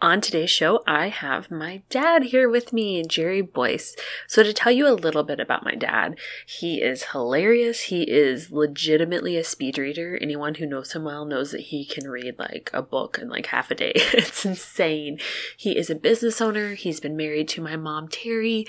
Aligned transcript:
On 0.00 0.20
today's 0.20 0.50
show, 0.50 0.80
I 0.86 1.08
have 1.08 1.50
my 1.50 1.82
dad 1.90 2.24
here 2.24 2.48
with 2.48 2.72
me, 2.72 3.02
Jerry 3.02 3.40
Boyce. 3.40 3.96
So, 4.28 4.44
to 4.44 4.52
tell 4.52 4.70
you 4.70 4.86
a 4.86 4.94
little 4.94 5.24
bit 5.24 5.40
about 5.40 5.64
my 5.64 5.74
dad, 5.74 6.16
he 6.46 6.80
is 6.80 7.06
hilarious. 7.10 7.80
He 7.84 8.02
is 8.02 8.52
legitimately 8.52 9.36
a 9.36 9.42
speed 9.42 9.76
reader. 9.76 10.16
Anyone 10.22 10.54
who 10.54 10.66
knows 10.66 10.92
him 10.92 11.02
well 11.02 11.24
knows 11.24 11.50
that 11.50 11.62
he 11.62 11.84
can 11.84 12.08
read 12.08 12.38
like 12.38 12.70
a 12.72 12.80
book 12.80 13.18
in 13.20 13.28
like 13.28 13.46
half 13.46 13.72
a 13.72 13.74
day. 13.74 13.90
it's 13.96 14.44
insane. 14.44 15.18
He 15.56 15.76
is 15.76 15.90
a 15.90 15.96
business 15.96 16.40
owner. 16.40 16.74
He's 16.74 17.00
been 17.00 17.16
married 17.16 17.48
to 17.48 17.60
my 17.60 17.74
mom, 17.74 18.06
Terry, 18.06 18.68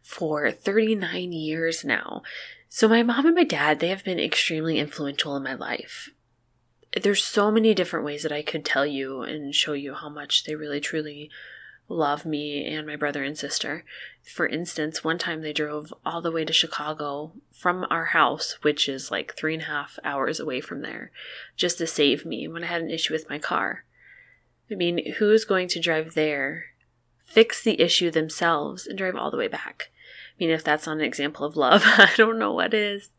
for 0.00 0.52
39 0.52 1.32
years 1.32 1.84
now. 1.84 2.22
So, 2.68 2.86
my 2.86 3.02
mom 3.02 3.26
and 3.26 3.34
my 3.34 3.42
dad, 3.42 3.80
they 3.80 3.88
have 3.88 4.04
been 4.04 4.20
extremely 4.20 4.78
influential 4.78 5.34
in 5.34 5.42
my 5.42 5.54
life 5.54 6.10
there's 7.02 7.22
so 7.22 7.50
many 7.50 7.74
different 7.74 8.04
ways 8.04 8.22
that 8.22 8.32
I 8.32 8.42
could 8.42 8.64
tell 8.64 8.86
you 8.86 9.22
and 9.22 9.54
show 9.54 9.72
you 9.72 9.94
how 9.94 10.08
much 10.08 10.44
they 10.44 10.54
really 10.54 10.80
truly 10.80 11.30
love 11.88 12.24
me 12.24 12.64
and 12.66 12.86
my 12.86 12.96
brother 12.96 13.22
and 13.22 13.36
sister. 13.36 13.84
For 14.22 14.46
instance, 14.46 15.04
one 15.04 15.18
time 15.18 15.42
they 15.42 15.52
drove 15.52 15.92
all 16.04 16.22
the 16.22 16.30
way 16.30 16.44
to 16.44 16.52
Chicago 16.52 17.32
from 17.52 17.86
our 17.90 18.06
house, 18.06 18.58
which 18.62 18.88
is 18.88 19.10
like 19.10 19.36
three 19.36 19.54
and 19.54 19.64
a 19.64 19.66
half 19.66 19.98
hours 20.04 20.40
away 20.40 20.60
from 20.60 20.82
there, 20.82 21.10
just 21.56 21.78
to 21.78 21.86
save 21.86 22.24
me 22.24 22.48
when 22.48 22.64
I 22.64 22.68
had 22.68 22.82
an 22.82 22.90
issue 22.90 23.12
with 23.12 23.28
my 23.28 23.38
car. 23.38 23.84
I 24.70 24.74
mean, 24.74 25.14
who's 25.14 25.44
going 25.44 25.68
to 25.68 25.80
drive 25.80 26.14
there, 26.14 26.66
fix 27.24 27.62
the 27.62 27.80
issue 27.80 28.10
themselves, 28.10 28.86
and 28.86 28.96
drive 28.96 29.16
all 29.16 29.30
the 29.30 29.36
way 29.36 29.48
back? 29.48 29.90
I 30.30 30.44
mean, 30.44 30.50
if 30.50 30.62
that's 30.62 30.86
not 30.86 30.98
an 30.98 31.04
example 31.04 31.44
of 31.44 31.56
love, 31.56 31.82
I 31.84 32.10
don't 32.16 32.38
know 32.38 32.52
what 32.52 32.72
is. 32.72 33.10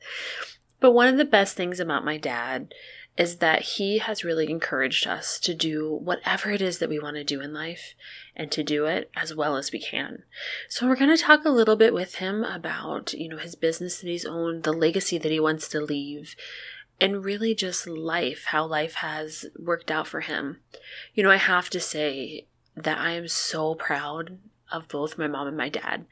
But 0.80 0.92
one 0.92 1.08
of 1.08 1.18
the 1.18 1.26
best 1.26 1.56
things 1.56 1.80
about 1.80 2.06
my 2.06 2.18
dad 2.18 2.74
is 3.18 3.38
that 3.38 3.62
he 3.62 3.98
has 3.98 4.24
really 4.24 4.50
encouraged 4.50 5.06
us 5.06 5.40
to 5.40 5.54
do 5.54 5.94
whatever 5.94 6.50
it 6.50 6.62
is 6.62 6.80
that 6.80 6.90
we 6.90 7.00
want 7.00 7.18
to 7.18 7.24
do 7.24 7.42
in 7.42 7.54
life 7.54 7.94
and 8.36 8.52
to 8.52 8.64
do 8.64 8.86
it 8.86 9.12
as 9.16 9.36
well 9.36 9.58
as 9.58 9.72
we 9.72 9.80
can. 9.80 10.24
So 10.70 10.88
we're 10.88 10.96
going 10.96 11.16
to 11.16 11.22
talk 11.22 11.44
a 11.44 11.50
little 11.50 11.76
bit 11.76 11.94
with 11.94 12.16
him 12.16 12.44
about, 12.44 13.14
you 13.14 13.28
know, 13.28 13.38
his 13.38 13.56
business 13.56 14.00
that 14.00 14.08
he's 14.08 14.26
owned, 14.26 14.64
the 14.64 14.72
legacy 14.72 15.18
that 15.18 15.32
he 15.32 15.40
wants 15.40 15.68
to 15.70 15.82
leave, 15.82 16.36
and 17.02 17.26
really 17.26 17.54
just 17.54 17.86
life, 17.86 18.46
how 18.48 18.66
life 18.66 18.96
has 18.96 19.46
worked 19.60 19.92
out 19.92 20.08
for 20.08 20.22
him. 20.22 20.62
You 21.14 21.24
know, 21.24 21.32
I 21.32 21.38
have 21.38 21.70
to 21.72 21.80
say 21.80 22.46
that 22.76 22.98
I 22.98 23.12
am 23.12 23.28
so 23.28 23.76
proud 23.76 24.38
of 24.72 24.88
both 24.88 25.18
my 25.18 25.28
mom 25.28 25.48
and 25.48 25.58
my 25.58 25.68
dad. 25.68 26.06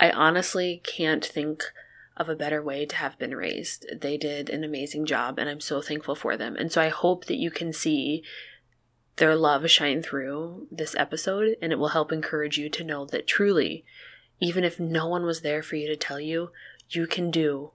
I 0.00 0.10
honestly 0.10 0.82
can't 0.84 1.24
think 1.24 1.62
of 2.16 2.28
a 2.28 2.36
better 2.36 2.62
way 2.62 2.86
to 2.86 2.96
have 2.96 3.18
been 3.18 3.34
raised. 3.34 3.86
They 4.00 4.16
did 4.16 4.50
an 4.50 4.64
amazing 4.64 5.06
job, 5.06 5.38
and 5.38 5.48
I'm 5.48 5.60
so 5.60 5.80
thankful 5.80 6.14
for 6.14 6.36
them. 6.36 6.56
And 6.56 6.70
so 6.70 6.80
I 6.80 6.88
hope 6.88 7.26
that 7.26 7.38
you 7.38 7.50
can 7.50 7.72
see 7.72 8.22
their 9.16 9.36
love 9.36 9.68
shine 9.70 10.02
through 10.02 10.68
this 10.70 10.94
episode, 10.96 11.56
and 11.60 11.72
it 11.72 11.78
will 11.78 11.88
help 11.88 12.12
encourage 12.12 12.58
you 12.58 12.68
to 12.70 12.84
know 12.84 13.04
that 13.06 13.26
truly, 13.26 13.84
even 14.40 14.64
if 14.64 14.80
no 14.80 15.08
one 15.08 15.24
was 15.24 15.40
there 15.40 15.62
for 15.62 15.76
you 15.76 15.86
to 15.88 15.96
tell 15.96 16.20
you, 16.20 16.50
you 16.88 17.06
can 17.06 17.30
do 17.30 17.72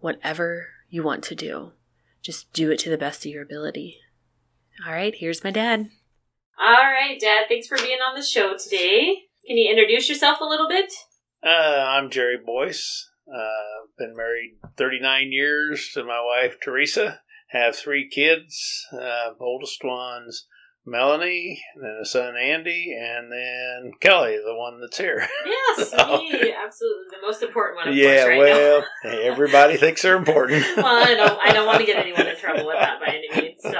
whatever 0.00 0.68
you 0.88 1.02
want 1.02 1.22
to 1.24 1.34
do. 1.34 1.72
Just 2.22 2.52
do 2.52 2.70
it 2.70 2.78
to 2.80 2.90
the 2.90 2.98
best 2.98 3.24
of 3.24 3.32
your 3.32 3.42
ability. 3.42 3.98
All 4.86 4.92
right, 4.92 5.14
here's 5.14 5.44
my 5.44 5.50
dad. 5.50 5.90
All 6.58 6.72
right, 6.72 7.18
Dad, 7.20 7.44
thanks 7.48 7.66
for 7.66 7.76
being 7.76 7.98
on 7.98 8.14
the 8.14 8.22
show 8.22 8.56
today. 8.56 9.24
Can 9.46 9.56
you 9.56 9.70
introduce 9.70 10.08
yourself 10.08 10.40
a 10.40 10.44
little 10.44 10.68
bit? 10.68 10.92
Uh, 11.44 11.48
I'm 11.48 12.10
Jerry 12.10 12.38
Boyce. 12.38 13.10
Uh, 13.28 13.86
been 13.98 14.16
married 14.16 14.56
39 14.76 15.32
years 15.32 15.90
to 15.94 16.04
my 16.04 16.20
wife 16.20 16.56
Teresa. 16.62 17.20
Have 17.48 17.76
three 17.76 18.08
kids. 18.08 18.86
Uh, 18.92 19.30
oldest 19.40 19.82
one's 19.84 20.46
Melanie, 20.86 21.62
and 21.74 21.84
then 21.84 21.98
a 22.02 22.04
son 22.04 22.34
Andy, 22.36 22.94
and 22.98 23.32
then 23.32 23.92
Kelly, 24.00 24.36
the 24.36 24.54
one 24.54 24.80
that's 24.80 24.98
here. 24.98 25.26
Yes, 25.46 25.90
so, 25.90 26.18
me, 26.18 26.52
absolutely 26.52 27.04
the 27.10 27.26
most 27.26 27.42
important 27.42 27.76
one. 27.76 27.96
yeah, 27.96 28.24
right 28.26 28.38
well, 28.38 28.84
everybody 29.04 29.76
thinks 29.76 30.02
they're 30.02 30.16
important. 30.16 30.64
well, 30.76 30.86
I 30.86 31.14
don't, 31.14 31.38
I 31.42 31.52
don't 31.52 31.66
want 31.66 31.80
to 31.80 31.86
get 31.86 31.96
anyone 32.04 32.26
in 32.26 32.36
trouble 32.36 32.66
with 32.66 32.76
that 32.78 33.00
by 33.00 33.06
any 33.06 33.42
means. 33.42 33.60
So 33.62 33.70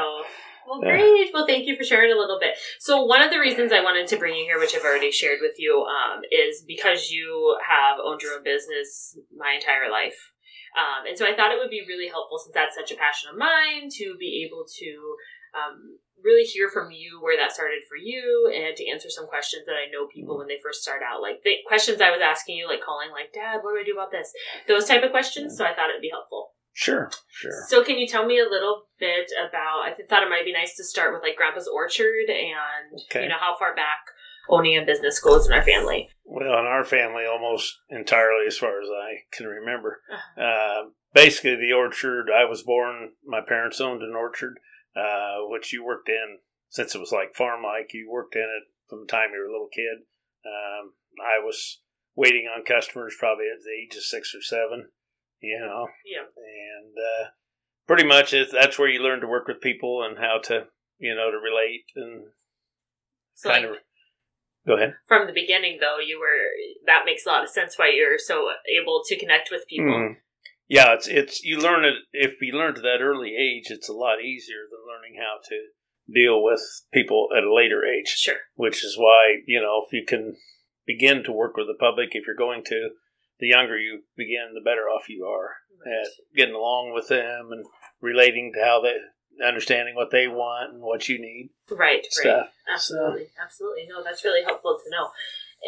well, 0.66 0.80
great. 0.80 1.30
Well, 1.32 1.46
thank 1.46 1.66
you 1.66 1.76
for 1.76 1.84
sharing 1.84 2.12
a 2.12 2.18
little 2.18 2.38
bit. 2.40 2.54
So, 2.78 3.04
one 3.04 3.22
of 3.22 3.30
the 3.30 3.38
reasons 3.38 3.72
I 3.72 3.82
wanted 3.82 4.06
to 4.08 4.16
bring 4.16 4.34
you 4.36 4.44
here, 4.44 4.58
which 4.58 4.74
I've 4.74 4.84
already 4.84 5.10
shared 5.10 5.38
with 5.40 5.54
you, 5.58 5.84
um, 5.84 6.22
is 6.30 6.64
because 6.66 7.10
you 7.10 7.56
have 7.68 7.98
owned 8.04 8.22
your 8.22 8.34
own 8.34 8.44
business 8.44 9.18
my 9.36 9.52
entire 9.54 9.90
life. 9.90 10.32
Um, 10.74 11.06
and 11.06 11.16
so 11.16 11.24
I 11.24 11.36
thought 11.36 11.52
it 11.52 11.58
would 11.58 11.70
be 11.70 11.86
really 11.86 12.08
helpful, 12.08 12.38
since 12.38 12.54
that's 12.54 12.74
such 12.74 12.90
a 12.90 12.98
passion 12.98 13.30
of 13.30 13.38
mine, 13.38 13.88
to 13.94 14.16
be 14.18 14.42
able 14.42 14.66
to 14.66 14.90
um, 15.54 16.02
really 16.18 16.42
hear 16.42 16.68
from 16.68 16.90
you 16.90 17.20
where 17.22 17.36
that 17.38 17.52
started 17.52 17.86
for 17.88 17.96
you 17.96 18.50
and 18.50 18.74
to 18.74 18.88
answer 18.90 19.08
some 19.08 19.26
questions 19.26 19.66
that 19.66 19.78
I 19.78 19.86
know 19.92 20.10
people 20.10 20.38
when 20.38 20.48
they 20.48 20.58
first 20.58 20.82
start 20.82 21.02
out. 21.06 21.22
Like 21.22 21.44
the 21.44 21.62
questions 21.66 22.00
I 22.00 22.10
was 22.10 22.24
asking 22.24 22.56
you, 22.56 22.66
like 22.66 22.82
calling, 22.82 23.14
like, 23.14 23.32
Dad, 23.32 23.62
what 23.62 23.74
do 23.74 23.80
I 23.80 23.86
do 23.86 23.94
about 23.94 24.10
this? 24.10 24.32
Those 24.66 24.88
type 24.88 25.04
of 25.04 25.12
questions. 25.14 25.56
So 25.56 25.64
I 25.64 25.74
thought 25.74 25.90
it'd 25.90 26.02
be 26.02 26.10
helpful. 26.10 26.56
Sure, 26.76 27.08
sure. 27.30 27.64
So, 27.68 27.84
can 27.84 27.98
you 27.98 28.06
tell 28.06 28.26
me 28.26 28.40
a 28.40 28.50
little 28.50 28.82
bit 28.98 29.30
about? 29.48 29.86
I 29.86 29.94
thought 30.08 30.24
it 30.24 30.28
might 30.28 30.44
be 30.44 30.52
nice 30.52 30.74
to 30.76 30.84
start 30.84 31.14
with 31.14 31.22
like 31.22 31.36
Grandpa's 31.36 31.70
Orchard 31.72 32.28
and 32.28 33.00
okay. 33.08 33.22
you 33.22 33.28
know 33.28 33.38
how 33.38 33.56
far 33.56 33.76
back 33.76 34.00
owning 34.48 34.76
a 34.76 34.84
business 34.84 35.20
goes 35.20 35.46
in 35.46 35.52
our 35.52 35.62
family. 35.62 36.10
Well, 36.24 36.58
in 36.58 36.66
our 36.66 36.84
family, 36.84 37.24
almost 37.26 37.78
entirely, 37.90 38.46
as 38.48 38.58
far 38.58 38.80
as 38.80 38.88
I 38.88 39.22
can 39.32 39.46
remember. 39.46 40.00
Uh-huh. 40.12 40.42
Uh, 40.42 40.82
basically, 41.14 41.54
the 41.54 41.72
orchard. 41.72 42.26
I 42.28 42.44
was 42.44 42.64
born. 42.64 43.12
My 43.24 43.40
parents 43.40 43.80
owned 43.80 44.02
an 44.02 44.14
orchard, 44.16 44.58
uh, 44.96 45.46
which 45.46 45.72
you 45.72 45.84
worked 45.84 46.08
in 46.08 46.38
since 46.70 46.96
it 46.96 47.00
was 47.00 47.12
like 47.12 47.36
farm 47.36 47.62
like. 47.62 47.94
You 47.94 48.10
worked 48.10 48.34
in 48.34 48.42
it 48.42 48.64
from 48.90 49.02
the 49.02 49.06
time 49.06 49.30
you 49.32 49.38
were 49.38 49.46
a 49.46 49.52
little 49.52 49.70
kid. 49.72 50.06
Um, 50.44 50.94
I 51.22 51.38
was 51.38 51.80
waiting 52.16 52.48
on 52.50 52.64
customers 52.64 53.14
probably 53.16 53.46
at 53.46 53.62
the 53.62 53.70
age 53.70 53.96
of 53.96 54.02
six 54.02 54.34
or 54.34 54.42
seven 54.42 54.88
you 55.44 55.60
know. 55.60 55.88
Yeah. 56.04 56.22
And 56.22 56.94
uh, 56.96 57.28
pretty 57.86 58.06
much 58.06 58.32
it, 58.32 58.48
that's 58.52 58.78
where 58.78 58.88
you 58.88 59.00
learn 59.00 59.20
to 59.20 59.26
work 59.26 59.46
with 59.48 59.60
people 59.60 60.02
and 60.02 60.18
how 60.18 60.40
to, 60.44 60.66
you 60.98 61.14
know, 61.14 61.30
to 61.30 61.38
relate 61.38 61.84
and 61.96 62.24
so 63.34 63.50
kind 63.50 63.64
like, 63.64 63.70
of. 63.72 63.76
Go 64.66 64.76
ahead. 64.76 64.94
From 65.06 65.26
the 65.26 65.34
beginning, 65.34 65.78
though, 65.80 65.98
you 65.98 66.18
were 66.18 66.40
that 66.86 67.04
makes 67.04 67.26
a 67.26 67.28
lot 67.28 67.44
of 67.44 67.50
sense 67.50 67.78
why 67.78 67.92
you're 67.94 68.18
so 68.18 68.48
able 68.80 69.02
to 69.04 69.18
connect 69.18 69.50
with 69.50 69.68
people. 69.68 69.92
Mm. 69.92 70.16
Yeah, 70.68 70.94
it's 70.94 71.06
it's 71.06 71.44
you 71.44 71.58
learn 71.58 71.84
it 71.84 71.94
if 72.12 72.40
you 72.40 72.56
learn 72.56 72.74
to 72.74 72.80
that 72.80 73.02
early 73.02 73.36
age, 73.36 73.66
it's 73.68 73.90
a 73.90 73.92
lot 73.92 74.22
easier 74.22 74.64
than 74.70 74.88
learning 74.88 75.20
how 75.20 75.36
to 75.50 76.12
deal 76.12 76.42
with 76.42 76.60
people 76.92 77.28
at 77.36 77.44
a 77.44 77.54
later 77.54 77.82
age. 77.84 78.08
Sure. 78.08 78.38
Which 78.54 78.82
is 78.82 78.96
why 78.96 79.42
you 79.46 79.60
know 79.60 79.82
if 79.86 79.92
you 79.92 80.06
can 80.06 80.36
begin 80.86 81.22
to 81.24 81.32
work 81.32 81.56
with 81.56 81.66
the 81.66 81.78
public, 81.78 82.10
if 82.12 82.24
you're 82.26 82.36
going 82.36 82.64
to, 82.64 82.90
the 83.44 83.52
younger 83.52 83.76
you 83.76 84.00
begin, 84.16 84.54
the 84.54 84.64
better 84.64 84.88
off 84.88 85.08
you 85.08 85.26
are 85.26 85.52
at 85.84 86.08
getting 86.34 86.54
along 86.54 86.92
with 86.94 87.08
them 87.08 87.52
and 87.52 87.64
relating 88.00 88.52
to 88.54 88.64
how 88.64 88.80
they 88.80 88.96
understanding 89.44 89.94
what 89.94 90.10
they 90.10 90.28
want 90.28 90.72
and 90.72 90.82
what 90.82 91.08
you 91.08 91.20
need. 91.20 91.50
Right, 91.70 92.06
stuff. 92.08 92.24
right. 92.24 92.72
Absolutely. 92.72 93.26
So. 93.36 93.42
Absolutely. 93.44 93.86
No, 93.88 94.02
that's 94.02 94.24
really 94.24 94.44
helpful 94.44 94.78
to 94.82 94.90
know. 94.90 95.10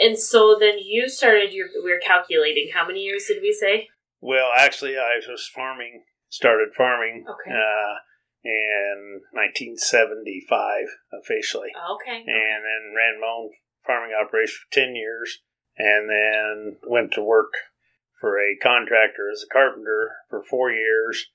And 0.00 0.18
so 0.18 0.56
then 0.58 0.78
you 0.78 1.08
started 1.08 1.52
your 1.52 1.68
we 1.84 1.92
are 1.92 2.00
calculating 2.00 2.70
how 2.72 2.86
many 2.86 3.00
years 3.00 3.26
did 3.28 3.42
we 3.42 3.52
say? 3.52 3.88
Well, 4.20 4.48
actually 4.56 4.96
I 4.96 5.20
was 5.28 5.50
farming 5.54 6.04
started 6.30 6.68
farming 6.76 7.24
okay. 7.28 7.52
uh, 7.52 7.94
in 8.44 9.20
1975 9.32 10.88
officially. 11.12 11.70
Okay. 11.76 12.24
And 12.24 12.60
then 12.64 12.96
ran 12.96 13.20
my 13.20 13.26
own 13.26 13.50
farming 13.86 14.16
operation 14.16 14.56
for 14.64 14.80
10 14.80 14.96
years 14.96 15.40
and 15.78 16.08
then 16.08 16.76
went 16.88 17.12
to 17.12 17.22
work 17.22 17.52
for 18.20 18.38
a 18.38 18.56
contractor 18.62 19.30
as 19.30 19.44
a 19.44 19.52
carpenter 19.52 20.10
for 20.30 20.42
four 20.42 20.70
years 20.70 21.26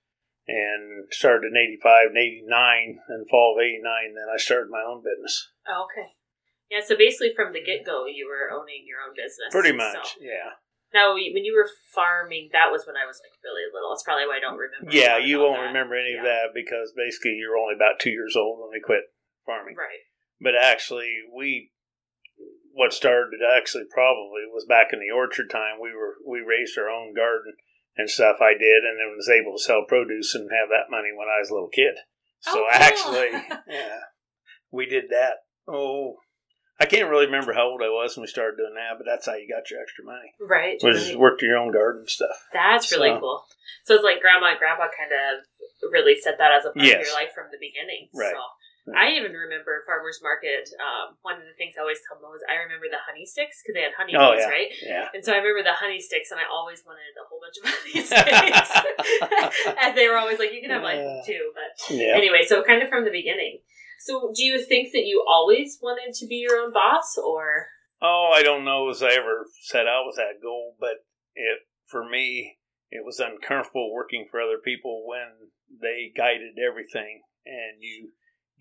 and 0.47 1.05
started 1.11 1.53
in 1.53 1.57
85 1.57 2.07
and 2.09 2.17
89 2.17 2.99
and 3.09 3.29
fall 3.29 3.55
of 3.55 3.61
89 3.61 3.81
then 4.15 4.27
i 4.33 4.37
started 4.37 4.69
my 4.69 4.81
own 4.81 5.03
business 5.05 5.49
oh, 5.69 5.85
okay 5.85 6.17
yeah 6.69 6.81
so 6.81 6.97
basically 6.97 7.31
from 7.35 7.53
the 7.53 7.61
get-go 7.61 8.05
you 8.09 8.25
were 8.25 8.49
owning 8.49 8.83
your 8.89 9.05
own 9.05 9.13
business 9.13 9.53
pretty 9.53 9.71
much 9.71 10.17
so. 10.17 10.25
yeah 10.25 10.57
now 10.93 11.13
when 11.13 11.45
you 11.45 11.53
were 11.53 11.69
farming 11.93 12.49
that 12.51 12.73
was 12.73 12.89
when 12.89 12.97
i 12.97 13.05
was 13.05 13.21
like 13.21 13.37
really 13.45 13.69
little 13.69 13.93
that's 13.93 14.03
probably 14.03 14.25
why 14.25 14.37
i 14.37 14.43
don't 14.43 14.57
remember 14.57 14.89
yeah 14.89 15.21
you 15.21 15.39
won't 15.39 15.61
that. 15.61 15.69
remember 15.69 15.93
any 15.93 16.17
yeah. 16.17 16.19
of 16.19 16.25
that 16.25 16.49
because 16.57 16.91
basically 16.97 17.37
you 17.37 17.45
were 17.45 17.61
only 17.61 17.77
about 17.77 18.01
two 18.01 18.11
years 18.11 18.33
old 18.33 18.59
when 18.59 18.73
we 18.73 18.81
quit 18.81 19.05
farming 19.45 19.77
right 19.77 20.01
but 20.41 20.57
actually 20.57 21.21
we 21.29 21.70
what 22.73 22.93
started 22.93 23.39
it 23.39 23.45
actually 23.45 23.85
probably 23.89 24.47
was 24.53 24.65
back 24.65 24.87
in 24.93 24.99
the 24.99 25.11
orchard 25.13 25.49
time. 25.49 25.79
We 25.81 25.93
were 25.93 26.15
we 26.27 26.39
raised 26.39 26.77
our 26.77 26.89
own 26.89 27.13
garden 27.13 27.53
and 27.97 28.09
stuff. 28.09 28.37
I 28.41 28.53
did, 28.53 28.83
and 28.83 28.97
then 28.99 29.15
was 29.15 29.29
able 29.29 29.57
to 29.57 29.63
sell 29.63 29.83
produce 29.87 30.33
and 30.35 30.49
have 30.51 30.69
that 30.69 30.89
money 30.89 31.09
when 31.15 31.27
I 31.27 31.39
was 31.39 31.49
a 31.49 31.53
little 31.53 31.69
kid. 31.73 31.95
Oh, 32.47 32.53
so 32.53 32.59
Oh, 32.59 32.67
cool. 32.71 32.81
actually, 32.81 33.31
yeah, 33.67 33.99
we 34.71 34.85
did 34.85 35.05
that. 35.11 35.43
Oh, 35.67 36.17
I 36.79 36.85
can't 36.85 37.09
really 37.09 37.27
remember 37.27 37.53
how 37.53 37.67
old 37.69 37.81
I 37.83 37.89
was 37.93 38.17
when 38.17 38.23
we 38.23 38.27
started 38.27 38.57
doing 38.57 38.73
that, 38.73 38.97
but 38.97 39.05
that's 39.05 39.27
how 39.27 39.35
you 39.35 39.45
got 39.47 39.69
your 39.69 39.81
extra 39.81 40.03
money. 40.03 40.33
Right. 40.41 40.79
Was 40.81 41.09
right. 41.09 41.19
work 41.19 41.41
your 41.41 41.57
own 41.57 41.71
garden 41.71 42.07
stuff. 42.07 42.33
That's 42.53 42.91
really 42.91 43.09
So- 43.13 43.19
cool. 43.19 43.43
So 43.85 43.95
it's 43.95 44.03
like 44.03 44.21
grandma 44.21 44.51
and 44.51 44.59
grandpa 44.59 44.87
kind 44.97 45.11
of 45.13 45.45
really 45.91 46.15
set 46.19 46.37
that 46.37 46.51
as 46.53 46.65
a 46.65 46.71
part 46.73 46.85
of 46.85 47.05
your 47.05 47.13
life 47.13 47.33
from 47.33 47.47
the 47.51 47.57
beginning. 47.61 48.09
Right. 48.13 48.29
So 48.33 48.37
Right. 48.37 48.57
I 48.89 49.13
even 49.13 49.37
remember 49.37 49.85
farmers 49.85 50.19
market. 50.25 50.65
Um, 50.81 51.13
one 51.21 51.37
of 51.37 51.45
the 51.45 51.53
things 51.53 51.77
I 51.77 51.85
always 51.85 52.01
tell 52.01 52.17
them 52.17 52.33
was 52.33 52.41
I 52.49 52.57
remember 52.65 52.89
the 52.89 52.97
honey 53.05 53.29
sticks 53.29 53.61
because 53.61 53.77
they 53.77 53.85
had 53.85 53.93
honey 53.93 54.17
Oh, 54.17 54.33
bees, 54.33 54.41
yeah. 54.41 54.49
right? 54.49 54.69
Yeah. 54.81 55.05
And 55.13 55.21
so 55.21 55.31
I 55.33 55.37
remember 55.37 55.61
the 55.61 55.77
honey 55.77 56.01
sticks, 56.01 56.33
and 56.33 56.41
I 56.41 56.49
always 56.49 56.81
wanted 56.81 57.13
a 57.13 57.25
whole 57.29 57.37
bunch 57.37 57.61
of 57.61 57.69
honey 57.69 58.01
sticks. 58.01 58.73
and 59.85 59.93
they 59.93 60.09
were 60.09 60.17
always 60.17 60.39
like, 60.41 60.49
"You 60.53 60.61
can 60.65 60.73
have 60.73 60.81
like 60.81 60.97
two, 61.25 61.53
but 61.53 61.77
Yeah. 61.93 62.17
anyway." 62.17 62.41
So 62.41 62.63
kind 62.65 62.81
of 62.81 62.89
from 62.89 63.05
the 63.05 63.13
beginning. 63.13 63.61
So 64.01 64.33
do 64.33 64.41
you 64.43 64.57
think 64.65 64.91
that 64.97 65.05
you 65.05 65.23
always 65.29 65.77
wanted 65.81 66.13
to 66.17 66.25
be 66.25 66.41
your 66.41 66.57
own 66.57 66.73
boss, 66.73 67.17
or 67.21 67.67
Oh, 68.01 68.31
I 68.33 68.41
don't 68.41 68.65
know 68.65 68.89
as 68.89 69.03
I 69.03 69.13
ever 69.13 69.45
set 69.61 69.85
out 69.85 70.09
with 70.09 70.15
that 70.17 70.41
goal, 70.41 70.75
but 70.79 71.05
it 71.35 71.59
for 71.85 72.07
me 72.07 72.57
it 72.89 73.05
was 73.05 73.19
uncomfortable 73.19 73.93
working 73.93 74.25
for 74.29 74.41
other 74.41 74.57
people 74.57 75.05
when 75.07 75.49
they 75.69 76.11
guided 76.15 76.57
everything 76.59 77.21
and 77.45 77.79
you 77.79 78.09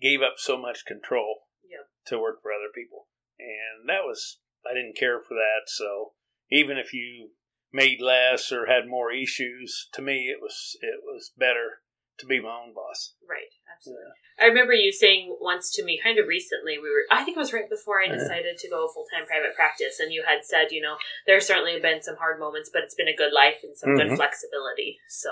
gave 0.01 0.21
up 0.21 0.35
so 0.37 0.57
much 0.57 0.85
control 0.85 1.47
Yep. 1.63 1.87
to 2.07 2.19
work 2.19 2.41
for 2.41 2.51
other 2.51 2.71
people. 2.73 3.07
And 3.39 3.87
that 3.87 4.03
was 4.03 4.39
I 4.65 4.73
didn't 4.73 4.97
care 4.97 5.19
for 5.19 5.33
that, 5.33 5.67
so 5.67 6.13
even 6.49 6.77
if 6.77 6.93
you 6.93 7.31
made 7.71 8.01
less 8.01 8.51
or 8.51 8.65
had 8.67 8.87
more 8.87 9.11
issues, 9.11 9.87
to 9.93 10.01
me 10.01 10.29
it 10.29 10.39
was 10.41 10.77
it 10.81 11.01
was 11.03 11.31
better 11.37 11.81
to 12.17 12.25
be 12.27 12.39
my 12.39 12.49
own 12.49 12.73
boss. 12.73 13.15
right? 13.27 13.49
Absolutely. 13.73 14.11
I 14.37 14.45
remember 14.45 14.73
you 14.73 14.91
saying 14.91 15.37
once 15.41 15.71
to 15.75 15.83
me, 15.83 15.99
kind 16.03 16.19
of 16.19 16.27
recently, 16.27 16.77
we 16.77 16.89
were, 16.89 17.05
I 17.09 17.23
think 17.23 17.37
it 17.37 17.39
was 17.39 17.53
right 17.53 17.69
before 17.69 18.01
I 18.01 18.05
Uh-huh. 18.07 18.17
decided 18.17 18.57
to 18.59 18.69
go 18.69 18.87
full 18.89 19.07
time 19.11 19.25
private 19.25 19.55
practice, 19.55 19.99
and 19.99 20.13
you 20.13 20.23
had 20.23 20.45
said, 20.45 20.71
you 20.71 20.81
know, 20.81 20.97
there's 21.25 21.47
certainly 21.47 21.73
have 21.73 21.81
been 21.81 22.01
some 22.01 22.17
hard 22.17 22.39
moments, 22.39 22.69
but 22.71 22.83
it's 22.83 22.93
been 22.95 23.07
a 23.07 23.15
good 23.15 23.33
life 23.33 23.63
and 23.63 23.75
some 23.75 23.95
good 23.95 24.09
Mhm. 24.09 24.17
flexibility. 24.17 24.99
So 25.07 25.31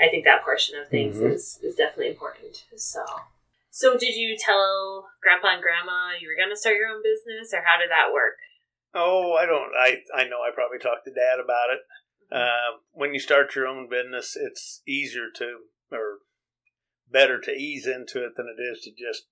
I 0.00 0.08
think 0.08 0.24
that 0.24 0.42
portion 0.42 0.78
of 0.78 0.88
things 0.88 1.18
Mhm. 1.18 1.32
is, 1.32 1.58
is 1.62 1.74
definitely 1.76 2.08
important. 2.10 2.64
So. 2.76 3.04
So 3.72 3.96
did 3.96 4.14
you 4.14 4.36
tell 4.36 5.08
grandpa 5.24 5.56
and 5.56 5.62
grandma 5.62 6.12
you 6.20 6.28
were 6.28 6.36
going 6.36 6.52
to 6.52 6.60
start 6.60 6.76
your 6.76 6.92
own 6.92 7.00
business, 7.00 7.56
or 7.56 7.64
how 7.64 7.80
did 7.80 7.88
that 7.88 8.12
work? 8.12 8.36
Oh, 8.92 9.32
I 9.32 9.46
don't. 9.46 9.72
I 9.72 10.04
I 10.14 10.28
know. 10.28 10.44
I 10.44 10.52
probably 10.52 10.78
talked 10.78 11.08
to 11.08 11.10
Dad 11.10 11.40
about 11.40 11.72
it. 11.72 11.80
Uh, 12.28 12.84
when 12.92 13.14
you 13.14 13.18
start 13.18 13.56
your 13.56 13.66
own 13.66 13.88
business, 13.88 14.36
it's 14.36 14.82
easier 14.86 15.32
to 15.36 15.72
or 15.90 16.20
better 17.10 17.40
to 17.40 17.50
ease 17.50 17.86
into 17.86 18.24
it 18.24 18.36
than 18.36 18.46
it 18.46 18.60
is 18.60 18.82
to 18.82 18.90
just 18.92 19.24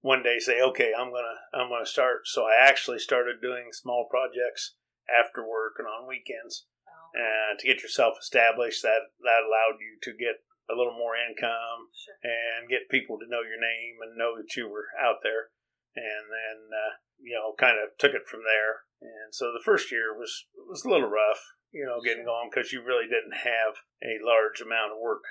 one 0.00 0.22
day 0.22 0.38
say, 0.38 0.58
"Okay, 0.58 0.92
I'm 0.96 1.12
gonna 1.12 1.36
I'm 1.52 1.68
gonna 1.68 1.84
start." 1.84 2.26
So 2.26 2.44
I 2.48 2.56
actually 2.56 2.98
started 2.98 3.42
doing 3.42 3.72
small 3.72 4.08
projects 4.08 4.76
after 5.04 5.46
work 5.46 5.74
and 5.78 5.86
on 5.86 6.08
weekends 6.08 6.64
Oh, 6.88 7.20
uh, 7.20 7.58
to 7.58 7.66
get 7.66 7.82
yourself 7.82 8.16
established. 8.18 8.82
That 8.82 9.12
that 9.20 9.44
allowed 9.44 9.80
you 9.80 9.98
to 10.00 10.16
get 10.16 10.40
a 10.68 10.74
little 10.74 10.94
more 10.96 11.14
income 11.14 11.90
sure. 11.94 12.18
and 12.22 12.68
get 12.68 12.90
people 12.90 13.18
to 13.18 13.30
know 13.30 13.42
your 13.42 13.60
name 13.60 14.02
and 14.02 14.18
know 14.18 14.34
that 14.36 14.54
you 14.56 14.68
were 14.68 14.90
out 14.98 15.22
there. 15.22 15.54
And 15.96 16.28
then, 16.28 16.58
uh, 16.70 16.92
you 17.22 17.32
know, 17.32 17.56
kind 17.56 17.80
of 17.80 17.96
took 17.96 18.12
it 18.12 18.28
from 18.28 18.44
there. 18.44 18.84
And 19.00 19.32
so 19.32 19.52
the 19.52 19.64
first 19.64 19.92
year 19.92 20.12
was 20.12 20.44
was 20.68 20.84
a 20.84 20.90
little 20.90 21.08
rough, 21.08 21.40
you 21.72 21.84
know, 21.84 22.00
getting 22.04 22.24
going 22.24 22.50
because 22.52 22.72
you 22.72 22.82
really 22.84 23.08
didn't 23.08 23.36
have 23.44 23.80
a 24.02 24.20
large 24.20 24.60
amount 24.60 24.92
of 24.92 25.00
work 25.00 25.24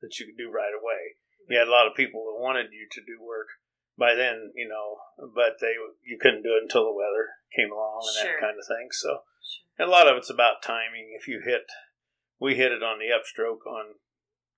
that 0.00 0.18
you 0.18 0.26
could 0.26 0.36
do 0.36 0.50
right 0.52 0.72
away. 0.76 1.16
You 1.48 1.58
had 1.58 1.68
a 1.68 1.74
lot 1.74 1.86
of 1.86 1.96
people 1.96 2.24
that 2.28 2.40
wanted 2.42 2.72
you 2.72 2.88
to 2.92 3.00
do 3.00 3.20
work 3.20 3.48
by 3.96 4.14
then, 4.14 4.52
you 4.54 4.68
know, 4.68 4.96
but 5.34 5.60
they 5.60 5.76
you 6.04 6.18
couldn't 6.20 6.42
do 6.42 6.56
it 6.56 6.64
until 6.64 6.84
the 6.84 6.92
weather 6.96 7.40
came 7.54 7.72
along 7.72 8.02
and 8.04 8.16
Sure. 8.16 8.32
that 8.32 8.40
kind 8.40 8.58
of 8.58 8.66
thing. 8.66 8.88
So 8.92 9.24
Sure. 9.40 9.86
a 9.86 9.90
lot 9.90 10.08
of 10.08 10.16
it's 10.16 10.30
about 10.30 10.62
timing. 10.62 11.16
If 11.16 11.28
you 11.28 11.40
hit, 11.40 11.64
we 12.40 12.56
hit 12.56 12.72
it 12.72 12.82
on 12.82 12.98
the 12.98 13.12
upstroke 13.12 13.64
on 13.66 14.00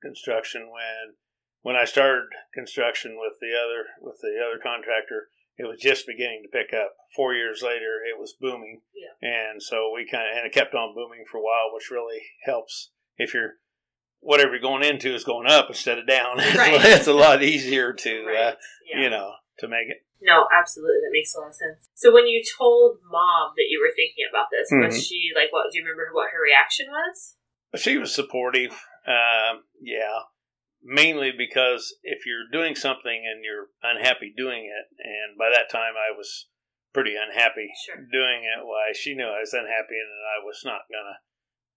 construction 0.02 0.70
when 0.72 1.14
when 1.62 1.74
I 1.76 1.84
started 1.84 2.28
construction 2.54 3.16
with 3.18 3.34
the 3.40 3.52
other 3.56 3.84
with 4.00 4.18
the 4.22 4.36
other 4.40 4.60
contractor. 4.62 5.28
It 5.58 5.64
was 5.66 5.80
just 5.80 6.06
beginning 6.06 6.42
to 6.44 6.52
pick 6.52 6.74
up. 6.76 6.92
Four 7.16 7.32
years 7.32 7.62
later, 7.64 8.04
it 8.04 8.20
was 8.20 8.34
booming, 8.38 8.82
Yeah. 8.94 9.16
and 9.26 9.62
so 9.62 9.90
we 9.94 10.06
kind 10.06 10.28
of 10.30 10.36
and 10.36 10.46
it 10.46 10.52
kept 10.52 10.74
on 10.74 10.94
booming 10.94 11.24
for 11.30 11.38
a 11.38 11.42
while, 11.42 11.72
which 11.72 11.90
really 11.90 12.20
helps 12.44 12.90
if 13.16 13.32
you're 13.32 13.54
whatever 14.20 14.50
you're 14.52 14.60
going 14.60 14.84
into 14.84 15.14
is 15.14 15.24
going 15.24 15.46
up 15.46 15.68
instead 15.70 15.98
of 15.98 16.06
down. 16.06 16.36
Right. 16.56 16.76
it's 16.84 17.06
a 17.06 17.14
lot 17.14 17.42
easier 17.42 17.92
to 17.94 18.10
uh, 18.36 18.54
Yeah. 18.84 19.00
you 19.00 19.08
know 19.10 19.32
to 19.60 19.68
make 19.68 19.88
it. 19.88 20.04
No, 20.20 20.46
absolutely. 20.52 21.00
That 21.04 21.12
makes 21.12 21.34
a 21.34 21.40
lot 21.40 21.48
of 21.48 21.54
sense. 21.54 21.88
So 21.94 22.12
when 22.12 22.26
you 22.26 22.42
told 22.58 22.98
mom 23.10 23.52
that 23.56 23.68
you 23.68 23.80
were 23.80 23.92
thinking 23.96 24.24
about 24.28 24.48
this, 24.50 24.68
was 24.70 24.94
Mhm. 24.96 25.08
she 25.08 25.30
like, 25.34 25.52
what? 25.52 25.70
Do 25.72 25.78
you 25.78 25.84
remember 25.84 26.10
what 26.12 26.32
her 26.32 26.40
reaction 26.42 26.86
was? 26.90 27.36
She 27.76 27.96
was 27.98 28.14
supportive. 28.14 28.72
Um, 29.06 29.64
yeah, 29.80 30.26
mainly 30.82 31.30
because 31.30 31.94
if 32.02 32.26
you're 32.26 32.50
doing 32.50 32.74
something 32.74 33.22
and 33.24 33.44
you're 33.44 33.70
unhappy 33.82 34.32
doing 34.36 34.66
it, 34.66 34.86
and 34.98 35.38
by 35.38 35.50
that 35.50 35.70
time 35.70 35.94
I 35.94 36.10
was 36.16 36.48
pretty 36.92 37.14
unhappy 37.14 37.70
Sure. 37.86 38.02
doing 38.10 38.42
it, 38.44 38.64
why 38.64 38.92
she 38.92 39.14
knew 39.14 39.26
I 39.28 39.40
was 39.40 39.52
unhappy 39.54 39.94
and 40.00 40.10
that 40.10 40.26
I 40.40 40.44
was 40.44 40.62
not 40.64 40.88
gonna 40.90 41.20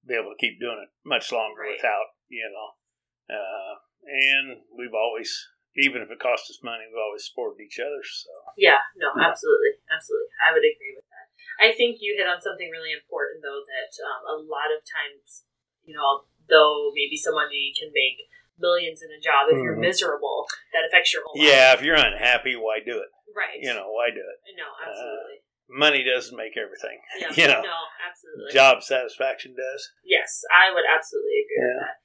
be 0.07 0.15
able 0.15 0.31
to 0.31 0.39
keep 0.41 0.59
doing 0.59 0.79
it 0.81 0.89
much 1.03 1.31
longer 1.31 1.61
Right. 1.63 1.75
without, 1.77 2.15
you 2.29 2.49
know. 2.49 3.35
Uh, 3.35 3.75
and 4.07 4.63
we've 4.73 4.93
always, 4.95 5.29
even 5.75 6.01
if 6.01 6.09
it 6.09 6.19
cost 6.19 6.49
us 6.49 6.63
money, 6.63 6.85
we've 6.87 6.97
always 7.03 7.27
supported 7.27 7.61
each 7.61 7.79
other. 7.79 8.01
So 8.01 8.31
Yeah. 8.57 8.79
No. 8.95 9.11
Absolutely. 9.19 9.77
Absolutely. 9.91 10.29
I 10.43 10.53
would 10.53 10.63
agree 10.65 10.95
with 10.95 11.05
that. 11.09 11.27
I 11.59 11.73
think 11.73 11.97
you 11.99 12.15
hit 12.15 12.25
on 12.27 12.41
something 12.41 12.69
really 12.71 12.93
important, 12.93 13.43
though, 13.43 13.61
that 13.67 13.91
um, 14.07 14.23
a 14.25 14.37
lot 14.41 14.71
of 14.71 14.81
times, 14.87 15.45
you 15.83 15.93
know, 15.93 16.25
though 16.49 16.91
maybe 16.93 17.15
somebody 17.17 17.71
can 17.77 17.89
make 17.93 18.17
millions 18.59 19.01
in 19.01 19.09
a 19.09 19.19
job, 19.21 19.47
if 19.49 19.61
you're 19.63 19.77
Mhm. 19.79 19.87
miserable, 19.87 20.45
that 20.73 20.83
affects 20.83 21.13
your 21.13 21.23
whole 21.23 21.37
yeah, 21.37 21.73
if 21.73 21.81
you're 21.81 21.95
unhappy, 21.95 22.55
why 22.59 22.79
do 22.83 22.99
it? 22.99 23.09
Right. 23.35 23.59
You 23.61 23.73
know, 23.73 23.91
why 23.93 24.09
do 24.11 24.19
it? 24.19 24.37
No. 24.57 24.67
Absolutely. 24.85 25.39
Money 25.69 26.03
doesn't 26.03 26.35
make 26.35 26.57
everything. 26.57 26.99
yeah. 27.21 27.29
you 27.39 27.47
know, 27.47 27.61
No. 27.61 27.79
Absolutely. 28.03 28.51
job 28.51 28.83
satisfaction 28.83 29.55
does. 29.55 29.91
Yes, 30.03 30.41
I 30.51 30.73
would 30.73 30.83
absolutely 30.83 31.45
agree 31.45 31.61
with 31.63 31.75
Yeah. 31.77 31.85
that. 31.87 31.97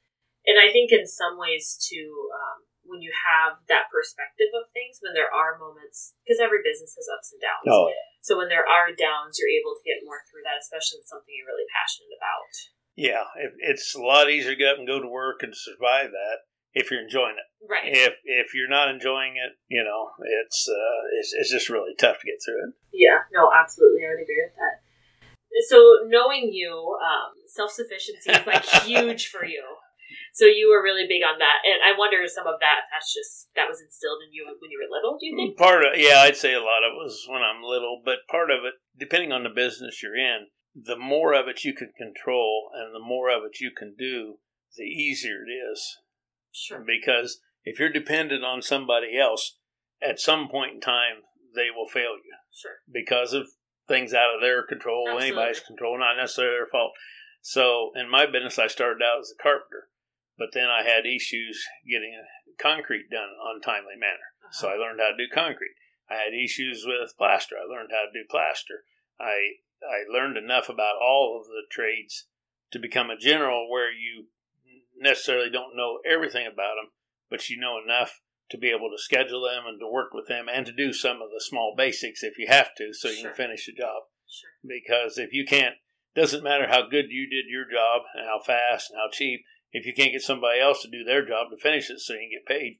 And 0.46 0.56
I 0.60 0.70
think 0.70 0.92
in 0.92 1.06
some 1.08 1.38
ways 1.40 1.74
too, 1.80 2.30
um, 2.36 2.68
when 2.84 3.00
you 3.00 3.10
have 3.16 3.64
that 3.72 3.88
perspective 3.90 4.52
of 4.52 4.68
things, 4.76 5.00
when 5.00 5.14
there 5.16 5.32
are 5.32 5.56
moments, 5.56 6.14
because 6.22 6.38
every 6.38 6.60
business 6.62 6.94
has 6.94 7.08
ups 7.08 7.32
and 7.32 7.40
downs. 7.40 7.64
Oh, 7.66 7.88
yeah. 7.88 7.96
So 8.20 8.36
when 8.36 8.52
there 8.52 8.68
are 8.68 8.92
downs, 8.92 9.40
you're 9.40 9.48
able 9.48 9.74
to 9.74 9.82
get 9.82 10.04
more 10.04 10.20
through 10.28 10.44
that, 10.44 10.60
especially 10.60 11.00
with 11.00 11.08
something 11.08 11.32
you're 11.32 11.48
really 11.48 11.66
passionate 11.72 12.12
about. 12.14 12.52
Yeah, 12.96 13.24
it, 13.36 13.52
it's 13.58 13.94
a 13.94 14.00
lot 14.00 14.30
easier 14.30 14.52
to 14.52 14.56
get 14.56 14.72
up 14.72 14.78
and 14.78 14.86
go 14.86 15.00
to 15.00 15.08
work 15.08 15.42
and 15.42 15.54
survive 15.54 16.10
that 16.10 16.46
if 16.74 16.90
you're 16.90 17.02
enjoying 17.02 17.36
it. 17.38 17.48
Right. 17.68 17.90
If 17.90 18.14
if 18.24 18.54
you're 18.54 18.68
not 18.68 18.88
enjoying 18.88 19.34
it, 19.34 19.56
you 19.68 19.82
know, 19.82 20.10
it's 20.42 20.68
uh, 20.68 21.00
it's, 21.18 21.32
it's 21.32 21.50
just 21.50 21.70
really 21.70 21.94
tough 21.98 22.20
to 22.20 22.26
get 22.26 22.38
through 22.44 22.68
it. 22.68 22.74
Yeah. 22.92 23.26
No, 23.32 23.50
absolutely. 23.50 24.02
I 24.04 24.14
would 24.14 24.22
agree 24.22 24.44
with 24.46 24.54
that. 24.58 24.84
So 25.68 26.06
knowing 26.06 26.50
you, 26.52 26.98
um, 26.98 27.32
self 27.46 27.70
sufficiency 27.70 28.30
is 28.30 28.46
like 28.46 28.64
huge 28.84 29.28
for 29.28 29.44
you. 29.44 29.62
So 30.34 30.46
you 30.46 30.70
were 30.70 30.82
really 30.82 31.06
big 31.06 31.22
on 31.22 31.38
that, 31.38 31.58
and 31.62 31.78
I 31.82 31.96
wonder 31.98 32.18
if 32.22 32.30
some 32.30 32.46
of 32.46 32.58
that 32.58 32.90
that's 32.90 33.14
just 33.14 33.50
that 33.54 33.70
was 33.70 33.80
instilled 33.80 34.22
in 34.26 34.34
you 34.34 34.46
when 34.58 34.70
you 34.70 34.78
were 34.82 34.90
little. 34.90 35.18
Do 35.18 35.26
you 35.26 35.34
think? 35.34 35.56
Part 35.56 35.82
of 35.86 35.94
yeah, 35.96 36.26
I'd 36.26 36.36
say 36.36 36.54
a 36.54 36.62
lot 36.62 36.82
of 36.82 36.94
it 36.94 37.02
was 37.02 37.26
when 37.30 37.42
I'm 37.42 37.62
little, 37.62 38.02
but 38.04 38.26
part 38.28 38.50
of 38.50 38.66
it, 38.66 38.74
depending 38.98 39.32
on 39.32 39.42
the 39.42 39.54
business 39.54 40.02
you're 40.02 40.18
in, 40.18 40.46
the 40.74 40.98
more 40.98 41.32
of 41.32 41.48
it 41.48 41.64
you 41.64 41.72
can 41.72 41.92
control 41.96 42.70
and 42.74 42.94
the 42.94 43.04
more 43.04 43.30
of 43.30 43.44
it 43.44 43.60
you 43.60 43.70
can 43.70 43.94
do, 43.96 44.38
the 44.76 44.84
easier 44.84 45.44
it 45.46 45.50
is. 45.50 45.98
Sure. 46.52 46.84
Because 46.84 47.40
if 47.64 47.78
you're 47.78 47.92
dependent 47.92 48.44
on 48.44 48.62
somebody 48.62 49.18
else, 49.18 49.58
at 50.02 50.20
some 50.20 50.48
point 50.48 50.74
in 50.74 50.80
time 50.80 51.22
they 51.54 51.70
will 51.74 51.88
fail 51.88 52.18
you. 52.18 52.34
Sure. 52.54 52.78
because 52.86 53.32
of 53.32 53.48
things 53.88 54.14
out 54.14 54.34
of 54.34 54.40
their 54.40 54.62
control, 54.62 55.06
Absolutely. 55.08 55.26
anybody's 55.26 55.60
control, 55.60 55.98
not 55.98 56.16
necessarily 56.16 56.54
their 56.54 56.70
fault. 56.70 56.92
So 57.42 57.90
in 57.94 58.08
my 58.08 58.26
business, 58.26 58.58
I 58.58 58.68
started 58.68 59.02
out 59.02 59.20
as 59.20 59.34
a 59.34 59.42
carpenter, 59.42 59.90
but 60.38 60.54
then 60.54 60.70
I 60.70 60.82
had 60.82 61.04
issues 61.04 61.62
getting 61.84 62.14
concrete 62.60 63.10
done 63.10 63.34
on 63.42 63.60
a 63.60 63.64
timely 63.64 63.98
manner. 63.98 64.32
So 64.52 64.68
uh-huh. 64.68 64.76
I 64.76 64.78
learned 64.78 65.00
how 65.00 65.10
to 65.10 65.18
do 65.18 65.28
concrete. 65.32 65.74
I 66.08 66.14
had 66.14 66.32
issues 66.32 66.84
with 66.86 67.16
plaster. 67.18 67.56
I 67.58 67.66
learned 67.66 67.90
how 67.90 68.06
to 68.06 68.14
do 68.14 68.24
plaster. 68.28 68.84
I 69.20 69.60
I 69.88 70.10
learned 70.12 70.36
enough 70.36 70.68
about 70.68 70.96
all 71.00 71.38
of 71.40 71.46
the 71.46 71.62
trades 71.70 72.26
to 72.72 72.78
become 72.78 73.10
a 73.10 73.16
general 73.16 73.70
where 73.70 73.90
you 73.92 74.26
necessarily 74.98 75.50
don't 75.50 75.76
know 75.76 75.98
everything 76.08 76.46
about 76.46 76.76
them, 76.76 76.90
but 77.30 77.48
you 77.48 77.58
know 77.58 77.78
enough 77.82 78.20
to 78.50 78.58
be 78.58 78.70
able 78.70 78.90
to 78.90 79.02
schedule 79.02 79.42
them 79.42 79.64
and 79.66 79.80
to 79.80 79.88
work 79.88 80.12
with 80.12 80.28
them 80.28 80.46
and 80.52 80.66
to 80.66 80.72
do 80.72 80.92
some 80.92 81.16
of 81.16 81.30
the 81.30 81.40
small 81.40 81.74
basics 81.76 82.22
if 82.22 82.38
you 82.38 82.46
have 82.48 82.74
to 82.76 82.92
so 82.92 83.08
you 83.08 83.16
Sure. 83.16 83.30
can 83.30 83.36
finish 83.36 83.66
the 83.66 83.72
job. 83.72 84.04
Sure. 84.28 84.50
Because 84.62 85.18
if 85.18 85.32
you 85.32 85.44
can't, 85.44 85.76
doesn't 86.14 86.44
matter 86.44 86.66
how 86.68 86.82
good 86.88 87.06
you 87.10 87.28
did 87.28 87.46
your 87.48 87.64
job 87.64 88.02
and 88.14 88.24
how 88.26 88.38
fast 88.44 88.90
and 88.90 88.98
how 88.98 89.08
cheap, 89.10 89.40
if 89.72 89.86
you 89.86 89.92
can't 89.94 90.12
get 90.12 90.22
somebody 90.22 90.60
else 90.60 90.82
to 90.82 90.90
do 90.90 91.02
their 91.04 91.26
job 91.26 91.48
to 91.50 91.56
finish 91.56 91.90
it 91.90 91.98
so 92.00 92.12
you 92.12 92.20
can 92.20 92.30
get 92.30 92.46
paid, 92.46 92.78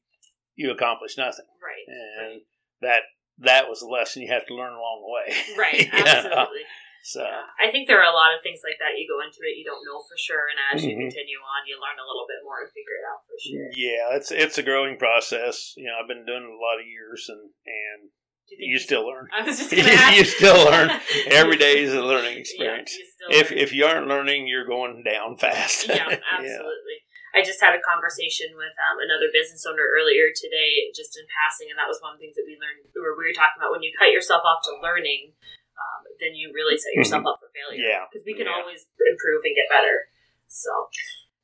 you 0.54 0.70
accomplish 0.70 1.16
nothing. 1.18 1.46
Right. 1.62 1.87
And 2.28 2.42
that 2.80 3.00
that 3.38 3.68
was 3.68 3.82
a 3.82 3.88
lesson 3.88 4.23
you 4.23 4.32
have 4.32 4.46
to 4.46 4.54
learn 4.54 4.73
along 4.73 5.02
the 5.02 5.12
way. 5.12 5.37
Right. 5.58 5.88
Absolutely. 5.92 6.62
So 7.04 7.20
Yeah. 7.20 7.44
I 7.61 7.68
think 7.70 7.84
there 7.87 8.00
are 8.00 8.08
a 8.08 8.16
lot 8.16 8.32
of 8.32 8.40
things 8.40 8.64
like 8.64 8.80
that. 8.80 8.96
You 8.96 9.04
go 9.04 9.20
into 9.20 9.44
it, 9.44 9.61
you 9.61 9.64
don't 9.68 9.84
know 9.84 10.00
for 10.08 10.16
sure, 10.16 10.49
and 10.49 10.56
as 10.73 10.80
you 10.84 10.96
Mhm. 10.96 11.12
continue 11.12 11.37
on, 11.38 11.68
you 11.68 11.76
learn 11.76 12.00
a 12.00 12.06
little 12.08 12.25
bit 12.26 12.40
more 12.42 12.64
and 12.64 12.73
figure 12.73 12.96
it 12.96 13.04
out 13.04 13.20
for 13.28 13.37
sure. 13.37 13.68
yeah, 13.76 14.16
it's 14.16 14.32
it's 14.32 14.56
a 14.56 14.64
growing 14.64 14.96
process. 14.96 15.75
You 15.76 15.92
know, 15.92 16.00
I've 16.00 16.08
been 16.08 16.25
doing 16.25 16.44
it 16.49 16.49
a 16.50 16.56
lot 16.56 16.80
of 16.80 16.87
years, 16.88 17.28
and 17.28 17.52
and 17.68 18.08
you 18.49 18.56
you 18.73 18.78
still 18.80 19.04
learn. 19.06 19.28
I 19.37 19.42
was 19.44 19.58
just 19.61 19.73
you 20.16 20.25
still 20.25 20.64
learn. 20.64 20.88
Every 21.28 21.56
day 21.61 21.82
is 21.84 21.92
a 21.92 22.00
learning 22.00 22.38
experience. 22.40 22.96
Yeah, 22.96 23.37
you 23.37 23.40
if 23.40 23.50
learn. 23.50 23.58
if 23.61 23.73
you 23.76 23.84
aren't 23.84 24.08
learning, 24.08 24.49
you're 24.49 24.64
going 24.66 25.02
down 25.04 25.37
fast. 25.44 25.87
yeah, 25.88 26.08
absolutely. 26.08 27.04
I 27.34 27.42
just 27.42 27.61
had 27.61 27.75
a 27.75 27.82
conversation 27.82 28.54
with 28.56 28.73
um, 28.78 28.96
another 29.02 29.26
business 29.28 29.66
owner 29.66 29.82
earlier 29.92 30.30
today, 30.30 30.87
just 30.94 31.18
in 31.18 31.26
passing, 31.34 31.66
and 31.68 31.76
that 31.76 31.90
was 31.90 31.99
one 32.00 32.14
of 32.14 32.18
the 32.18 32.25
things 32.25 32.37
that 32.38 32.46
we 32.46 32.54
learned. 32.56 32.87
Where 32.94 33.12
we 33.18 33.26
were 33.28 33.34
talking 33.37 33.58
about 33.61 33.73
when 33.75 33.82
you 33.82 33.90
cut 33.92 34.08
yourself 34.14 34.40
off 34.46 34.62
to 34.70 34.78
learning, 34.80 35.34
um, 35.75 36.00
then 36.23 36.35
you 36.35 36.50
really 36.54 36.78
set 36.78 36.95
yourself 36.95 37.26
up 37.26 37.38
for 37.43 37.50
failure. 37.50 37.83
Mm-hmm. 37.83 37.90
Yeah, 37.90 38.02
because 38.07 38.25
we 38.25 38.35
can 38.35 38.47
yeah. 38.47 38.57
always 38.57 38.87
improve 39.02 39.43
and 39.45 39.54
get 39.54 39.69
better. 39.71 40.09
So, 40.47 40.71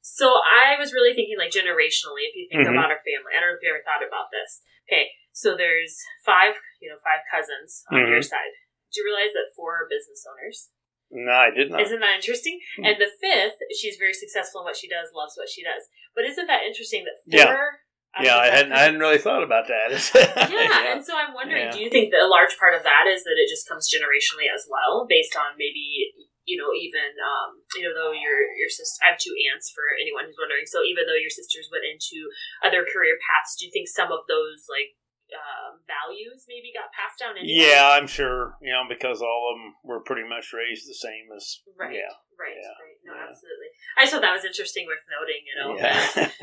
so 0.01 0.39
I 0.39 0.79
was 0.79 0.95
really 0.95 1.15
thinking 1.15 1.37
like 1.39 1.51
generationally. 1.51 2.31
If 2.31 2.35
you 2.39 2.47
think 2.51 2.67
Mhm. 2.67 2.75
about 2.75 2.95
our 2.95 3.03
family, 3.03 3.35
I 3.35 3.41
don't 3.43 3.55
know 3.55 3.59
if 3.59 3.65
you 3.65 3.71
ever 3.75 3.83
thought 3.83 4.07
about 4.07 4.31
this. 4.31 4.63
Okay, 4.87 5.11
so 5.33 5.55
there's 5.57 5.99
five, 6.25 6.55
you 6.83 6.91
know, 6.91 6.99
five 7.03 7.23
cousins 7.31 7.85
on 7.91 8.07
your 8.07 8.23
Mhm. 8.23 8.31
side. 8.31 8.55
Do 8.91 9.03
you 9.03 9.07
realize 9.07 9.33
that 9.35 9.55
four 9.55 9.77
are 9.83 9.89
business 9.89 10.27
owners? 10.27 10.71
No, 11.11 11.31
I 11.33 11.51
did 11.51 11.71
not. 11.71 11.81
Isn't 11.83 12.01
that 12.01 12.15
interesting? 12.23 12.61
Hmm. 12.77 12.85
And 12.87 12.97
the 13.03 13.11
fifth, 13.11 13.59
she's 13.75 13.97
very 13.97 14.15
successful 14.15 14.63
in 14.63 14.65
what 14.65 14.77
she 14.77 14.89
does, 14.89 15.11
loves 15.13 15.37
what 15.37 15.49
she 15.49 15.63
does. 15.63 15.89
But 16.15 16.25
isn't 16.25 16.47
that 16.47 16.63
interesting 16.63 17.05
that 17.05 17.47
four? 17.47 17.51
out 17.51 17.79
of 18.19 18.25
yeah, 18.27 18.37
I 18.39 18.51
hadn't 18.51 18.73
I 18.75 18.83
hadn't 18.83 18.99
really 18.99 19.23
thought 19.23 19.43
about 19.47 19.71
that. 19.71 19.95
Yeah, 20.51 20.93
and 20.95 21.05
so 21.05 21.15
I'm 21.15 21.31
wondering, 21.35 21.71
Yeah. 21.71 21.75
do 21.75 21.79
you 21.79 21.91
think 21.91 22.11
that 22.11 22.27
a 22.27 22.31
large 22.31 22.59
part 22.59 22.75
of 22.75 22.83
that 22.83 23.07
is 23.07 23.23
that 23.23 23.39
it 23.39 23.47
just 23.47 23.69
comes 23.71 23.87
generationally 23.87 24.51
as 24.51 24.67
well, 24.67 25.07
based 25.07 25.39
on 25.39 25.55
maybe 25.55 26.11
you 26.43 26.59
know 26.59 26.75
even 26.75 27.15
um, 27.23 27.63
you 27.79 27.87
know 27.87 27.95
though 27.95 28.11
your 28.11 28.39
your 28.59 28.67
sister, 28.67 28.99
I 29.07 29.15
have 29.15 29.21
two 29.23 29.31
aunts 29.51 29.71
for 29.71 29.95
anyone 29.95 30.27
who's 30.27 30.41
wondering. 30.41 30.67
So 30.67 30.83
even 30.83 31.07
though 31.07 31.19
your 31.19 31.31
sisters 31.31 31.71
went 31.71 31.87
into 31.87 32.27
other 32.67 32.83
career 32.83 33.15
paths, 33.31 33.55
do 33.55 33.67
you 33.67 33.73
think 33.73 33.87
some 33.87 34.11
of 34.11 34.27
those 34.27 34.67
like 34.67 34.99
um, 35.31 35.79
values 35.87 36.51
maybe 36.51 36.75
got 36.75 36.91
passed 36.91 37.23
down? 37.23 37.39
Anyway? 37.39 37.63
yeah, 37.63 37.95
I'm 37.95 38.11
sure. 38.11 38.59
You 38.59 38.75
know, 38.75 38.91
because 38.91 39.23
all 39.23 39.55
of 39.55 39.63
them 39.63 39.79
were 39.87 40.03
pretty 40.03 40.27
much 40.27 40.51
raised 40.51 40.91
the 40.91 40.99
same 40.99 41.31
as 41.31 41.63
right, 41.79 41.95
yeah, 41.95 42.11
right, 42.35 42.59
yeah, 42.59 42.75
right. 42.75 42.99
No, 43.07 43.15
yeah. 43.15 43.31
absolutely. 43.31 43.71
I 43.95 44.03
just 44.03 44.11
thought 44.19 44.27
that 44.27 44.35
was 44.35 44.43
interesting, 44.43 44.91
worth 44.91 45.07
noting. 45.07 45.47
You 45.47 45.55
know, 45.63 45.69
yeah, 45.79 45.95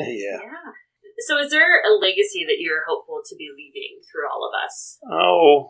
yeah. 0.08 0.40
So, 1.20 1.40
is 1.40 1.50
there 1.50 1.82
a 1.82 1.98
legacy 1.98 2.46
that 2.46 2.60
you're 2.60 2.86
hopeful 2.88 3.22
to 3.26 3.36
be 3.36 3.50
leaving 3.50 4.02
through 4.06 4.30
all 4.30 4.48
of 4.48 4.54
us? 4.54 5.00
Oh, 5.10 5.70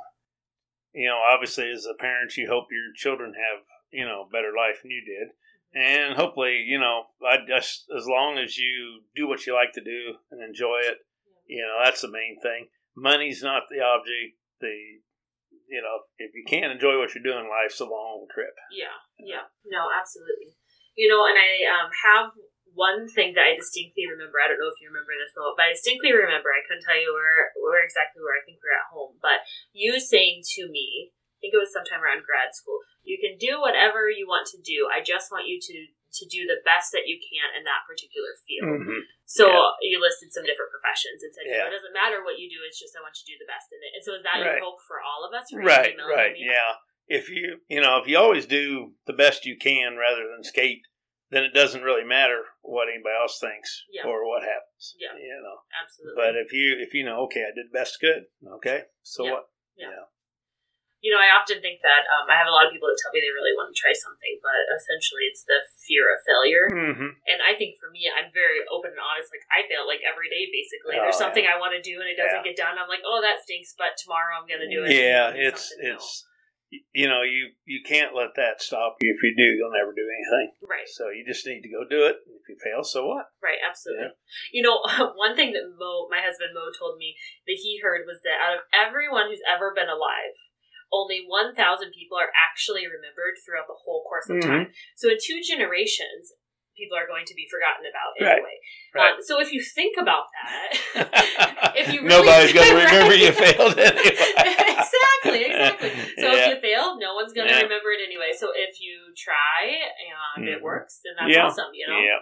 you 0.93 1.07
know, 1.07 1.19
obviously, 1.19 1.71
as 1.71 1.85
a 1.85 1.93
parent, 1.93 2.35
you 2.35 2.47
hope 2.49 2.67
your 2.71 2.91
children 2.95 3.33
have 3.33 3.63
you 3.91 4.05
know 4.05 4.27
better 4.31 4.51
life 4.55 4.81
than 4.81 4.91
you 4.91 5.01
did, 5.05 5.31
and 5.73 6.15
hopefully, 6.15 6.63
you 6.67 6.79
know, 6.79 7.03
I 7.23 7.37
just 7.47 7.85
as 7.95 8.07
long 8.07 8.37
as 8.37 8.57
you 8.57 9.03
do 9.15 9.27
what 9.27 9.45
you 9.45 9.53
like 9.53 9.73
to 9.73 9.83
do 9.83 10.17
and 10.31 10.41
enjoy 10.43 10.79
it, 10.83 10.97
you 11.47 11.61
know, 11.61 11.83
that's 11.83 12.01
the 12.01 12.11
main 12.11 12.39
thing. 12.41 12.67
Money's 12.95 13.43
not 13.43 13.63
the 13.69 13.79
object. 13.79 14.35
The 14.59 14.73
you 15.67 15.81
know, 15.83 16.07
if 16.17 16.31
you 16.33 16.43
can't 16.47 16.71
enjoy 16.71 16.97
what 16.97 17.13
you're 17.13 17.23
doing, 17.23 17.51
life's 17.51 17.79
a 17.79 17.85
long 17.85 18.25
trip. 18.33 18.55
Yeah, 18.71 18.95
yeah, 19.19 19.45
no, 19.67 19.87
absolutely. 19.91 20.55
You 20.95 21.07
know, 21.11 21.27
and 21.27 21.37
I 21.37 21.51
um, 21.69 21.91
have 21.93 22.31
one 22.77 23.10
thing 23.10 23.34
that 23.34 23.50
I 23.50 23.57
distinctly 23.57 24.05
remember. 24.05 24.38
I 24.38 24.48
don't 24.48 24.62
know 24.62 24.69
if 24.69 24.77
you 24.77 24.88
remember 24.93 25.17
this, 25.17 25.34
Mo, 25.34 25.57
but 25.57 25.67
I 25.67 25.74
distinctly 25.74 26.13
remember. 26.13 26.53
I 26.53 26.62
couldn't 26.63 26.86
tell 26.86 26.96
you 26.96 27.10
where 27.10 27.50
where 27.57 27.81
exactly 27.81 28.22
where. 28.22 28.38
I 28.38 28.46
think 28.46 28.62
we 28.62 28.69
are 28.69 28.77
at 28.77 28.93
home, 28.93 29.17
but 29.17 29.41
you 29.74 29.98
saying 29.98 30.46
to 30.62 30.69
me, 30.69 31.12
I 31.12 31.38
think 31.41 31.57
it 31.57 31.62
was 31.62 31.74
sometime 31.74 32.05
around 32.05 32.22
grad 32.24 32.53
school. 32.53 32.86
You 33.01 33.17
can 33.17 33.41
do 33.41 33.57
whatever 33.57 34.07
you 34.13 34.29
want 34.29 34.46
to 34.53 34.62
do. 34.62 34.86
I 34.86 35.01
just 35.01 35.34
want 35.34 35.50
you 35.50 35.57
to 35.57 35.77
to 36.17 36.25
do 36.31 36.48
the 36.48 36.63
best 36.63 36.96
that 36.96 37.05
you 37.05 37.19
can 37.19 37.51
in 37.60 37.67
that 37.67 37.84
particular 37.84 38.31
field. 38.48 38.79
Mm-hmm. 38.79 39.01
So 39.27 39.46
Yeah. 39.51 39.75
you 39.84 40.00
listed 40.00 40.31
some 40.31 40.48
different 40.48 40.72
professions 40.72 41.19
and 41.22 41.31
said, 41.36 41.46
you 41.46 41.60
know, 41.60 41.67
it 41.67 41.75
doesn't 41.75 41.93
matter 41.93 42.24
what 42.24 42.39
you 42.39 42.48
do, 42.48 42.63
it's 42.63 42.79
just 42.79 42.96
I 42.96 43.03
want 43.03 43.13
you 43.19 43.27
to 43.27 43.31
do 43.36 43.41
the 43.43 43.51
best 43.51 43.67
in 43.75 43.79
it. 43.84 43.91
And 43.91 44.01
so 44.01 44.15
is 44.15 44.24
that 44.24 44.39
Right. 44.39 44.57
your 44.57 44.63
hope 44.63 44.79
for 44.88 45.03
all 45.03 45.27
of 45.27 45.36
us? 45.36 45.51
Right, 45.51 45.93
right, 46.00 46.34
yeah. 46.39 46.79
If 47.07 47.29
you, 47.29 47.60
you 47.67 47.84
know, 47.84 48.00
if 48.00 48.07
you 48.07 48.17
always 48.17 48.48
do 48.48 48.96
the 49.05 49.13
best 49.13 49.46
you 49.46 49.60
can 49.60 50.00
rather 50.00 50.27
than 50.27 50.43
skate, 50.48 50.81
then 51.29 51.43
it 51.43 51.53
doesn't 51.53 51.84
really 51.84 52.03
matter 52.07 52.43
what 52.62 52.88
anybody 52.88 53.15
else 53.19 53.39
thinks 53.39 53.84
Yeah. 53.91 54.07
or 54.07 54.24
what 54.27 54.43
happens. 54.43 54.96
Yeah. 55.00 55.15
you 55.19 55.36
know. 55.43 55.60
Absolutely. 55.75 56.15
But 56.15 56.36
if 56.39 56.53
you, 56.53 56.75
if 56.79 56.93
you 56.93 57.03
know, 57.03 57.24
okay, 57.27 57.43
I 57.43 57.51
did 57.53 57.72
best, 57.72 58.00
good, 58.00 58.25
okay, 58.60 58.84
so 59.03 59.25
Yeah. 59.25 59.31
what? 59.31 59.46
Yeah. 59.75 60.07
you 61.05 61.13
know, 61.13 61.22
I 61.22 61.29
often 61.29 61.62
think 61.62 61.86
that 61.86 62.10
um, 62.10 62.25
I 62.25 62.34
have 62.36 62.50
a 62.50 62.55
lot 62.55 62.65
of 62.65 62.74
people 62.74 62.89
that 62.89 62.98
tell 62.98 63.13
me 63.13 63.22
they 63.22 63.29
really 63.29 63.53
want 63.53 63.69
to 63.69 63.77
try 63.77 63.93
something, 63.93 64.41
but 64.41 64.57
essentially 64.74 65.29
it's 65.29 65.46
the 65.46 65.62
fear 65.86 66.10
of 66.10 66.17
failure. 66.25 66.65
Mm-hmm. 66.74 67.12
And 67.29 67.39
I 67.46 67.53
think 67.53 67.77
for 67.77 67.93
me, 67.93 68.10
I'm 68.10 68.34
very 68.34 68.65
open 68.74 68.98
and 68.98 69.00
honest. 69.00 69.29
Like 69.29 69.46
I 69.53 69.62
fail 69.69 69.86
like 69.86 70.01
every 70.01 70.25
day, 70.34 70.50
basically. 70.50 70.98
Oh, 70.98 71.05
There's 71.05 71.22
something 71.22 71.46
I 71.46 71.62
want 71.62 71.77
to 71.77 71.84
do 71.86 72.01
and 72.01 72.10
it 72.10 72.17
doesn't 72.17 72.41
Yeah. 72.41 72.50
get 72.50 72.57
done. 72.57 72.81
I'm 72.81 72.89
like, 72.89 73.05
oh, 73.05 73.22
that 73.22 73.46
stinks, 73.46 73.77
but 73.77 73.93
tomorrow 74.01 74.41
I'm 74.41 74.50
gonna 74.50 74.65
do 74.67 74.84
it. 74.89 74.98
Yeah, 74.98 75.36
it's 75.38 75.69
it's 75.77 76.25
you 76.69 77.07
know 77.07 77.24
you 77.24 77.55
you 77.65 77.79
can't 77.86 78.15
let 78.15 78.36
that 78.36 78.62
stop 78.62 78.97
you. 79.01 79.13
If 79.15 79.24
you 79.24 79.33
do, 79.36 79.55
you'll 79.55 79.71
never 79.75 79.93
do 79.95 80.03
anything. 80.03 80.51
right. 80.67 80.88
So 80.88 81.09
you 81.09 81.24
just 81.25 81.45
need 81.47 81.62
to 81.63 81.71
go 81.71 81.88
do 81.88 82.05
it. 82.05 82.17
If 82.27 82.43
you 82.50 82.57
fail, 82.59 82.83
so 82.83 83.07
what? 83.07 83.31
Right, 83.43 83.59
absolutely. 83.63 84.12
You 84.51 84.63
know, 84.63 84.79
one 85.15 85.36
thing 85.36 85.53
that 85.53 85.67
Mo, 85.79 86.07
my 86.12 86.19
husband 86.24 86.51
Mo, 86.53 86.71
told 86.75 86.97
me 86.97 87.15
that 87.47 87.59
he 87.62 87.79
heard 87.81 88.03
was 88.07 88.19
that 88.24 88.39
out 88.43 88.59
of 88.59 88.63
everyone 88.75 89.27
who's 89.31 89.43
ever 89.47 89.71
been 89.75 89.91
alive, 89.91 90.36
only 90.91 91.24
1,000 91.27 91.55
people 91.91 92.15
are 92.15 92.31
actually 92.31 92.88
remembered 92.88 93.36
throughout 93.43 93.67
the 93.67 93.75
whole 93.83 94.03
course 94.07 94.27
of 94.31 94.39
Mhm. 94.39 94.47
time. 94.47 94.67
So 94.95 95.09
in 95.12 95.17
two 95.19 95.43
generations, 95.43 96.36
people 96.77 96.96
are 96.96 97.10
going 97.10 97.25
to 97.25 97.34
be 97.34 97.50
forgotten 97.50 97.84
about 97.89 98.13
anyway. 98.22 98.55
right. 98.93 99.17
Um, 99.17 99.25
so 99.25 99.41
if 99.41 99.50
you 99.51 99.60
think 99.60 99.98
about 99.98 100.29
that, 100.31 101.74
if 101.81 101.89
you 101.91 102.05
really 102.05 102.22
Nobody's 102.22 102.53
going 102.53 102.69
to 102.74 102.77
Right. 102.77 102.86
remember 102.86 103.15
you 103.17 103.31
failed 103.34 103.75
anyway. 103.77 104.13
exactly, 104.13 105.41
exactly. 105.50 105.91
So 106.22 106.25
if 106.38 106.46
you 106.48 106.55
fail, 106.62 106.96
no 107.01 107.17
one's 107.17 107.34
going 107.34 107.50
to 107.50 107.57
Yeah. 107.57 107.65
remember 107.65 107.89
it 107.91 108.01
anyway. 108.05 108.31
So 108.38 108.53
if 108.53 108.77
you 108.79 109.12
try 109.17 109.81
and 110.38 110.46
it 110.48 110.60
Mhm. 110.60 110.62
works, 110.62 111.01
then 111.03 111.17
that's 111.17 111.34
Yeah. 111.34 111.46
awesome, 111.50 111.74
you 111.74 111.88
know? 111.89 112.00
yeah, 112.00 112.22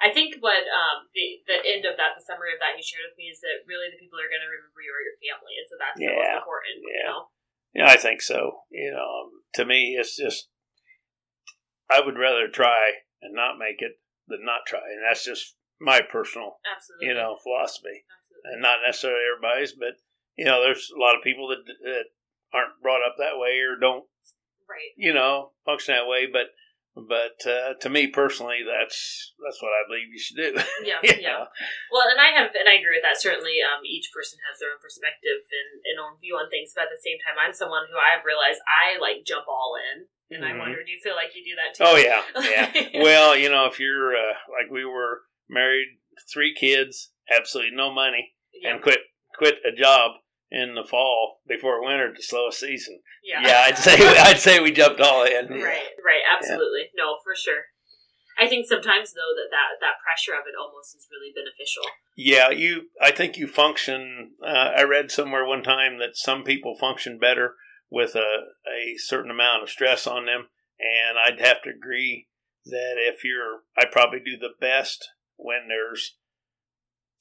I 0.00 0.12
think 0.12 0.36
what 0.44 0.62
um, 0.68 1.08
the 1.14 1.40
the 1.46 1.58
end 1.64 1.84
of 1.86 1.96
that, 1.96 2.12
the 2.18 2.22
summary 2.22 2.52
of 2.52 2.60
that 2.60 2.76
he 2.76 2.82
shared 2.82 3.08
with 3.08 3.16
me 3.16 3.32
is 3.32 3.40
that 3.40 3.64
really 3.66 3.88
the 3.90 3.96
people 3.98 4.20
are 4.20 4.28
going 4.28 4.42
to 4.42 4.50
remember 4.50 4.82
you 4.84 4.92
are 4.92 5.00
your 5.00 5.16
family, 5.22 5.54
and 5.56 5.66
so 5.70 5.76
that's 5.78 5.98
the 5.98 6.12
most 6.12 6.28
Yeah. 6.28 6.36
important. 6.42 6.76
You 6.82 7.04
know, 7.08 7.20
yeah, 7.72 7.88
I 7.88 7.96
think 7.96 8.20
so. 8.20 8.64
You 8.70 8.90
know, 8.92 9.06
um, 9.24 9.44
to 9.54 9.64
me, 9.64 9.96
it's 9.98 10.16
just 10.16 10.50
I 11.90 12.00
would 12.00 12.18
rather 12.18 12.48
try 12.48 13.06
and 13.24 13.34
not 13.34 13.58
make 13.58 13.80
it 13.80 13.98
than 14.28 14.44
not 14.44 14.66
try, 14.66 14.84
and 14.84 15.02
that's 15.02 15.24
just 15.24 15.56
my 15.80 16.00
personal, 16.00 16.60
absolutely. 16.64 17.08
you 17.08 17.14
know, 17.14 17.36
philosophy. 17.42 18.04
absolutely. 18.04 18.52
and 18.52 18.62
not 18.62 18.78
necessarily 18.86 19.24
everybody's, 19.24 19.72
but 19.72 19.96
you 20.36 20.44
know, 20.44 20.62
there's 20.62 20.92
a 20.94 21.00
lot 21.00 21.16
of 21.16 21.24
people 21.24 21.48
that 21.48 21.64
that 21.66 22.04
aren't 22.52 22.80
brought 22.82 23.04
up 23.04 23.16
that 23.18 23.38
way 23.38 23.58
or 23.60 23.76
don't, 23.76 24.04
right. 24.68 24.94
you 24.96 25.12
know, 25.12 25.50
function 25.64 25.94
that 25.94 26.08
way. 26.08 26.26
But 26.30 26.54
but 26.94 27.42
uh, 27.42 27.74
to 27.82 27.90
me 27.90 28.06
personally, 28.06 28.62
that's 28.62 29.34
that's 29.42 29.58
what 29.60 29.74
I 29.74 29.82
believe 29.90 30.14
you 30.14 30.18
should 30.22 30.38
do. 30.38 30.54
Yeah, 30.86 31.02
You 31.02 31.18
yeah. 31.20 31.44
Well, 31.90 32.06
and 32.06 32.20
I 32.20 32.30
have, 32.38 32.54
and 32.54 32.68
I 32.70 32.78
agree 32.78 32.96
with 33.00 33.06
that. 33.06 33.18
Certainly, 33.20 33.58
um, 33.66 33.82
each 33.82 34.10
person 34.14 34.38
has 34.46 34.60
their 34.62 34.70
own 34.70 34.78
perspective 34.82 35.42
and, 35.42 35.70
and 35.82 35.96
own 35.98 36.20
view 36.22 36.36
on 36.38 36.50
things. 36.50 36.70
But 36.74 36.86
at 36.86 36.94
the 36.94 37.02
same 37.02 37.18
time, 37.24 37.34
I'm 37.40 37.54
someone 37.56 37.90
who 37.90 37.98
I've 37.98 38.22
realized 38.22 38.62
I 38.68 39.00
like 39.02 39.26
jump 39.26 39.50
all 39.50 39.74
in, 39.74 40.06
and 40.30 40.44
I 40.46 40.52
Mhm. 40.54 40.58
wonder, 40.62 40.84
do 40.84 40.90
you 40.92 41.00
feel 41.02 41.16
like 41.18 41.34
you 41.34 41.42
do 41.42 41.56
that 41.58 41.74
too? 41.74 41.82
Oh 41.82 41.96
yeah, 42.08 42.22
yeah. 42.38 43.02
well, 43.02 43.34
you 43.34 43.50
know, 43.50 43.66
if 43.66 43.80
you're 43.82 44.14
uh, 44.14 44.38
like 44.54 44.70
we 44.70 44.84
were 44.84 45.22
married, 45.50 45.98
three 46.30 46.54
kids, 46.54 47.10
absolutely 47.32 47.74
no 47.74 47.90
money, 47.90 48.34
yeah, 48.54 48.70
and 48.74 48.82
quit 48.82 49.00
quit 49.34 49.58
a 49.66 49.74
job 49.74 50.12
in 50.50 50.74
the 50.74 50.84
fall 50.88 51.40
before 51.48 51.84
winter 51.84 52.12
to 52.14 52.22
slow 52.22 52.48
a 52.48 52.52
season. 52.52 53.00
yeah, 53.24 53.46
Yeah, 53.46 53.60
I'd 53.66 53.78
say 53.78 53.94
I'd 53.98 54.38
say 54.40 54.60
we 54.60 54.72
jumped 54.72 55.00
all 55.00 55.24
in. 55.24 55.48
right, 55.48 55.94
right, 56.04 56.24
absolutely, 56.36 56.90
no, 56.96 57.16
for 57.24 57.34
sure. 57.34 57.62
I 58.38 58.48
think 58.48 58.66
sometimes 58.66 59.12
though 59.12 59.32
that, 59.36 59.50
that 59.50 59.78
that 59.80 60.02
pressure 60.04 60.32
of 60.32 60.46
it 60.46 60.58
almost 60.58 60.96
is 60.96 61.06
really 61.10 61.32
beneficial. 61.34 61.84
Yeah, 62.16 62.50
you. 62.50 62.88
I 63.00 63.10
think 63.12 63.36
you 63.36 63.46
function. 63.46 64.32
Uh, 64.44 64.72
I 64.76 64.82
read 64.82 65.10
somewhere 65.10 65.44
one 65.46 65.62
time 65.62 65.98
that 65.98 66.16
some 66.16 66.42
people 66.42 66.76
function 66.76 67.18
better 67.18 67.54
with 67.90 68.14
a 68.16 68.18
a 68.66 68.96
certain 68.96 69.30
amount 69.30 69.62
of 69.62 69.70
stress 69.70 70.06
on 70.06 70.26
them, 70.26 70.48
and 70.80 71.16
I'd 71.18 71.40
have 71.44 71.62
to 71.62 71.70
agree 71.70 72.26
that 72.66 72.94
if 72.96 73.22
you're, 73.24 73.60
I 73.78 73.84
probably 73.84 74.20
do 74.24 74.36
the 74.38 74.54
best 74.60 75.10
when 75.36 75.68
there's 75.68 76.16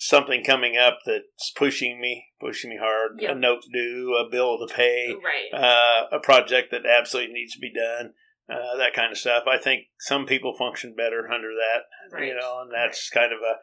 something 0.06 0.44
coming 0.44 0.76
up 0.78 1.00
that's 1.06 1.52
pushing 1.56 2.00
me, 2.02 2.26
pushing 2.40 2.70
me 2.70 2.78
hard, 2.78 3.20
Yep. 3.22 3.32
a 3.32 3.36
note 3.36 3.64
due, 3.72 4.16
a 4.16 4.30
bill 4.30 4.58
to 4.60 4.74
pay, 4.74 5.14
Right. 5.14 5.54
uh, 5.54 6.08
a 6.12 6.20
project 6.20 6.72
that 6.72 6.86
absolutely 6.86 7.34
needs 7.34 7.54
to 7.54 7.60
be 7.60 7.72
done, 7.74 8.14
uh, 8.50 8.76
that 8.76 8.94
kind 8.94 9.12
of 9.14 9.18
stuff. 9.18 9.46
I 9.48 9.58
think 9.58 9.86
some 10.00 10.26
people 10.26 10.54
function 10.58 10.94
better 10.94 11.32
under 11.32 11.54
that, 11.56 11.86
right. 12.12 12.28
you 12.28 12.36
know, 12.36 12.60
and 12.62 12.72
that's 12.74 13.10
kind 13.10 13.32
of 13.32 13.40
a 13.42 13.60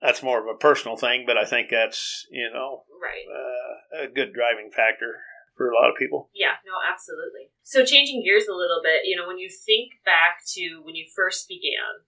that's 0.00 0.22
more 0.22 0.38
of 0.40 0.46
a 0.46 0.56
personal 0.56 0.96
thing, 0.96 1.24
but 1.26 1.36
I 1.36 1.44
think 1.44 1.70
that's 1.70 2.24
you 2.30 2.48
know 2.52 2.84
Right. 3.02 3.26
uh, 3.28 4.04
a 4.04 4.06
good 4.08 4.32
driving 4.32 4.70
factor 4.70 5.20
for 5.56 5.70
a 5.70 5.74
lot 5.74 5.90
of 5.90 5.96
people. 5.96 6.30
Yeah, 6.32 6.54
no, 6.64 6.72
absolutely. 6.88 7.50
So 7.62 7.84
changing 7.84 8.22
gears 8.24 8.46
a 8.46 8.54
little 8.54 8.80
bit, 8.82 9.04
you 9.06 9.16
know, 9.16 9.26
when 9.26 9.38
you 9.38 9.50
think 9.50 9.94
back 10.04 10.38
to 10.54 10.80
when 10.84 10.94
you 10.94 11.06
first 11.14 11.48
began, 11.48 12.04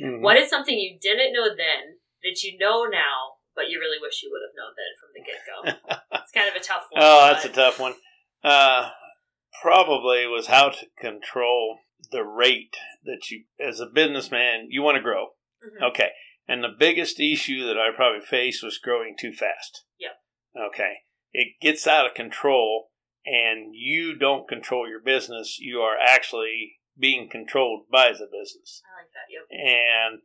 Mhm. 0.00 0.20
what 0.22 0.36
is 0.38 0.48
something 0.48 0.78
you 0.78 0.98
didn't 0.98 1.34
know 1.34 1.54
then 1.54 2.00
that 2.22 2.42
you 2.42 2.58
know 2.58 2.84
now, 2.84 3.38
but 3.54 3.70
you 3.70 3.78
really 3.80 3.98
wish 4.00 4.22
you 4.22 4.30
would 4.30 4.42
have 4.44 4.56
known 4.56 4.74
then 4.76 4.94
from 4.98 5.10
the 5.14 5.22
get 5.26 5.42
go? 5.46 6.18
it's 6.22 6.32
kind 6.32 6.48
of 6.48 6.54
a 6.54 6.64
tough 6.64 6.86
one. 6.90 7.02
Oh, 7.02 7.32
that's 7.32 7.44
a 7.44 7.48
tough 7.48 7.78
one. 7.80 7.94
Uh, 8.42 8.90
probably 9.62 10.26
was 10.26 10.46
how 10.46 10.70
to 10.70 10.86
control 10.98 11.78
the 12.12 12.22
rate 12.22 12.76
that 13.04 13.30
you, 13.30 13.44
as 13.60 13.80
a 13.80 13.86
businessman, 13.86 14.68
you 14.70 14.82
want 14.82 14.96
to 14.96 15.02
grow. 15.02 15.28
Mhm. 15.64 15.90
Okay. 15.90 16.10
And 16.46 16.62
the 16.64 16.74
biggest 16.78 17.20
issue 17.20 17.66
that 17.66 17.76
I 17.76 17.90
probably 17.94 18.24
faced 18.24 18.62
was 18.62 18.78
growing 18.78 19.16
too 19.18 19.32
fast. 19.32 19.84
Yep. 19.98 20.12
Okay. 20.56 20.98
It 21.32 21.60
gets 21.60 21.86
out 21.86 22.06
of 22.06 22.14
control 22.14 22.90
and 23.26 23.74
you 23.74 24.16
don't 24.16 24.48
control 24.48 24.88
your 24.88 25.00
business. 25.00 25.58
You 25.58 25.80
are 25.80 25.98
actually 25.98 26.78
being 26.98 27.28
controlled 27.28 27.86
by 27.90 28.12
the 28.12 28.26
business. 28.26 28.82
I 28.86 29.02
like 29.02 29.12
that. 29.12 29.28
Yep. 29.30 29.44
And 29.50 30.22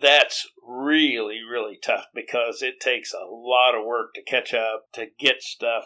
that's 0.00 0.46
really, 0.66 1.40
really 1.48 1.78
tough 1.80 2.06
because 2.14 2.62
it 2.62 2.80
takes 2.80 3.12
a 3.12 3.24
lot 3.30 3.74
of 3.78 3.84
work 3.84 4.14
to 4.14 4.22
catch 4.22 4.52
up, 4.54 4.86
to 4.94 5.06
get 5.18 5.42
stuff 5.42 5.84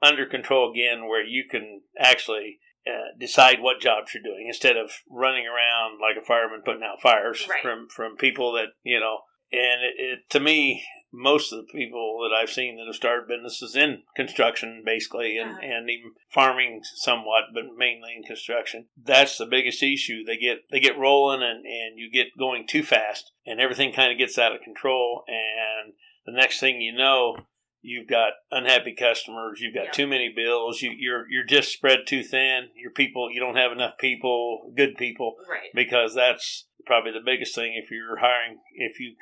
under 0.00 0.26
control 0.26 0.70
again, 0.70 1.06
where 1.08 1.24
you 1.24 1.44
can 1.50 1.82
actually 1.98 2.58
uh, 2.86 3.14
decide 3.18 3.60
what 3.60 3.80
jobs 3.80 4.12
you're 4.14 4.22
doing 4.22 4.46
instead 4.48 4.76
of 4.76 4.90
running 5.08 5.46
around 5.46 5.98
like 6.00 6.16
a 6.20 6.26
fireman 6.26 6.62
putting 6.64 6.82
out 6.82 7.00
fires 7.00 7.46
Right. 7.48 7.62
from 7.62 7.88
from 7.88 8.16
people 8.16 8.52
that 8.52 8.68
you 8.82 8.98
know. 8.98 9.18
And 9.52 9.82
it, 9.84 9.94
it 10.02 10.18
to 10.30 10.40
me, 10.40 10.82
most 11.12 11.52
of 11.52 11.58
the 11.58 11.72
people 11.72 12.20
that 12.22 12.34
I've 12.34 12.50
seen 12.50 12.76
that 12.78 12.86
have 12.86 12.94
started 12.96 13.28
businesses 13.28 13.76
in 13.76 14.02
construction, 14.16 14.82
basically, 14.84 15.36
and, 15.36 15.50
Uh-huh. 15.50 15.60
and 15.62 15.90
even 15.90 16.12
farming 16.30 16.80
somewhat, 16.96 17.52
but 17.52 17.64
mainly 17.76 18.14
in 18.16 18.22
construction, 18.22 18.88
that's 18.96 19.36
the 19.36 19.46
biggest 19.46 19.82
issue. 19.82 20.24
They 20.24 20.38
get 20.38 20.68
they 20.70 20.80
get 20.80 20.96
rolling, 20.96 21.42
and 21.42 21.66
and 21.66 21.98
you 21.98 22.10
get 22.10 22.36
going 22.38 22.66
too 22.66 22.82
fast, 22.82 23.32
and 23.46 23.60
everything 23.60 23.92
kind 23.92 24.10
of 24.10 24.18
gets 24.18 24.38
out 24.38 24.54
of 24.54 24.62
control. 24.62 25.24
And 25.28 25.94
the 26.24 26.32
next 26.32 26.60
thing 26.60 26.80
you 26.80 26.92
know, 26.92 27.36
you've 27.82 28.08
got 28.08 28.32
unhappy 28.50 28.94
customers, 28.94 29.60
you've 29.60 29.74
got 29.74 29.86
Yeah. 29.86 29.90
too 29.92 30.06
many 30.06 30.28
bills, 30.30 30.80
you, 30.82 30.92
you're 30.96 31.28
you're 31.30 31.44
just 31.44 31.72
spread 31.72 32.06
too 32.06 32.22
thin. 32.22 32.70
Your 32.76 32.92
people, 32.92 33.30
you 33.30 33.40
don't 33.40 33.56
have 33.56 33.72
enough 33.72 33.98
people, 33.98 34.72
good 34.76 34.96
people, 34.96 35.36
Right. 35.50 35.70
because 35.74 36.14
that's 36.14 36.68
probably 36.86 37.12
the 37.12 37.20
biggest 37.20 37.54
thing. 37.54 37.74
If 37.74 37.90
you're 37.90 38.16
hiring, 38.18 38.60
if 38.74 38.98
you 38.98 39.14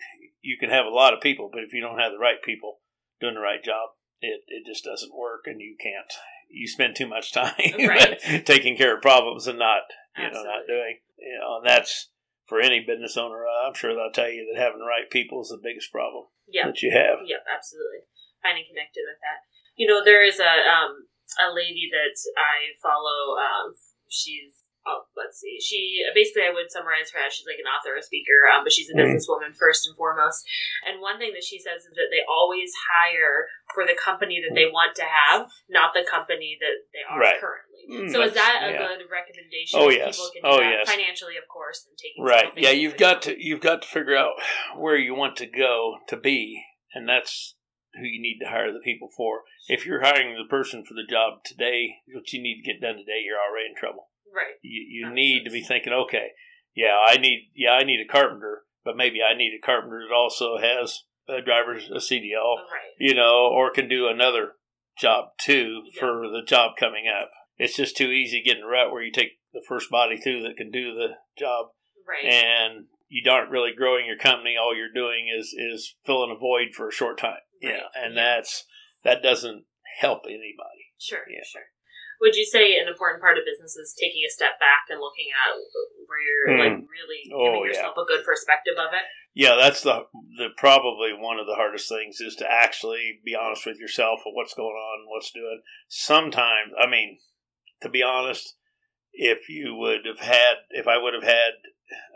you 0.43 0.57
can 0.59 0.71
have 0.71 0.87
a 0.87 0.91
lot 0.95 1.15
of 1.15 1.21
people, 1.21 1.51
but 1.53 1.63
if 1.63 1.73
you 1.73 1.81
don't 1.81 1.99
have 1.99 2.13
the 2.13 2.19
right 2.19 2.43
people 2.43 2.81
doing 3.21 3.35
the 3.35 3.41
right 3.41 3.63
job, 3.63 3.91
it 4.21 4.43
it 4.49 4.65
just 4.67 4.85
doesn't 4.85 5.15
work, 5.17 5.43
and 5.47 5.61
you 5.61 5.77
can't. 5.81 6.11
You 6.51 6.67
spend 6.67 6.97
too 6.97 7.07
much 7.07 7.33
time 7.33 7.55
Right. 7.79 8.19
taking 8.45 8.77
care 8.77 8.97
of 8.97 9.03
problems 9.03 9.47
and 9.47 9.59
not 9.59 9.83
you 10.19 10.25
know 10.31 10.43
not 10.43 10.67
doing 10.67 10.99
you 11.19 11.39
know 11.39 11.59
and 11.63 11.67
that's 11.67 12.11
for 12.49 12.59
any 12.61 12.81
business 12.83 13.17
owner. 13.17 13.47
uh, 13.47 13.69
I'm 13.69 13.75
sure 13.79 13.95
they'll 13.95 14.11
tell 14.11 14.29
you 14.29 14.51
that 14.51 14.59
having 14.61 14.81
the 14.83 14.91
right 14.91 15.07
people 15.09 15.41
is 15.43 15.55
the 15.55 15.63
biggest 15.63 15.93
problem 15.93 16.27
Yeah. 16.51 16.67
that 16.67 16.83
you 16.83 16.91
have. 16.91 17.23
Yep, 17.23 17.43
absolutely. 17.47 18.11
Finding 18.43 18.67
connected 18.67 19.07
with 19.07 19.23
that. 19.23 19.47
You 19.79 19.87
know, 19.87 20.03
there 20.03 20.27
is 20.27 20.41
a 20.41 20.51
um 20.67 21.07
a 21.39 21.55
lady 21.55 21.87
that 21.95 22.19
I 22.35 22.75
follow. 22.83 23.39
Um, 23.39 23.79
she's 24.11 24.59
oh, 24.87 25.05
let's 25.17 25.41
see. 25.41 25.59
She 25.61 26.01
basically 26.15 26.49
I 26.49 26.53
would 26.53 26.71
summarize 26.73 27.13
her 27.13 27.21
as 27.21 27.35
she's 27.35 27.47
like 27.47 27.61
an 27.61 27.69
author, 27.69 27.97
a 27.97 28.03
speaker, 28.03 28.49
um, 28.49 28.65
but 28.65 28.73
she's 28.73 28.89
a 28.89 28.97
businesswoman 28.97 29.53
first 29.57 29.87
and 29.87 29.97
foremost. 29.97 30.45
And 30.87 31.01
one 31.01 31.19
thing 31.19 31.33
that 31.35 31.45
she 31.45 31.59
says 31.59 31.85
is 31.85 31.95
that 31.97 32.11
they 32.11 32.25
always 32.25 32.73
hire 32.89 33.49
for 33.75 33.85
the 33.87 33.97
company 33.97 34.41
that 34.41 34.55
they 34.55 34.67
want 34.67 34.97
to 34.97 35.07
have, 35.07 35.49
not 35.69 35.93
the 35.93 36.05
company 36.09 36.59
that 36.61 36.89
they 36.93 37.05
are 37.09 37.21
Right. 37.21 37.41
currently. 37.41 37.83
Mm, 37.91 38.13
so 38.13 38.23
is 38.23 38.35
that 38.35 38.63
a 38.65 38.73
yeah. 38.73 38.79
good 38.79 39.07
recommendation? 39.11 39.81
Oh, 39.81 39.91
yes. 39.91 40.17
People 40.17 40.31
can 40.35 40.43
Oh, 40.45 40.61
yes. 40.61 40.89
financially, 40.89 41.37
of 41.37 41.47
course, 41.49 41.87
and 41.89 41.97
taking 41.97 42.25
Right. 42.25 42.53
Yeah, 42.57 42.71
you've 42.71 42.97
got 42.97 43.23
to 43.23 43.37
you've 43.39 43.61
got 43.61 43.83
to 43.83 43.89
figure 43.89 44.17
out 44.17 44.35
where 44.77 44.97
you 44.97 45.15
want 45.15 45.37
to 45.37 45.47
go 45.47 45.99
to 46.09 46.17
be, 46.17 46.65
and 46.95 47.09
that's 47.09 47.55
who 47.95 48.05
you 48.07 48.21
need 48.21 48.39
to 48.41 48.49
hire 48.49 48.73
the 48.73 48.81
people 48.81 49.09
for. 49.17 49.43
If 49.69 49.87
you're 49.87 50.03
hiring 50.03 50.37
the 50.37 50.49
person 50.49 50.85
for 50.85 50.95
the 50.95 51.07
job 51.09 51.45
today, 51.45 51.97
what 52.13 52.33
you 52.33 52.41
need 52.43 52.63
to 52.63 52.73
get 52.73 52.81
done 52.81 52.97
today, 52.97 53.23
you're 53.25 53.39
already 53.39 53.67
in 53.69 53.75
trouble. 53.75 54.10
Right. 54.35 54.55
You 54.63 54.83
you 54.89 55.05
That 55.07 55.15
need 55.15 55.45
to 55.45 55.51
be 55.51 55.63
thinking, 55.63 55.93
okay, 55.93 56.29
yeah, 56.75 56.97
I 57.07 57.17
need 57.17 57.51
yeah, 57.55 57.73
I 57.73 57.85
need 57.85 58.01
a 58.01 58.11
carpenter, 58.11 58.63
but 58.85 58.97
maybe 58.97 59.19
I 59.23 59.37
need 59.37 59.53
a 59.57 59.65
carpenter 59.65 60.03
that 60.09 60.15
also 60.15 60.59
has 60.59 61.03
a 61.29 61.41
driver's 61.43 61.89
a 61.91 62.01
CDL, 62.01 62.41
oh, 62.43 62.57
Right. 62.71 62.91
you 62.99 63.15
know, 63.15 63.47
or 63.53 63.71
can 63.71 63.89
do 63.89 64.09
another 64.09 64.55
job 64.99 65.31
too 65.39 65.83
Yeah. 65.95 66.01
for 66.01 66.29
the 66.29 66.43
job 66.45 66.77
coming 66.77 67.07
up. 67.09 67.31
It's 67.57 67.77
just 67.77 67.97
too 67.97 68.11
easy 68.11 68.43
getting 68.43 68.63
a 68.65 68.67
rut 68.67 68.91
where 68.91 69.03
you 69.03 69.13
take 69.13 69.39
the 69.53 69.63
first 69.69 69.91
body 69.91 70.17
through 70.17 70.43
that 70.43 70.57
can 70.57 70.71
do 70.71 70.95
the 70.95 71.17
job 71.39 71.71
Right. 72.07 72.25
and 72.25 72.87
you 73.09 73.29
aren't 73.31 73.51
really 73.51 73.73
growing 73.73 74.07
your 74.07 74.17
company. 74.19 74.57
All 74.57 74.75
you're 74.75 74.93
doing 74.93 75.29
is 75.29 75.55
is 75.57 75.97
filling 76.05 76.31
a 76.31 76.39
void 76.39 76.75
for 76.75 76.89
a 76.89 76.93
short 76.93 77.19
time. 77.19 77.41
Right. 77.63 77.75
Yeah, 77.75 77.87
and 77.95 78.15
Yeah. 78.15 78.23
that's 78.39 78.67
that 79.03 79.23
doesn't 79.23 79.67
help 79.99 80.23
anybody. 80.27 80.93
Sure, 80.99 81.25
Yeah. 81.29 81.43
sure. 81.45 81.67
Would 82.21 82.37
you 82.37 82.45
say 82.45 82.77
an 82.77 82.87
important 82.89 83.21
part 83.23 83.39
of 83.39 83.45
business 83.49 83.77
is 83.77 83.97
taking 83.99 84.23
a 84.27 84.31
step 84.31 84.61
back 84.61 84.93
and 84.93 85.01
looking 85.01 85.29
at 85.33 85.57
where 86.07 86.21
you're 86.21 86.53
Hmm. 86.53 86.61
like 86.61 86.77
really 86.89 87.21
Oh, 87.33 87.45
giving 87.45 87.61
yeah. 87.65 87.67
yourself 87.73 87.97
a 87.97 88.05
good 88.05 88.25
perspective 88.25 88.77
of 88.79 88.93
it? 88.93 89.05
Yeah, 89.33 89.57
that's 89.57 89.83
the 89.83 90.07
the 90.37 90.49
probably 90.57 91.13
one 91.15 91.39
of 91.39 91.47
the 91.47 91.55
hardest 91.55 91.89
things 91.89 92.21
is 92.21 92.35
to 92.37 92.51
actually 92.51 93.21
be 93.25 93.35
honest 93.35 93.65
with 93.65 93.79
yourself 93.79 94.21
of 94.27 94.35
what's 94.35 94.55
going 94.55 94.75
on, 94.75 95.07
what's 95.09 95.31
doing. 95.31 95.63
Sometimes, 95.89 96.73
I 96.79 96.87
mean, 96.87 97.19
to 97.83 97.89
be 97.89 98.03
honest, 98.03 98.57
if 99.13 99.49
you 99.49 99.75
would 99.77 100.05
have 100.05 100.19
had, 100.21 100.55
if 100.71 100.87
I 100.89 100.99
would 100.99 101.15
have 101.15 101.23
had, 101.23 101.53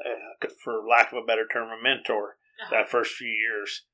uh, 0.04 0.48
for 0.62 0.82
lack 0.86 1.12
of 1.12 1.18
a 1.18 1.26
better 1.26 1.46
term, 1.46 1.70
a 1.70 1.82
mentor 1.82 2.36
Uh-huh. 2.60 2.70
that 2.70 2.88
first 2.90 3.14
few 3.14 3.28
years, 3.28 3.86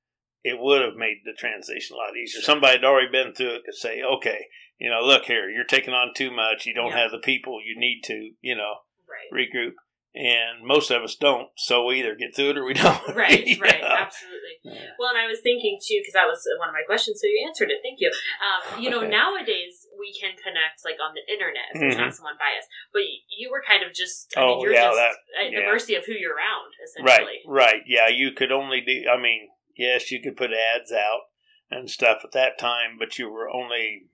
it 0.43 0.59
would 0.59 0.81
have 0.83 0.95
made 0.97 1.19
the 1.25 1.33
transition 1.39 1.97
a 1.97 1.99
lot 1.99 2.17
easier. 2.17 2.41
Somebody 2.43 2.77
had 2.79 2.85
already 2.85 3.11
been 3.11 3.35
through 3.35 3.57
it 3.57 3.65
could 3.65 3.75
say, 3.75 4.01
okay, 4.03 4.47
you 4.79 4.89
know, 4.91 5.01
look 5.01 5.25
here, 5.25 5.49
you're 5.51 5.65
taking 5.65 5.93
on 5.95 6.13
too 6.15 6.31
much. 6.31 6.65
You 6.67 6.75
don't 6.75 6.91
Yeah. 6.93 7.03
have 7.03 7.11
the 7.11 7.19
people 7.19 7.61
you 7.65 7.79
need 7.79 8.01
to, 8.05 8.33
you 8.41 8.57
know, 8.57 8.81
Right. 9.09 9.31
regroup. 9.49 9.75
And 10.13 10.67
most 10.67 10.91
of 10.91 11.03
us 11.05 11.15
don't. 11.15 11.51
So 11.57 11.85
we 11.87 12.01
either 12.01 12.17
get 12.17 12.35
through 12.35 12.51
it 12.51 12.59
or 12.59 12.65
we 12.65 12.75
don't. 12.83 12.99
Right, 13.15 13.47
right, 13.61 13.81
know? 13.81 13.95
absolutely. 13.95 14.59
Yeah. 14.65 14.91
Well, 14.99 15.11
and 15.11 15.19
I 15.19 15.27
was 15.29 15.39
thinking 15.41 15.79
too, 15.81 16.01
because 16.01 16.15
that 16.15 16.27
was 16.27 16.43
one 16.59 16.69
of 16.69 16.75
my 16.75 16.83
questions, 16.85 17.21
so 17.21 17.29
you 17.29 17.45
answered 17.47 17.71
it. 17.71 17.79
Thank 17.85 18.01
you. 18.01 18.11
Um, 18.43 18.83
you 18.83 18.91
know, 18.91 18.99
Okay. 19.07 19.09
nowadays 19.09 19.87
we 19.99 20.13
can 20.19 20.35
connect 20.41 20.83
like 20.85 20.97
on 20.99 21.15
the 21.15 21.23
internet 21.33 21.71
if 21.75 21.81
there's 21.81 21.95
Mhm. 21.95 22.11
not 22.11 22.15
someone 22.15 22.35
by 22.41 22.59
us, 22.59 22.67
but 22.93 23.03
you 23.29 23.51
were 23.51 23.63
kind 23.63 23.85
of 23.85 23.93
just, 23.95 24.33
I 24.37 24.41
Oh, 24.43 24.47
mean, 24.57 24.61
you're 24.65 24.73
yeah, 24.75 24.89
just 24.91 24.97
that- 24.97 25.17
at 25.47 25.51
the 25.53 25.63
mercy 25.63 25.95
of 25.95 26.05
who 26.07 26.13
you're 26.13 26.35
around, 26.35 26.73
essentially. 26.83 27.41
Right, 27.47 27.77
right. 27.77 27.83
Yeah, 27.87 28.09
you 28.09 28.33
could 28.33 28.51
only 28.51 28.81
do, 28.81 29.05
I 29.09 29.17
mean, 29.21 29.49
yes, 29.81 30.13
you 30.13 30.21
could 30.21 30.37
put 30.37 30.51
ads 30.53 30.93
out 30.93 31.23
and 31.71 31.91
stuff 31.91 32.19
at 32.23 32.33
that 32.33 32.59
time, 32.59 32.97
but 32.99 33.19
you 33.19 33.31
were 33.31 33.49
only, 33.49 34.09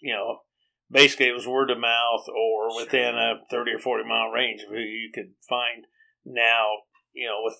you 0.00 0.14
know, 0.14 0.38
basically 0.90 1.28
it 1.28 1.34
was 1.34 1.46
word 1.46 1.70
of 1.70 1.78
mouth 1.78 2.26
or 2.28 2.74
within 2.74 3.14
a 3.14 3.34
30 3.50 3.72
or 3.72 3.78
40 3.78 4.08
mile 4.08 4.30
range 4.30 4.62
of 4.62 4.70
who 4.70 4.78
you 4.78 5.10
could 5.14 5.32
find. 5.46 5.84
Now, 6.24 6.68
you 7.12 7.26
know, 7.28 7.40
with 7.44 7.58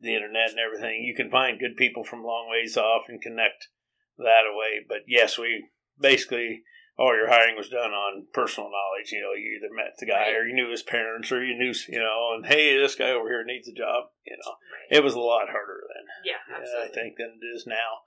the 0.00 0.14
internet 0.14 0.50
and 0.50 0.58
everything, 0.58 1.04
you 1.04 1.14
can 1.14 1.30
find 1.30 1.60
good 1.60 1.76
people 1.76 2.02
from 2.02 2.24
long 2.24 2.48
ways 2.50 2.78
off 2.78 3.02
and 3.08 3.20
connect 3.20 3.68
that 4.16 4.44
away. 4.50 4.84
But 4.88 5.00
yes, 5.06 5.38
we 5.38 5.66
basically 6.00 6.62
all 7.00 7.16
your 7.16 7.32
hiring 7.32 7.56
was 7.56 7.72
done 7.72 7.96
on 7.96 8.28
personal 8.36 8.68
knowledge. 8.68 9.08
You 9.08 9.24
know, 9.24 9.32
you 9.32 9.56
either 9.56 9.72
met 9.72 9.96
the 9.96 10.04
guy 10.04 10.28
Right. 10.28 10.36
or 10.36 10.44
you 10.44 10.52
knew 10.52 10.68
his 10.68 10.84
parents 10.84 11.32
or 11.32 11.40
you 11.40 11.56
knew, 11.56 11.72
you 11.88 11.98
know, 11.98 12.36
and 12.36 12.44
hey, 12.44 12.76
this 12.76 12.94
guy 12.94 13.08
over 13.16 13.24
here 13.32 13.40
needs 13.42 13.66
a 13.68 13.72
job. 13.72 14.12
You 14.28 14.36
know, 14.36 14.52
Right. 14.68 15.00
it 15.00 15.02
was 15.02 15.16
a 15.16 15.24
lot 15.24 15.48
harder 15.48 15.80
then. 15.88 16.04
Yeah, 16.22 16.36
Yeah, 16.46 16.56
absolutely. 16.60 16.84
I 16.84 16.92
think 16.92 17.16
than 17.16 17.40
it 17.40 17.46
is 17.56 17.66
now, 17.66 18.04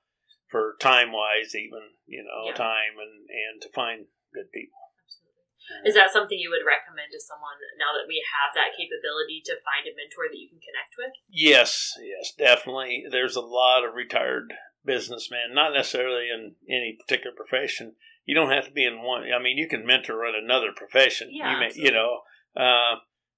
for 0.53 0.77
time 0.79 1.11
wise, 1.11 1.55
even 1.57 1.97
you 2.05 2.21
know, 2.21 2.45
Yeah. 2.45 2.53
time 2.53 2.99
and 2.99 3.25
and 3.33 3.61
to 3.63 3.69
find 3.73 4.05
good 4.31 4.51
people. 4.53 4.77
Absolutely. 5.01 5.89
Is 5.89 5.95
that 5.95 6.11
something 6.11 6.37
you 6.37 6.51
would 6.51 6.63
recommend 6.63 7.11
to 7.13 7.19
someone 7.19 7.57
now 7.77 7.97
that 7.97 8.05
we 8.05 8.21
have 8.29 8.53
that 8.53 8.77
capability 8.77 9.41
to 9.45 9.57
find 9.65 9.87
a 9.87 9.95
mentor 9.95 10.29
that 10.29 10.37
you 10.37 10.49
can 10.49 10.59
connect 10.61 10.93
with? 11.01 11.13
Yes, 11.27 11.97
yes, 11.99 12.31
definitely. 12.37 13.05
There's 13.09 13.35
a 13.35 13.41
lot 13.41 13.83
of 13.83 13.95
retired 13.95 14.53
businessmen, 14.85 15.55
not 15.55 15.73
necessarily 15.73 16.29
in 16.29 16.57
any 16.69 16.93
particular 16.93 17.35
profession. 17.35 17.95
You 18.25 18.35
don't 18.35 18.51
have 18.51 18.65
to 18.65 18.71
be 18.71 18.85
in 18.85 19.01
one. 19.03 19.23
I 19.23 19.41
mean, 19.41 19.57
you 19.57 19.67
can 19.67 19.85
mentor 19.85 20.25
in 20.25 20.33
another 20.35 20.71
profession. 20.75 21.29
Yeah, 21.31 21.53
you, 21.53 21.59
may, 21.59 21.71
you 21.75 21.91
know, 21.91 22.21
uh, 22.55 22.95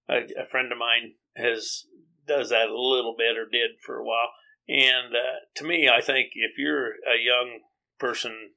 a, 0.08 0.44
a 0.44 0.48
friend 0.50 0.72
of 0.72 0.78
mine 0.78 1.14
has 1.36 1.86
does 2.28 2.50
that 2.50 2.70
a 2.70 2.80
little 2.80 3.16
bit 3.18 3.38
or 3.38 3.46
did 3.46 3.72
for 3.86 3.98
a 3.98 4.04
while. 4.06 4.32
And 4.68 5.14
uh, 5.16 5.46
to 5.56 5.64
me, 5.64 5.88
I 5.90 6.02
think 6.02 6.30
if 6.34 6.58
you're 6.58 6.88
a 6.88 7.22
young 7.24 7.60
person 8.00 8.52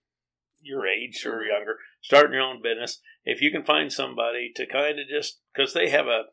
your 0.61 0.87
age 0.87 1.25
or 1.25 1.45
younger, 1.45 1.77
starting 2.01 2.33
your 2.33 2.43
own 2.43 2.62
business, 2.62 3.01
if 3.25 3.41
you 3.41 3.51
can 3.51 3.64
find 3.64 3.93
somebody 3.93 4.51
to 4.57 4.67
kind 4.67 4.99
of 4.99 5.07
just 5.09 5.41
because 5.55 5.73
they 5.73 5.88
have 5.91 6.07
a 6.07 6.25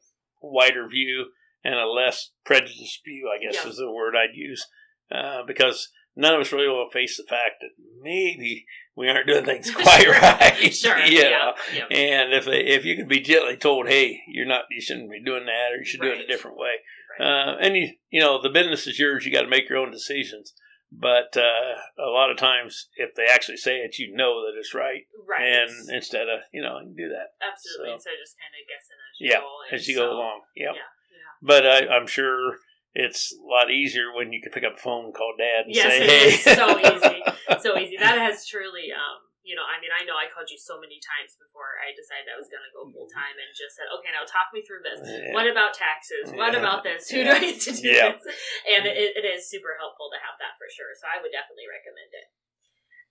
wider 0.41 0.87
view 0.87 1.25
and 1.63 1.75
a 1.75 1.87
less 1.87 2.31
prejudiced 2.45 3.01
view, 3.05 3.29
I 3.29 3.43
guess 3.43 3.63
Yeah. 3.63 3.69
is 3.69 3.77
the 3.77 3.91
word 3.91 4.15
I'd 4.15 4.35
use, 4.35 4.67
uh, 5.11 5.43
because 5.45 5.91
none 6.15 6.33
of 6.33 6.41
us 6.41 6.51
really 6.51 6.67
want 6.67 6.91
to 6.91 6.97
face 6.97 7.17
the 7.17 7.23
fact 7.29 7.55
that 7.61 7.69
maybe 8.01 8.65
we 8.95 9.09
aren't 9.09 9.27
doing 9.27 9.45
things 9.45 9.69
quite 9.75 10.07
right. 10.07 10.73
sure. 10.73 10.97
you 11.05 11.19
Yeah. 11.19 11.51
yeah. 11.73 11.85
And 11.97 12.33
if 12.33 12.45
they, 12.45 12.61
if 12.65 12.85
you 12.85 12.95
can 12.95 13.07
be 13.07 13.19
gently 13.19 13.57
told, 13.57 13.87
hey, 13.87 14.21
you're 14.27 14.45
not, 14.47 14.63
you 14.71 14.81
shouldn't 14.81 15.11
be 15.11 15.21
doing 15.23 15.45
that, 15.45 15.73
or 15.73 15.77
you 15.79 15.85
should 15.85 16.01
do 16.01 16.11
it 16.11 16.19
a 16.21 16.27
different 16.27 16.57
way. 16.57 16.75
Right. 17.19 17.25
Uh, 17.27 17.57
and 17.61 17.75
you, 17.75 17.89
you 18.09 18.21
know, 18.21 18.41
the 18.41 18.49
business 18.49 18.87
is 18.87 18.97
yours. 18.99 19.25
You 19.25 19.31
got 19.33 19.41
to 19.41 19.49
make 19.49 19.69
your 19.69 19.77
own 19.79 19.91
decisions. 19.91 20.53
But 20.91 21.35
uh, 21.35 21.75
a 22.01 22.07
lot 22.09 22.31
of 22.31 22.37
times, 22.37 22.87
if 22.95 23.15
they 23.15 23.25
actually 23.25 23.57
say 23.57 23.77
it, 23.79 23.97
you 23.99 24.15
know 24.15 24.45
that 24.45 24.57
it's 24.57 24.73
right. 24.73 25.01
right. 25.27 25.41
And 25.43 25.69
instead 25.89 26.29
of, 26.29 26.39
you 26.53 26.61
know, 26.61 26.79
you 26.79 26.95
do 26.95 27.09
that 27.09 27.35
Absolutely. 27.43 27.89
so- 27.89 27.93
Instead 27.95 28.13
of 28.13 28.19
just 28.23 28.35
kind 28.39 28.53
of 28.55 28.63
guessing 28.69 28.97
as 29.03 29.19
you 29.19 29.27
Yeah, 29.29 29.39
go. 29.39 29.43
along. 29.43 29.65
as 29.73 29.87
you 29.89 29.95
go 29.97 30.11
along. 30.11 30.41
Yep. 30.55 30.73
Yeah. 30.75 30.81
Yeah. 31.11 31.33
But 31.41 31.67
I, 31.67 31.93
I'm 31.93 32.07
sure 32.07 32.59
it's 32.95 33.35
a 33.35 33.43
lot 33.43 33.67
easier 33.69 34.15
when 34.15 34.31
you 34.31 34.39
can 34.39 34.55
pick 34.55 34.63
up 34.63 34.79
the 34.79 34.83
phone 34.83 35.11
and 35.11 35.13
call 35.13 35.35
dad 35.35 35.67
and 35.67 35.75
Yes, 35.75 35.91
say, 35.91 36.07
hey. 36.07 36.55
so 36.55 36.79
easy. 36.79 37.19
So 37.61 37.77
easy. 37.77 37.97
That 37.99 38.17
has 38.17 38.45
truly, 38.47 38.89
um, 38.89 39.21
you 39.45 39.53
know, 39.53 39.61
I 39.65 39.77
mean, 39.77 39.93
I 39.93 40.01
know 40.05 40.17
I 40.17 40.25
called 40.29 40.49
you 40.49 40.57
so 40.57 40.81
many 40.81 40.97
times 40.97 41.37
before 41.37 41.77
I 41.77 41.93
decided 41.93 42.25
I 42.29 42.37
was 42.37 42.49
going 42.49 42.61
to 42.65 42.73
go 42.73 42.89
full 42.89 43.05
time 43.09 43.37
and 43.37 43.49
just 43.53 43.77
said, 43.77 43.85
okay, 43.99 44.09
now 44.09 44.25
talk 44.25 44.49
me 44.49 44.65
through 44.65 44.81
this. 44.81 45.01
Yeah. 45.05 45.33
What 45.35 45.45
about 45.45 45.73
taxes? 45.77 46.33
What 46.33 46.53
Yeah. 46.57 46.61
about 46.65 46.81
this? 46.81 47.05
Who 47.13 47.21
do 47.21 47.29
I 47.29 47.41
need 47.41 47.61
to 47.61 47.73
do 47.73 47.85
Yeah. 47.85 48.17
this? 48.17 48.25
And 48.65 48.89
it, 48.89 49.13
it 49.17 49.25
is 49.25 49.45
super 49.45 49.77
helpful 49.77 50.09
to 50.13 50.17
have 50.21 50.37
that 50.41 50.57
for 50.57 50.65
sure. 50.73 50.89
So 50.97 51.05
I 51.05 51.21
would 51.21 51.29
definitely 51.35 51.69
recommend 51.69 52.09
it. 52.17 52.27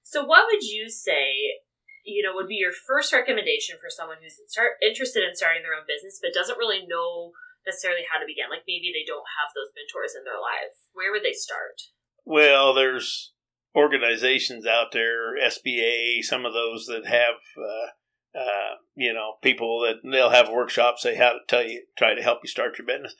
So, 0.02 0.26
what 0.26 0.46
would 0.50 0.62
you 0.66 0.90
say? 0.90 1.60
You 2.04 2.20
know, 2.20 2.34
would 2.36 2.50
be 2.50 2.60
your 2.60 2.74
first 2.74 3.14
recommendation 3.14 3.78
for 3.80 3.88
someone 3.88 4.18
who's 4.20 4.36
start, 4.52 4.76
interested 4.84 5.24
in 5.24 5.32
starting 5.38 5.62
their 5.64 5.72
own 5.78 5.88
business 5.88 6.20
but 6.20 6.36
doesn't 6.36 6.58
really 6.60 6.84
know 6.84 7.32
necessarily 7.66 8.04
how 8.10 8.20
to 8.20 8.26
begin. 8.28 8.50
Like 8.50 8.68
maybe 8.68 8.92
they 8.92 9.04
don't 9.06 9.26
have 9.40 9.50
those 9.54 9.72
mentors 9.74 10.14
in 10.14 10.24
their 10.24 10.40
life. 10.40 10.76
Where 10.92 11.12
would 11.12 11.24
they 11.24 11.32
start? 11.36 11.80
Well, 12.24 12.72
there's 12.74 13.32
organizations 13.74 14.66
out 14.66 14.92
there, 14.92 15.34
SBA, 15.36 16.22
some 16.22 16.46
of 16.46 16.52
those 16.52 16.86
that 16.86 17.06
have, 17.06 17.40
uh, 17.58 18.38
uh, 18.38 18.74
you 18.94 19.12
know, 19.12 19.34
people 19.42 19.80
that 19.80 20.08
they'll 20.08 20.30
have 20.30 20.48
workshops, 20.48 21.02
say 21.02 21.16
how 21.16 21.32
to 21.32 21.38
tell 21.48 21.64
you, 21.64 21.84
try 21.98 22.14
to 22.14 22.22
help 22.22 22.40
you 22.42 22.48
start 22.48 22.78
your 22.78 22.86
business. 22.86 23.14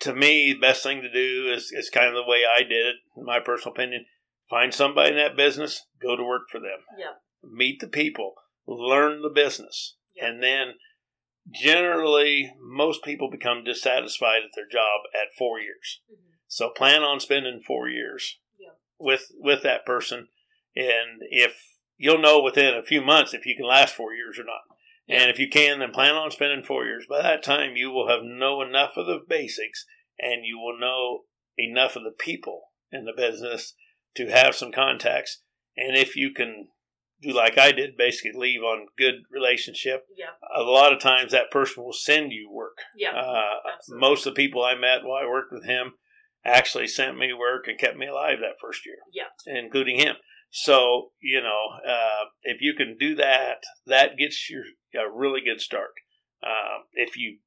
To 0.00 0.14
me, 0.14 0.52
the 0.52 0.58
best 0.60 0.82
thing 0.82 1.00
to 1.02 1.12
do 1.12 1.52
is, 1.52 1.70
is 1.72 1.90
kind 1.90 2.08
of 2.08 2.14
the 2.14 2.28
way 2.30 2.40
I 2.48 2.62
did 2.62 2.86
it, 2.86 2.96
in 3.16 3.24
my 3.24 3.38
personal 3.40 3.72
opinion. 3.72 4.06
Find 4.50 4.72
somebody 4.74 5.10
in 5.10 5.16
that 5.16 5.36
business, 5.36 5.86
go 6.00 6.16
to 6.16 6.24
work 6.24 6.42
for 6.50 6.58
them. 6.58 6.80
Yep. 6.98 7.22
Meet 7.52 7.80
the 7.80 7.88
people, 7.88 8.34
learn 8.66 9.22
the 9.22 9.30
business, 9.30 9.96
Yep. 10.16 10.24
and 10.28 10.42
then 10.42 10.74
generally 11.50 12.54
most 12.60 13.04
people 13.04 13.30
become 13.30 13.64
dissatisfied 13.64 14.42
at 14.44 14.50
their 14.54 14.68
job 14.68 15.00
at 15.14 15.36
four 15.36 15.60
years. 15.60 16.00
Mm-hmm. 16.10 16.30
So 16.48 16.70
plan 16.70 17.02
on 17.02 17.20
spending 17.20 17.60
four 17.66 17.88
years 17.88 18.38
Yeah. 18.58 18.74
with 18.98 19.32
with 19.38 19.62
that 19.62 19.86
person, 19.86 20.28
and 20.76 21.22
if 21.30 21.56
you'll 21.96 22.20
know 22.20 22.42
within 22.42 22.74
a 22.74 22.82
few 22.82 23.00
months 23.00 23.34
if 23.34 23.46
you 23.46 23.54
can 23.56 23.66
last 23.66 23.94
four 23.94 24.12
years 24.14 24.38
or 24.38 24.44
not. 24.44 24.62
And 25.08 25.30
if 25.30 25.38
you 25.38 25.48
can, 25.48 25.80
then 25.80 25.90
plan 25.90 26.14
on 26.14 26.30
spending 26.30 26.64
four 26.64 26.84
years. 26.84 27.06
By 27.08 27.22
that 27.22 27.42
time, 27.42 27.76
you 27.76 27.90
will 27.90 28.08
have 28.08 28.22
know 28.22 28.62
enough 28.62 28.92
of 28.96 29.06
the 29.06 29.20
basics, 29.28 29.84
and 30.18 30.44
you 30.44 30.58
will 30.58 30.78
know 30.78 31.24
enough 31.58 31.96
of 31.96 32.04
the 32.04 32.14
people 32.16 32.68
in 32.92 33.04
the 33.04 33.12
business 33.12 33.74
to 34.14 34.28
have 34.28 34.54
some 34.54 34.70
contacts. 34.70 35.42
And 35.76 35.96
if 35.96 36.16
you 36.16 36.32
can 36.32 36.68
do 37.22 37.32
like 37.32 37.56
I 37.58 37.72
did, 37.72 37.96
basically 37.96 38.32
leave 38.38 38.62
on 38.62 38.86
good 38.98 39.22
relationship, 39.30 40.04
Yeah. 40.16 40.30
a 40.54 40.62
lot 40.62 40.92
of 40.92 40.98
times 41.00 41.32
that 41.32 41.50
person 41.50 41.82
will 41.84 41.92
send 41.92 42.32
you 42.32 42.50
work. 42.50 42.78
Yeah. 42.96 43.12
Uh, 43.16 43.54
most 43.88 44.26
of 44.26 44.34
the 44.34 44.36
people 44.42 44.62
I 44.64 44.74
met 44.74 45.04
while 45.04 45.22
I 45.22 45.26
worked 45.28 45.52
with 45.52 45.64
him 45.64 45.94
actually 46.44 46.88
sent 46.88 47.16
me 47.16 47.32
work 47.32 47.68
and 47.68 47.78
kept 47.78 47.96
me 47.96 48.06
alive 48.08 48.38
that 48.40 48.58
first 48.60 48.84
year, 48.84 48.98
Yeah. 49.12 49.28
including 49.46 49.98
him. 49.98 50.16
So 50.50 51.12
you 51.20 51.40
know, 51.40 51.78
uh, 51.88 52.24
if 52.42 52.60
you 52.60 52.74
can 52.74 52.96
do 52.98 53.14
that, 53.14 53.62
that 53.86 54.16
gets 54.18 54.50
you 54.50 54.64
a 54.94 55.10
really 55.10 55.40
good 55.40 55.60
start. 55.60 55.92
Um, 56.42 56.84
if 56.92 57.16
you 57.16 57.38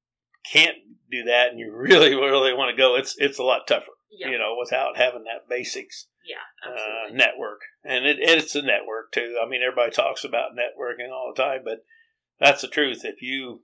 can't 0.51 0.77
do 1.11 1.23
that 1.23 1.49
and 1.49 1.59
you 1.59 1.71
really, 1.75 2.15
really 2.15 2.53
want 2.53 2.71
to 2.71 2.77
go, 2.77 2.95
it's 2.95 3.15
it's 3.17 3.38
a 3.39 3.43
lot 3.43 3.67
tougher. 3.67 3.91
Yeah. 4.09 4.29
You 4.29 4.38
know, 4.38 4.55
without 4.57 4.97
having 4.97 5.23
that 5.25 5.49
basics 5.49 6.07
Yeah. 6.25 6.71
uh, 6.71 7.13
network, 7.13 7.61
and 7.83 8.05
it, 8.05 8.17
it's 8.19 8.55
a 8.55 8.61
network 8.61 9.11
too. 9.11 9.38
I 9.41 9.47
mean, 9.47 9.61
everybody 9.61 9.91
talks 9.91 10.23
about 10.23 10.57
networking 10.57 11.11
all 11.11 11.31
the 11.35 11.41
time, 11.41 11.61
but 11.63 11.85
that's 12.39 12.61
the 12.61 12.67
truth. 12.67 13.01
If 13.05 13.21
you 13.21 13.61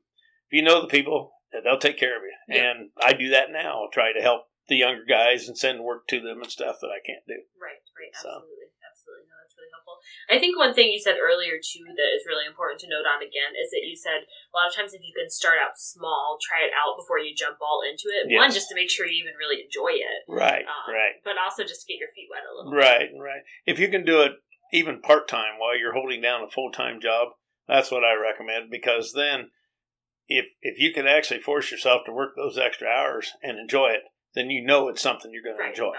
if 0.48 0.54
you 0.54 0.62
know 0.62 0.82
the 0.82 0.88
people, 0.88 1.34
they'll 1.52 1.80
take 1.80 1.98
care 1.98 2.18
of 2.18 2.24
you. 2.24 2.56
Yeah. 2.56 2.72
And 2.72 2.90
I 3.04 3.14
do 3.14 3.30
that 3.30 3.52
now. 3.52 3.82
I'll 3.84 3.92
try 3.92 4.14
to 4.14 4.22
help 4.22 4.46
the 4.68 4.78
younger 4.78 5.04
guys 5.08 5.48
and 5.48 5.58
send 5.58 5.84
work 5.84 6.08
to 6.10 6.22
them 6.22 6.42
and 6.42 6.52
stuff 6.52 6.78
that 6.82 6.94
I 6.94 7.02
can't 7.04 7.26
do. 7.28 7.42
Right, 7.60 7.82
right, 7.98 8.14
So. 8.16 8.30
absolutely, 8.30 8.70
absolutely. 8.86 9.26
No, 9.28 9.36
that's 9.42 9.56
really 9.58 9.71
helpful. 9.82 9.98
I 10.30 10.38
think 10.38 10.54
one 10.54 10.74
thing 10.78 10.94
you 10.94 11.02
said 11.02 11.18
earlier 11.18 11.58
too 11.58 11.90
that 11.90 12.12
is 12.14 12.30
really 12.30 12.46
important 12.46 12.78
to 12.86 12.92
note 12.92 13.10
on 13.10 13.26
again 13.26 13.58
is 13.58 13.74
that 13.74 13.82
you 13.82 13.98
said 13.98 14.30
a 14.30 14.54
lot 14.54 14.70
of 14.70 14.74
times 14.78 14.94
if 14.94 15.02
you 15.02 15.14
can 15.18 15.30
start 15.34 15.58
out 15.58 15.82
small, 15.82 16.38
try 16.38 16.62
it 16.62 16.74
out 16.78 17.02
before 17.02 17.18
you 17.18 17.34
jump 17.34 17.58
all 17.62 17.82
into 17.82 18.14
it. 18.14 18.30
One, 18.30 18.54
just 18.54 18.70
to 18.70 18.78
make 18.78 18.94
sure 18.94 19.10
you 19.10 19.18
even 19.18 19.34
really 19.42 19.66
enjoy 19.66 19.98
it, 19.98 20.22
Right, 20.30 20.62
um, 20.62 20.94
right, 20.94 21.18
but 21.26 21.42
also 21.42 21.66
just 21.66 21.82
to 21.82 21.90
get 21.90 22.00
your 22.00 22.14
feet 22.14 22.30
wet 22.30 22.46
a 22.46 22.54
little. 22.54 22.72
right, 22.72 23.10
right. 23.18 23.42
If 23.66 23.82
you 23.82 23.90
can 23.90 24.06
do 24.06 24.22
it 24.22 24.38
even 24.72 25.02
part 25.02 25.28
time 25.28 25.58
while 25.58 25.78
you're 25.78 25.98
holding 25.98 26.22
down 26.22 26.44
a 26.46 26.50
full 26.52 26.72
time 26.72 27.02
job, 27.02 27.34
that's 27.68 27.92
what 27.92 28.04
I 28.04 28.14
recommend 28.14 28.70
because 28.70 29.14
then 29.14 29.50
if 30.28 30.46
if 30.62 30.80
you 30.80 30.94
can 30.94 31.08
actually 31.08 31.42
force 31.42 31.72
yourself 31.72 32.02
to 32.06 32.14
work 32.14 32.36
those 32.36 32.58
extra 32.58 32.88
hours 32.88 33.32
and 33.44 33.58
enjoy 33.60 33.90
it, 33.90 34.04
then 34.36 34.50
you 34.50 34.64
know 34.64 34.88
it's 34.90 35.02
something 35.02 35.32
you're 35.32 35.44
going 35.44 35.58
to 35.58 35.68
enjoy. 35.70 35.92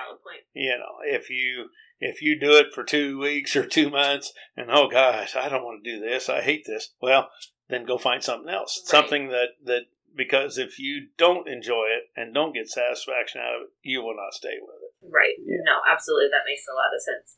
you 0.55 0.71
know 0.79 0.97
if 1.05 1.31
you 1.31 1.67
if 2.01 2.21
you 2.23 2.39
do 2.39 2.53
it 2.57 2.67
for 2.75 2.83
two 2.85 3.19
weeks 3.19 3.55
or 3.57 3.65
two 3.67 3.89
months 3.91 4.33
and 4.57 4.69
oh 4.71 4.89
gosh 4.89 5.37
i 5.37 5.49
don't 5.49 5.65
want 5.65 5.83
to 5.83 5.91
do 5.91 6.01
this 6.01 6.29
i 6.29 6.41
hate 6.41 6.65
this 6.67 6.91
well 7.01 7.29
then 7.69 7.85
go 7.87 7.97
find 7.99 8.23
something 8.23 8.49
else 8.53 8.81
Right. 8.85 8.91
something 8.91 9.29
that 9.29 9.49
that 9.65 9.83
because 10.15 10.59
if 10.59 10.79
you 10.79 11.09
don't 11.17 11.49
enjoy 11.49 11.87
it 11.97 12.11
and 12.17 12.35
don't 12.35 12.53
get 12.55 12.69
satisfaction 12.69 13.41
out 13.41 13.55
of 13.57 13.63
it 13.63 13.71
you 13.83 14.03
will 14.03 14.17
not 14.17 14.35
stay 14.35 14.57
with 14.61 14.77
it 14.83 14.93
Right. 15.03 15.35
Yeah. 15.43 15.59
No, 15.67 15.83
absolutely. 15.91 16.29
That 16.31 16.47
makes 16.47 16.63
a 16.71 16.75
lot 16.79 16.95
of 16.95 17.03
sense. 17.03 17.35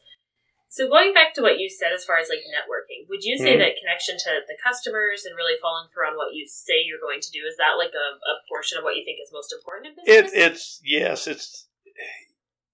So 0.75 0.89
going 0.89 1.15
back 1.15 1.35
to 1.35 1.41
what 1.43 1.61
you 1.61 1.71
said 1.71 1.93
as 1.95 2.05
far 2.05 2.19
as 2.19 2.29
like 2.29 2.43
networking, 2.51 3.07
would 3.09 3.23
you 3.23 3.39
say 3.39 3.55
Mhm. 3.55 3.59
that 3.61 3.77
connection 3.79 4.19
to 4.19 4.43
the 4.49 4.57
customers 4.61 5.25
and 5.25 5.37
really 5.37 5.57
following 5.63 5.89
through 5.95 6.09
on 6.09 6.17
what 6.17 6.35
you 6.35 6.49
say 6.49 6.83
you're 6.83 6.99
going 6.99 7.21
to 7.21 7.31
do 7.31 7.47
is 7.47 7.57
that 7.59 7.79
like 7.79 7.93
a, 7.95 8.19
a 8.19 8.43
portion 8.49 8.77
of 8.79 8.83
what 8.83 8.97
you 8.97 9.05
think 9.05 9.21
is 9.23 9.31
most 9.33 9.53
important 9.53 9.87
in 9.87 9.93
it, 10.05 10.25
business? 10.25 10.33
it's 10.35 10.81
yes 10.83 11.27
it's 11.29 11.69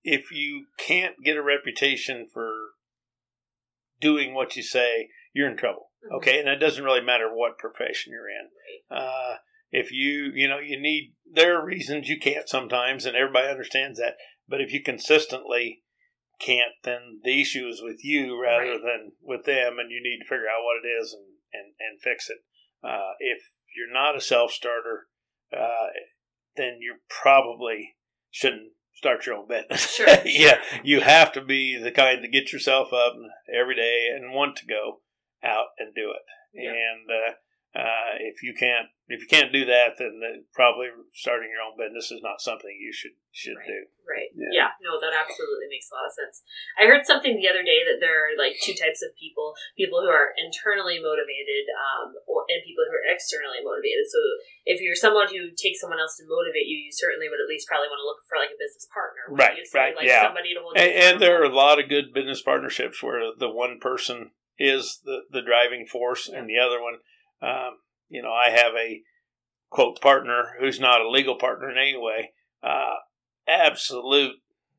if 0.02 0.32
you 0.32 0.68
can't 0.78 1.14
get 1.22 1.36
a 1.36 1.42
reputation 1.42 2.26
for 2.32 2.70
doing 4.00 4.32
what 4.32 4.56
you 4.56 4.62
say 4.62 5.10
you're 5.34 5.50
in 5.50 5.58
trouble 5.58 5.90
Mhm. 6.06 6.16
okay 6.16 6.40
and 6.40 6.48
it 6.48 6.56
doesn't 6.56 6.84
really 6.84 7.02
matter 7.02 7.28
what 7.30 7.58
profession 7.58 8.12
you're 8.14 8.30
in 8.30 8.48
Uh, 8.90 9.36
if 9.70 9.92
you, 9.92 10.32
you 10.34 10.48
know, 10.48 10.58
you 10.58 10.80
need, 10.80 11.14
there 11.30 11.56
are 11.56 11.64
reasons 11.64 12.08
you 12.08 12.18
can't 12.18 12.48
sometimes, 12.48 13.06
and 13.06 13.14
everybody 13.16 13.46
understands 13.46 14.00
that. 14.00 14.16
But 14.48 14.60
if 14.60 14.72
you 14.72 14.82
consistently 14.82 15.84
can't, 16.40 16.72
then 16.84 17.20
the 17.22 17.40
issue 17.40 17.66
is 17.68 17.82
with 17.82 18.04
you 18.04 18.40
rather 18.40 18.72
Right. 18.72 18.80
than 18.82 19.12
with 19.22 19.44
them, 19.44 19.78
and 19.78 19.90
you 19.90 20.02
need 20.02 20.18
to 20.18 20.24
figure 20.28 20.48
out 20.48 20.64
what 20.64 20.84
it 20.84 20.88
is 20.88 21.12
and, 21.12 21.26
and, 21.52 21.74
and 21.78 22.00
fix 22.00 22.28
it. 22.30 22.38
Uh, 22.82 23.12
if 23.18 23.42
you're 23.76 23.92
not 23.92 24.16
a 24.16 24.20
self 24.20 24.50
starter, 24.52 25.06
uh, 25.56 25.86
then 26.56 26.78
you 26.80 26.96
probably 27.08 27.96
shouldn't 28.30 28.72
start 28.94 29.26
your 29.26 29.36
own 29.36 29.48
business. 29.48 29.86
Sure, 29.96 30.08
yeah. 30.24 30.60
You 30.82 31.00
have 31.00 31.32
to 31.32 31.40
be 31.40 31.76
the 31.76 31.90
kind 31.92 32.22
to 32.22 32.28
get 32.28 32.52
yourself 32.52 32.92
up 32.92 33.14
every 33.54 33.74
day 33.76 34.08
and 34.14 34.32
want 34.32 34.56
to 34.56 34.66
go 34.66 35.00
out 35.44 35.66
and 35.78 35.94
do 35.94 36.10
it. 36.10 36.22
Yeah. 36.54 36.70
And, 36.70 37.10
uh, 37.10 37.34
uh, 37.80 38.12
if 38.20 38.42
you 38.44 38.52
can't 38.52 38.88
if 39.10 39.18
you 39.18 39.26
can't 39.26 39.50
do 39.50 39.66
that, 39.66 39.98
then 39.98 40.22
the, 40.22 40.46
probably 40.54 40.86
starting 41.10 41.50
your 41.50 41.66
own 41.66 41.74
business 41.74 42.14
is 42.14 42.22
not 42.22 42.38
something 42.38 42.70
you 42.70 42.92
should 42.94 43.16
should 43.34 43.58
Right. 43.58 43.66
do. 43.66 43.80
Right. 44.06 44.30
Yeah. 44.36 44.52
Yeah. 44.54 44.70
No, 44.84 44.98
that 45.02 45.10
absolutely 45.14 45.66
makes 45.70 45.90
a 45.90 45.94
lot 45.98 46.06
of 46.06 46.14
sense. 46.14 46.42
I 46.78 46.86
heard 46.86 47.02
something 47.06 47.34
the 47.38 47.50
other 47.50 47.62
day 47.66 47.82
that 47.86 47.98
there 47.98 48.30
are 48.30 48.34
like 48.38 48.54
two 48.62 48.74
types 48.74 49.02
of 49.02 49.14
people: 49.18 49.54
people 49.74 49.98
who 50.02 50.10
are 50.12 50.30
internally 50.38 51.02
motivated, 51.02 51.66
um, 51.74 52.14
or 52.30 52.46
and 52.52 52.62
people 52.62 52.86
who 52.86 52.94
are 52.94 53.06
externally 53.10 53.62
motivated. 53.62 54.06
So, 54.10 54.20
if 54.66 54.78
you're 54.82 54.98
someone 54.98 55.30
who 55.30 55.50
takes 55.58 55.80
someone 55.82 55.98
else 55.98 56.18
to 56.18 56.26
motivate 56.30 56.70
you, 56.70 56.78
you 56.78 56.92
certainly 56.94 57.26
would 57.30 57.42
at 57.42 57.50
least 57.50 57.66
probably 57.70 57.90
want 57.90 58.02
to 58.02 58.08
look 58.08 58.22
for 58.30 58.38
like 58.38 58.50
a 58.54 58.58
business 58.58 58.86
partner, 58.90 59.26
Right, 59.30 59.58
You 59.58 59.66
right, 59.74 59.94
Like 59.94 60.06
yeah. 60.06 60.26
somebody 60.26 60.54
to 60.54 60.60
hold. 60.62 60.74
And, 60.78 60.90
and 60.90 61.14
there 61.22 61.38
are 61.38 61.46
a 61.46 61.54
lot 61.54 61.78
of 61.82 61.88
good 61.90 62.14
business 62.14 62.42
partnerships 62.42 63.02
where 63.02 63.30
the 63.34 63.50
one 63.50 63.78
person 63.82 64.30
is 64.58 65.00
the 65.06 65.24
the 65.30 65.42
driving 65.42 65.86
force, 65.86 66.28
and 66.28 66.46
the 66.50 66.58
other 66.58 66.82
one, 66.82 66.98
um, 67.42 67.78
you 68.08 68.22
know, 68.22 68.32
I 68.32 68.50
have 68.50 68.74
a 68.74 69.02
quote 69.70 70.00
partner 70.00 70.54
who's 70.58 70.80
not 70.80 71.00
a 71.00 71.08
legal 71.08 71.36
partner 71.36 71.70
in 71.70 71.78
any 71.78 71.96
way. 71.96 72.32
Uh, 72.62 72.94
absolute 73.48 74.36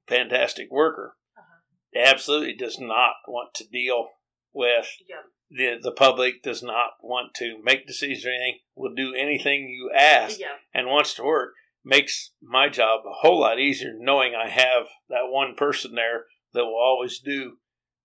fantastic 0.07 0.69
worker, 0.71 1.15
Uh-huh. 1.37 2.01
absolutely 2.11 2.53
does 2.55 2.79
not 2.79 3.13
want 3.27 3.53
to 3.55 3.67
deal 3.67 4.09
with 4.53 4.87
Yeah. 5.07 5.21
the 5.49 5.79
the 5.81 5.91
public. 5.91 6.43
Does 6.43 6.61
not 6.61 6.91
want 7.01 7.33
to 7.35 7.57
make 7.63 7.87
decisions 7.87 8.25
or 8.25 8.29
anything. 8.29 8.59
Will 8.75 8.93
do 8.93 9.13
anything 9.15 9.69
you 9.69 9.91
ask 9.95 10.39
Yeah. 10.39 10.57
and 10.73 10.87
wants 10.87 11.13
to 11.15 11.23
work. 11.23 11.53
Makes 11.83 12.31
my 12.41 12.69
job 12.69 13.01
a 13.05 13.13
whole 13.13 13.39
lot 13.39 13.59
easier 13.59 13.93
knowing 13.97 14.35
I 14.35 14.49
have 14.49 14.87
that 15.09 15.29
one 15.29 15.55
person 15.55 15.95
there 15.95 16.25
that 16.53 16.65
will 16.65 16.77
always 16.77 17.19
do 17.19 17.57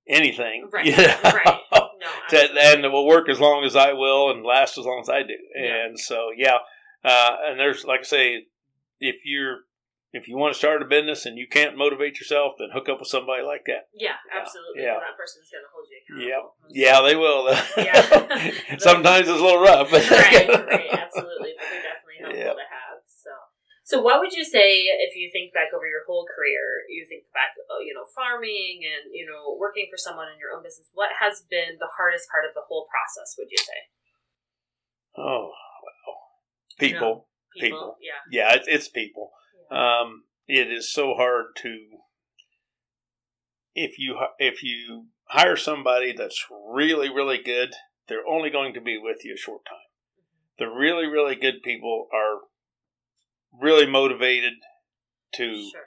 anything. 0.08 0.68
Right. 0.72 0.86
you 0.86 0.96
know? 0.96 1.20
Right. 1.24 1.60
No. 2.32 2.46
to, 2.46 2.60
and 2.60 2.84
it 2.84 2.88
will 2.88 3.06
work 3.06 3.28
as 3.28 3.40
long 3.40 3.64
as 3.64 3.76
I 3.76 3.92
will 3.92 4.30
and 4.30 4.44
last 4.44 4.78
as 4.78 4.84
long 4.84 5.00
as 5.00 5.08
I 5.08 5.22
do. 5.22 5.34
Yeah. 5.54 5.86
And 5.86 5.98
so, 5.98 6.28
yeah. 6.36 6.58
Uh, 7.04 7.36
and 7.48 7.58
there's, 7.60 7.84
like 7.84 8.00
I 8.00 8.04
say, 8.04 8.44
if 9.00 9.16
you're, 9.24 9.58
if 10.12 10.28
you 10.28 10.36
want 10.38 10.54
to 10.54 10.58
start 10.58 10.80
a 10.80 10.86
business 10.86 11.26
and 11.26 11.36
you 11.36 11.46
can't 11.46 11.76
motivate 11.76 12.18
yourself, 12.18 12.54
then 12.58 12.68
hook 12.72 12.88
up 12.88 12.98
with 13.00 13.08
somebody 13.08 13.42
like 13.42 13.62
that. 13.66 13.88
yeah, 13.94 14.16
absolutely. 14.32 14.82
Yeah. 14.82 14.94
That 14.94 15.16
person's 15.18 15.50
going 15.50 15.62
to 15.62 15.70
hold 15.74 15.86
you 15.90 16.26
Yep. 16.28 16.38
accountable. 16.38 16.72
Yeah, 16.72 17.00
they 17.02 17.16
will. 17.16 17.42
Yeah. 17.76 18.78
Sometimes 18.78 19.28
it's 19.28 19.38
a 19.40 19.44
little 19.44 19.60
rough. 19.60 19.90
But 19.90 20.08
right, 20.10 20.48
right, 20.48 20.88
absolutely. 20.90 21.52
But 21.58 21.66
they're 21.68 21.82
definitely 21.84 22.16
helpful 22.22 22.38
Yep. 22.40 22.56
to 22.56 22.66
have. 22.72 22.85
So, 23.86 24.02
what 24.02 24.18
would 24.18 24.34
you 24.34 24.44
say 24.44 24.90
if 24.98 25.14
you 25.14 25.30
think 25.30 25.54
back 25.54 25.70
over 25.70 25.86
your 25.86 26.02
whole 26.10 26.26
career? 26.26 26.82
You 26.90 27.06
think 27.08 27.22
back, 27.30 27.54
oh, 27.70 27.78
you 27.78 27.94
know, 27.94 28.02
farming 28.18 28.82
and 28.82 29.14
you 29.14 29.22
know, 29.22 29.54
working 29.60 29.86
for 29.86 29.96
someone 29.96 30.26
in 30.26 30.42
your 30.42 30.58
own 30.58 30.66
business. 30.66 30.90
What 30.92 31.10
has 31.22 31.46
been 31.48 31.78
the 31.78 31.86
hardest 31.94 32.26
part 32.26 32.42
of 32.42 32.50
the 32.58 32.66
whole 32.66 32.90
process? 32.90 33.38
Would 33.38 33.46
you 33.48 33.62
say? 33.62 33.80
Oh, 35.16 35.54
wow. 35.86 36.14
People. 36.82 37.28
People. 37.54 37.96
Yeah. 38.02 38.18
Yeah, 38.26 38.56
it's, 38.58 38.66
it's 38.66 38.88
people. 38.88 39.30
Um, 39.70 40.24
it 40.48 40.66
is 40.66 40.92
so 40.92 41.14
hard 41.14 41.54
to 41.62 41.78
if 43.76 44.00
you 44.00 44.18
if 44.40 44.64
you 44.64 45.06
hire 45.28 45.56
somebody 45.56 46.12
that's 46.12 46.44
really 46.50 47.08
really 47.08 47.38
good, 47.38 47.74
they're 48.08 48.26
only 48.26 48.50
going 48.50 48.74
to 48.74 48.80
be 48.80 48.98
with 48.98 49.24
you 49.24 49.34
a 49.34 49.38
short 49.38 49.62
time. 49.64 49.86
The 50.58 50.66
really 50.66 51.06
really 51.06 51.36
good 51.36 51.62
people 51.62 52.08
are 52.12 52.40
really 53.60 53.86
motivated 53.86 54.54
to 55.34 55.70
Sure. 55.70 55.84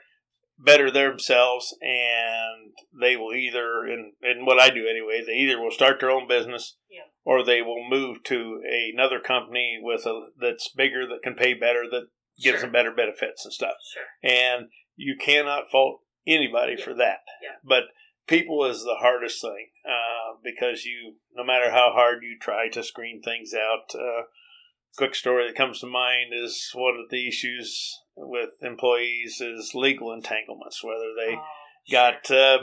better 0.58 0.90
themselves, 0.90 1.76
and 1.80 2.72
they 3.00 3.16
will 3.16 3.32
either 3.34 3.84
and 3.84 4.12
and 4.22 4.46
what 4.46 4.58
I 4.60 4.70
do 4.70 4.86
anyway, 4.86 5.22
they 5.26 5.34
either 5.34 5.60
will 5.60 5.70
start 5.70 6.00
their 6.00 6.10
own 6.10 6.26
business. 6.28 6.76
Yeah. 6.90 7.02
Or 7.24 7.42
they 7.44 7.62
will 7.62 7.86
move 7.88 8.22
to 8.24 8.62
another 8.92 9.20
company 9.20 9.78
with 9.80 10.06
a 10.06 10.30
that's 10.38 10.68
bigger 10.68 11.06
that 11.06 11.22
can 11.22 11.34
pay 11.34 11.54
better 11.54 11.88
that 11.90 12.08
gives 12.42 12.56
Sure. 12.58 12.60
them 12.62 12.72
better 12.72 12.90
benefits 12.92 13.44
and 13.44 13.52
stuff. 13.52 13.76
Sure. 13.92 14.04
And 14.22 14.70
you 14.96 15.16
cannot 15.16 15.70
fault 15.70 16.02
anybody 16.26 16.74
Yeah. 16.78 16.84
for 16.84 16.94
that. 16.94 17.20
Yeah. 17.42 17.56
But 17.62 17.84
people 18.26 18.64
is 18.64 18.82
the 18.84 18.96
hardest 18.96 19.40
thing 19.42 19.70
uh, 19.84 20.34
because 20.42 20.84
you, 20.84 21.16
no 21.34 21.44
matter 21.44 21.70
how 21.70 21.92
hard 21.92 22.22
you 22.22 22.38
try 22.38 22.68
to 22.68 22.82
screen 22.82 23.20
things 23.22 23.52
out. 23.54 23.94
Uh, 23.94 24.24
quick 24.96 25.14
story 25.14 25.46
that 25.46 25.56
comes 25.56 25.80
to 25.80 25.86
mind 25.86 26.32
is 26.32 26.70
one 26.74 26.96
of 27.02 27.10
the 27.10 27.28
issues 27.28 27.98
with 28.16 28.50
employees 28.62 29.40
is 29.40 29.74
legal 29.74 30.12
entanglements, 30.12 30.82
whether 30.84 31.12
they 31.16 31.34
Oh, 31.36 31.44
got 31.90 32.26
sure. 32.26 32.36
uh, 32.38 32.58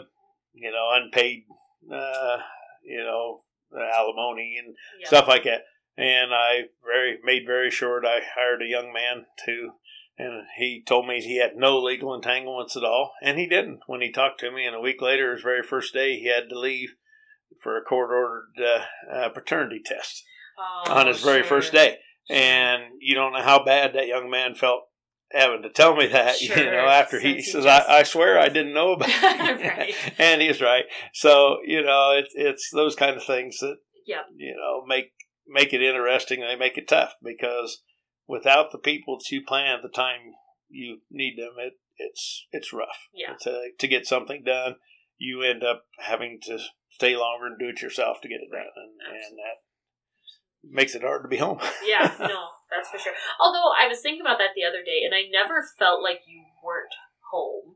you 0.53 0.71
know 0.71 0.89
unpaid 0.93 1.43
uh, 1.91 2.37
you 2.83 3.03
know 3.03 3.43
alimony 3.73 4.55
and 4.63 4.75
Yeah. 4.99 5.07
stuff 5.07 5.27
like 5.27 5.43
that. 5.43 5.63
And 5.97 6.33
I 6.33 6.65
very 6.85 7.17
made 7.23 7.45
very 7.45 7.71
short. 7.71 8.05
I 8.05 8.19
hired 8.35 8.61
a 8.61 8.67
young 8.67 8.93
man 8.93 9.25
to, 9.45 9.71
and 10.17 10.45
he 10.57 10.83
told 10.85 11.07
me 11.07 11.19
he 11.19 11.37
had 11.39 11.55
no 11.55 11.79
legal 11.79 12.13
entanglements 12.13 12.77
at 12.77 12.83
all, 12.83 13.13
and 13.23 13.39
he 13.39 13.47
didn't. 13.47 13.79
When 13.87 14.01
he 14.01 14.11
talked 14.11 14.39
to 14.41 14.51
me, 14.51 14.65
and 14.65 14.75
a 14.75 14.79
week 14.79 15.01
later, 15.01 15.33
his 15.33 15.41
very 15.41 15.63
first 15.63 15.93
day, 15.95 16.19
he 16.19 16.27
had 16.27 16.49
to 16.49 16.59
leave 16.59 16.89
for 17.63 17.77
a 17.77 17.81
court 17.81 18.11
ordered 18.11 18.53
uh, 18.63 19.11
uh, 19.11 19.29
paternity 19.29 19.81
test 19.83 20.23
Oh, 20.59 20.91
on 20.93 21.07
his 21.07 21.21
very 21.23 21.43
first 21.43 21.71
day. 21.73 21.97
Sure. 22.29 22.37
And 22.37 22.83
you 22.99 23.15
don't 23.15 23.33
know 23.33 23.41
how 23.43 23.63
bad 23.63 23.93
that 23.93 24.07
young 24.07 24.29
man 24.29 24.55
felt 24.55 24.83
having 25.31 25.61
to 25.63 25.69
tell 25.69 25.95
me 25.95 26.07
that. 26.07 26.39
You 26.41 26.55
know, 26.55 26.87
after 26.87 27.19
he, 27.19 27.35
he 27.35 27.41
says, 27.41 27.63
just- 27.65 27.89
I, 27.89 27.99
"I 27.99 28.03
swear 28.03 28.39
I 28.39 28.49
didn't 28.49 28.73
know 28.73 28.93
about 28.93 29.09
it," 29.11 29.95
and 30.19 30.41
he's 30.41 30.61
right. 30.61 30.85
So 31.13 31.57
you 31.65 31.81
know, 31.83 32.11
it's 32.17 32.33
it's 32.35 32.69
those 32.73 32.95
kind 32.95 33.15
of 33.15 33.23
things 33.23 33.57
that 33.59 33.77
Yep. 34.05 34.25
you 34.37 34.55
know 34.55 34.83
make 34.85 35.11
make 35.47 35.73
it 35.73 35.81
interesting. 35.81 36.41
They 36.41 36.55
make 36.55 36.77
it 36.77 36.87
tough 36.87 37.15
because 37.23 37.81
without 38.27 38.71
the 38.71 38.77
people 38.77 39.17
that 39.17 39.31
you 39.31 39.41
plan 39.45 39.75
at 39.75 39.81
the 39.81 39.89
time 39.89 40.19
you 40.69 40.99
need 41.11 41.37
them, 41.37 41.53
it 41.59 41.73
it's 41.97 42.45
it's 42.51 42.71
rough. 42.73 43.07
Yeah. 43.13 43.33
To 43.41 43.69
to 43.79 43.87
get 43.87 44.05
something 44.05 44.43
done, 44.45 44.75
you 45.17 45.41
end 45.41 45.63
up 45.63 45.85
having 45.99 46.39
to 46.43 46.57
stay 46.91 47.15
longer 47.15 47.47
and 47.47 47.59
do 47.59 47.67
it 47.69 47.81
yourself 47.81 48.17
to 48.21 48.27
get 48.29 48.35
it 48.41 48.51
done, 48.51 48.61
Right. 48.61 48.67
and, 48.75 49.13
and 49.13 49.37
that 49.37 49.59
makes 50.69 50.95
it 50.95 51.01
hard 51.01 51.23
to 51.23 51.27
be 51.30 51.38
home. 51.38 51.60
Yeah, 51.86 52.12
no, 52.19 52.47
that's 52.69 52.89
for 52.89 52.97
sure. 52.99 53.13
Although 53.39 53.71
I 53.80 53.88
was 53.88 53.99
thinking 54.01 54.21
about 54.21 54.38
that 54.39 54.51
the 54.56 54.63
other 54.65 54.84
day, 54.84 55.01
and 55.06 55.13
I 55.15 55.23
never 55.32 55.65
felt 55.80 56.03
like 56.03 56.21
you 56.27 56.43
weren't 56.63 56.93
home 57.32 57.75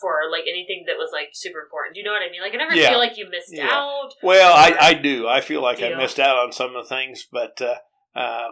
for 0.00 0.20
like 0.30 0.44
anything 0.48 0.84
that 0.86 0.96
was 0.96 1.10
like 1.12 1.30
super 1.32 1.60
important. 1.60 1.94
Do 1.94 2.00
you 2.00 2.04
know 2.06 2.12
what 2.12 2.22
I 2.22 2.30
mean? 2.30 2.40
Like 2.42 2.54
I 2.54 2.56
never 2.56 2.74
Yeah. 2.74 2.90
feel 2.90 2.98
like 2.98 3.16
you 3.18 3.28
missed 3.30 3.52
Yeah. 3.56 3.68
out. 3.70 4.10
Well, 4.22 4.52
I, 4.54 4.76
I 4.78 4.94
do. 4.94 5.26
I 5.28 5.40
feel 5.40 5.62
like 5.62 5.82
I 5.82 5.94
missed 5.94 6.20
out 6.20 6.36
on 6.38 6.52
some 6.52 6.74
of 6.76 6.82
the 6.84 6.88
things, 6.88 7.26
but 7.30 7.60
uh, 7.60 7.76
uh, 8.14 8.48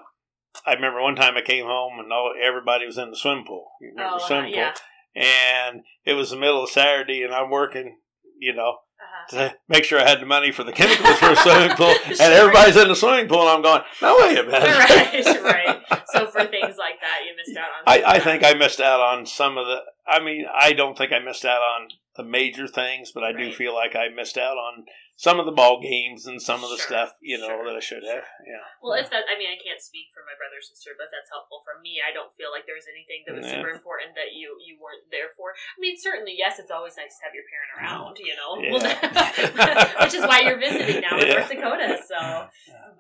I 0.65 0.73
remember 0.75 1.03
one 1.03 1.15
time 1.17 1.37
I 1.37 1.43
came 1.43 1.67
home 1.67 1.99
and 2.01 2.13
all, 2.13 2.33
everybody 2.43 2.87
was 2.87 2.99
in 2.99 3.11
the 3.11 3.17
swim 3.17 3.45
pool. 3.47 3.71
You 3.81 3.91
remember 3.91 4.15
Oh, 4.15 4.19
the 4.19 4.25
uh, 4.25 4.27
swim 4.27 4.47
yeah. 4.49 4.71
pool? 4.73 5.23
And 5.23 5.83
it 6.05 6.15
was 6.15 6.31
the 6.31 6.37
middle 6.37 6.63
of 6.65 6.71
Saturday, 6.71 7.23
and 7.23 7.33
I'm 7.33 7.49
working, 7.51 7.99
you 8.39 8.53
know, 8.55 8.79
Uh-huh. 8.99 9.49
to 9.51 9.55
make 9.69 9.85
sure 9.85 10.01
I 10.01 10.09
had 10.09 10.21
the 10.21 10.27
money 10.27 10.51
for 10.53 10.65
the 10.65 10.73
chemicals 10.73 11.19
for 11.19 11.31
a 11.33 11.37
swimming 11.37 11.77
pool, 11.77 11.95
and 12.07 12.17
Sure. 12.17 12.31
everybody's 12.33 12.77
in 12.77 12.89
the 12.89 12.95
swimming 12.97 13.29
pool, 13.29 13.41
and 13.43 13.51
I'm 13.51 13.63
going, 13.63 13.83
no, 14.01 14.17
wait 14.21 14.39
a 14.39 14.43
minute. 14.45 14.63
right, 14.63 15.43
right. 15.43 15.83
So 16.13 16.27
for 16.29 16.45
things 16.47 16.77
like 16.79 16.99
that, 17.01 17.19
you 17.27 17.35
missed 17.37 17.57
out 17.59 17.69
on. 17.69 17.83
I, 17.87 18.03
I 18.17 18.19
think 18.21 18.43
I 18.45 18.55
missed 18.55 18.81
out 18.81 19.01
on 19.01 19.27
some 19.27 19.59
of 19.59 19.67
the. 19.67 19.79
I 20.09 20.23
mean, 20.25 20.47
I 20.55 20.73
don't 20.73 20.97
think 20.97 21.13
I 21.13 21.19
missed 21.19 21.45
out 21.45 21.61
on 21.61 21.89
the 22.17 22.23
major 22.25 22.67
things, 22.67 23.11
but 23.13 23.23
I 23.23 23.33
do 23.33 23.53
feel 23.53 23.75
like 23.75 23.95
I 23.95 24.09
missed 24.15 24.39
out 24.39 24.57
on 24.57 24.87
some 25.17 25.41
of 25.41 25.49
the 25.49 25.57
ball 25.57 25.81
games 25.81 26.29
and 26.29 26.37
some 26.45 26.61
of 26.61 26.69
the 26.69 26.77
Sure, 26.77 26.93
stuff, 26.93 27.17
you 27.25 27.41
know, 27.41 27.49
sure. 27.49 27.65
that 27.65 27.73
I 27.73 27.81
should 27.81 28.05
have. 28.05 28.29
Yeah. 28.45 28.61
Well, 28.85 28.93
if 29.01 29.09
that, 29.09 29.25
I 29.33 29.41
mean, 29.41 29.49
I 29.49 29.57
can't 29.57 29.81
speak 29.81 30.13
for 30.13 30.21
my 30.29 30.37
brother 30.37 30.61
or 30.61 30.65
sister, 30.65 30.93
but 30.93 31.09
that's 31.09 31.33
helpful 31.33 31.65
for 31.65 31.81
me. 31.81 32.05
I 32.05 32.13
don't 32.13 32.29
feel 32.37 32.53
like 32.53 32.69
there 32.69 32.77
was 32.77 32.85
anything 32.85 33.25
that 33.25 33.33
was 33.33 33.49
Yeah. 33.49 33.65
super 33.65 33.73
important 33.73 34.13
that 34.13 34.37
you 34.37 34.61
you 34.61 34.77
weren't 34.77 35.09
there 35.09 35.33
for. 35.33 35.57
I 35.57 35.79
mean, 35.81 35.97
certainly, 35.97 36.37
yes, 36.37 36.61
it's 36.61 36.69
always 36.71 37.01
nice 37.01 37.17
to 37.17 37.23
have 37.25 37.33
your 37.33 37.49
parent 37.49 37.71
around, 37.81 38.15
you 38.21 38.37
know, 38.37 38.51
Yeah. 38.61 38.71
Well, 38.77 38.85
which 40.05 40.15
is 40.21 40.25
why 40.29 40.45
you're 40.45 40.61
visiting 40.61 41.01
now 41.01 41.17
in 41.17 41.27
Yeah. 41.33 41.41
North 41.41 41.49
Dakota. 41.49 41.97
So, 42.05 42.21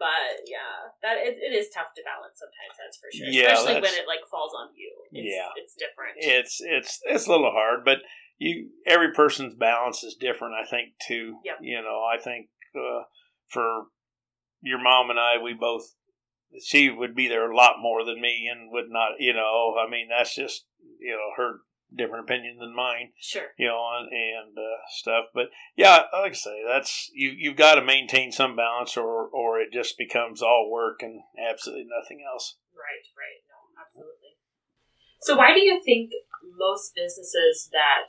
but 0.01 0.33
yeah, 0.49 0.89
that 1.05 1.21
it, 1.21 1.37
it 1.37 1.53
is 1.53 1.69
tough 1.69 1.93
to 1.97 2.03
balance 2.03 2.41
sometimes. 2.41 2.75
That's 2.81 2.97
for 2.97 3.13
sure, 3.13 3.29
especially 3.29 3.77
when 3.85 3.93
it 3.93 4.09
like 4.09 4.25
falls 4.33 4.57
on 4.57 4.73
you. 4.73 4.89
It's, 5.13 5.37
Yeah. 5.37 5.53
it's 5.61 5.77
different. 5.77 6.17
It's 6.17 6.65
it's 6.65 7.01
it's 7.05 7.27
a 7.27 7.31
little 7.31 7.53
hard, 7.53 7.85
but 7.85 8.01
you 8.39 8.71
every 8.87 9.13
person's 9.13 9.55
balance 9.55 10.03
is 10.03 10.15
different. 10.15 10.55
I 10.55 10.69
think 10.69 10.91
too. 11.07 11.39
Yep. 11.45 11.57
You 11.61 11.83
know, 11.83 12.03
I 12.03 12.21
think 12.23 12.49
uh, 12.75 13.03
for 13.49 13.85
your 14.61 14.83
mom 14.83 15.11
and 15.11 15.19
I, 15.19 15.43
we 15.43 15.55
both 15.55 15.95
she 16.63 16.91
would 16.91 17.15
be 17.15 17.29
there 17.29 17.51
a 17.51 17.57
lot 17.57 17.77
more 17.81 18.05
than 18.05 18.21
me, 18.21 18.49
and 18.51 18.71
would 18.71 18.89
not. 18.89 19.13
You 19.19 19.33
know, 19.33 19.75
I 19.77 19.91
mean, 19.91 20.09
that's 20.09 20.35
just 20.35 20.67
you 20.99 21.13
know 21.13 21.31
her 21.37 21.61
different 21.95 22.25
opinion 22.25 22.59
than 22.59 22.75
mine. 22.75 23.13
sure. 23.21 23.55
You 23.59 23.69
know, 23.69 23.81
and, 23.99 24.09
and 24.11 24.59
uh, 24.59 24.81
stuff. 24.89 25.27
But 25.35 25.47
yeah, 25.77 26.03
like 26.13 26.33
I 26.33 26.35
say, 26.35 26.63
that's 26.67 27.11
you. 27.15 27.31
You've 27.31 27.57
got 27.57 27.77
to 27.77 27.85
maintain 27.85 28.33
some 28.33 28.57
balance, 28.57 28.97
or 28.97 29.29
or 29.29 29.61
it 29.61 29.73
just 29.73 29.99
becomes 29.99 30.43
all 30.43 30.71
work 30.71 31.01
and 31.03 31.21
absolutely 31.39 31.87
nothing 31.87 32.25
else. 32.31 32.57
Right, 32.75 33.07
right. 33.17 33.41
No, 33.49 33.83
absolutely. 33.85 34.37
So, 35.21 35.37
why 35.37 35.55
do 35.55 35.61
you 35.61 35.81
think 35.85 36.11
most 36.57 36.97
businesses 36.97 37.69
that 37.73 38.09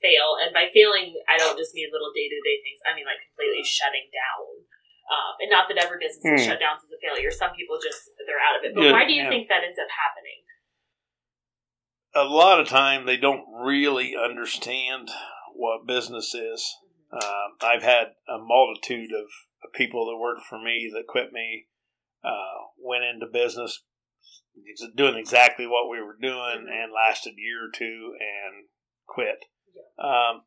fail, 0.00 0.40
and 0.40 0.50
by 0.56 0.72
failing, 0.72 1.12
I 1.28 1.36
don't 1.36 1.60
just 1.60 1.76
mean 1.76 1.92
little 1.92 2.12
day 2.16 2.26
to 2.26 2.38
day 2.40 2.56
things, 2.64 2.80
I 2.88 2.96
mean 2.96 3.04
like 3.04 3.20
completely 3.30 3.62
shutting 3.62 4.08
down. 4.10 4.64
Um, 5.10 5.32
and 5.42 5.50
not 5.50 5.66
that 5.68 5.76
every 5.82 5.98
business 5.98 6.22
is 6.22 6.46
Hmm. 6.46 6.54
shut 6.54 6.60
down 6.62 6.78
is 6.78 6.86
a 6.86 7.00
failure. 7.02 7.34
Some 7.34 7.50
people 7.58 7.82
just, 7.82 8.14
they're 8.30 8.38
out 8.38 8.56
of 8.56 8.62
it. 8.62 8.72
But 8.78 8.86
Yeah, 8.86 8.92
why 8.94 9.04
do 9.04 9.12
you 9.12 9.26
yeah. 9.26 9.28
think 9.28 9.50
that 9.50 9.66
ends 9.66 9.78
up 9.78 9.90
happening? 9.90 10.46
a 12.14 12.24
lot 12.24 12.58
of 12.60 12.68
time 12.68 13.06
they 13.06 13.16
don't 13.16 13.44
really 13.62 14.16
understand 14.16 15.10
what 15.54 15.86
business 15.86 16.34
is. 16.34 16.76
Um, 17.12 17.54
I've 17.62 17.82
had 17.82 18.14
a 18.28 18.38
multitude 18.38 19.10
of 19.12 19.26
of 19.62 19.72
people 19.74 20.06
that 20.06 20.16
worked 20.16 20.42
for 20.48 20.58
me 20.58 20.90
that 20.94 21.06
quit 21.06 21.32
me, 21.32 21.66
uh, 22.24 22.64
went 22.78 23.04
into 23.04 23.26
business 23.26 23.82
doing 24.96 25.16
exactly 25.16 25.66
what 25.66 25.88
we 25.90 26.00
were 26.00 26.16
doing 26.20 26.66
and 26.68 26.92
lasted 26.92 27.34
a 27.36 27.40
year 27.40 27.66
or 27.66 27.70
two 27.72 28.14
and 28.20 28.66
quit. 29.06 29.44
Um, 29.98 30.42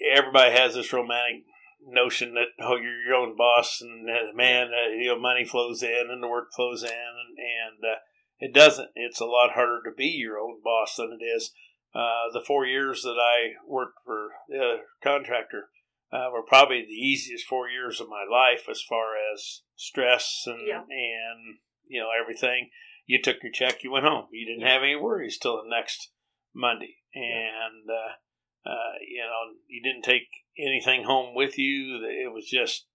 everybody 0.00 0.52
has 0.52 0.74
this 0.74 0.92
romantic 0.92 1.44
notion 1.86 2.34
that 2.34 2.48
oh 2.60 2.76
you're 2.76 3.02
your 3.04 3.14
own 3.14 3.36
boss 3.36 3.78
and 3.80 4.08
uh, 4.10 4.34
man 4.34 4.68
uh, 4.68 4.88
you 4.88 5.06
know 5.06 5.18
money 5.18 5.44
flows 5.44 5.82
in 5.82 6.08
and 6.10 6.22
the 6.22 6.28
work 6.28 6.48
flows 6.54 6.82
in 6.82 6.90
and, 6.90 7.38
and 7.38 7.92
uh, 7.92 7.98
it 8.38 8.54
doesn't. 8.54 8.88
It's 8.94 9.20
a 9.20 9.26
lot 9.26 9.52
harder 9.52 9.80
to 9.84 9.94
be 9.96 10.06
your 10.06 10.38
own 10.38 10.60
boss 10.62 10.96
than 10.96 11.16
it 11.18 11.24
is 11.24 11.52
uh, 11.94 12.30
the 12.32 12.44
four 12.46 12.66
years 12.66 13.02
that 13.02 13.16
I 13.18 13.54
worked 13.66 13.98
for 14.04 14.28
the 14.48 14.76
contractor 15.02 15.70
uh, 16.12 16.28
were 16.32 16.42
probably 16.42 16.82
the 16.82 16.92
easiest 16.92 17.46
four 17.46 17.68
years 17.68 18.00
of 18.00 18.08
my 18.08 18.24
life 18.30 18.66
as 18.70 18.82
far 18.88 19.14
as 19.34 19.62
stress 19.76 20.44
and 20.46 20.66
Yeah. 20.66 20.82
and 20.82 21.58
you 21.88 22.00
know 22.00 22.08
everything. 22.20 22.70
You 23.06 23.22
took 23.22 23.42
your 23.42 23.52
check, 23.52 23.82
you 23.82 23.90
went 23.90 24.04
home. 24.04 24.26
You 24.32 24.46
didn't 24.46 24.68
have 24.68 24.82
any 24.82 24.96
worries 24.96 25.38
till 25.38 25.56
the 25.56 25.68
next 25.68 26.10
Monday, 26.54 26.96
and 27.14 27.88
uh, 27.88 28.68
uh, 28.70 28.92
you 29.06 29.22
know 29.22 29.56
you 29.68 29.82
didn't 29.82 30.04
take 30.04 30.28
anything 30.58 31.04
home 31.04 31.34
with 31.34 31.58
you. 31.58 31.96
It 32.04 32.32
was 32.32 32.46
just 32.48 32.86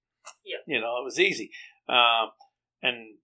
Yeah. 0.45 0.57
you 0.67 0.79
know 0.79 0.97
it 0.99 1.03
was 1.03 1.19
easy. 1.19 1.51
Um, 1.89 2.31
and 2.81 3.15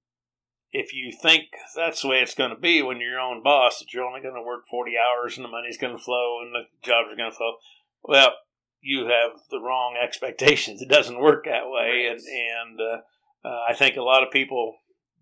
if 0.71 0.93
you 0.93 1.11
think 1.11 1.45
that's 1.75 2.01
the 2.01 2.07
way 2.07 2.21
it's 2.21 2.35
going 2.35 2.51
to 2.51 2.59
be 2.59 2.81
when 2.81 2.99
you're 2.99 3.11
your 3.11 3.19
own 3.19 3.41
boss, 3.43 3.79
that 3.79 3.93
you're 3.93 4.05
only 4.05 4.21
going 4.21 4.35
to 4.35 4.41
work 4.41 4.67
40 4.69 4.93
hours 4.97 5.35
and 5.35 5.43
the 5.43 5.49
money's 5.49 5.77
going 5.77 5.97
to 5.97 6.03
flow 6.03 6.39
and 6.41 6.53
the 6.53 6.63
jobs 6.87 7.07
are 7.11 7.15
going 7.15 7.31
to 7.31 7.35
flow, 7.35 7.55
well, 8.03 8.33
you 8.81 9.07
have 9.07 9.31
the 9.49 9.59
wrong 9.59 9.95
expectations. 10.01 10.81
It 10.81 10.89
doesn't 10.89 11.19
work 11.19 11.45
that 11.45 11.69
way. 11.69 12.07
Right. 12.07 12.11
And, 12.11 12.19
and 12.19 12.79
uh, 12.79 13.47
uh, 13.47 13.59
I 13.69 13.73
think 13.73 13.97
a 13.97 14.03
lot 14.03 14.23
of 14.23 14.31
people 14.31 14.75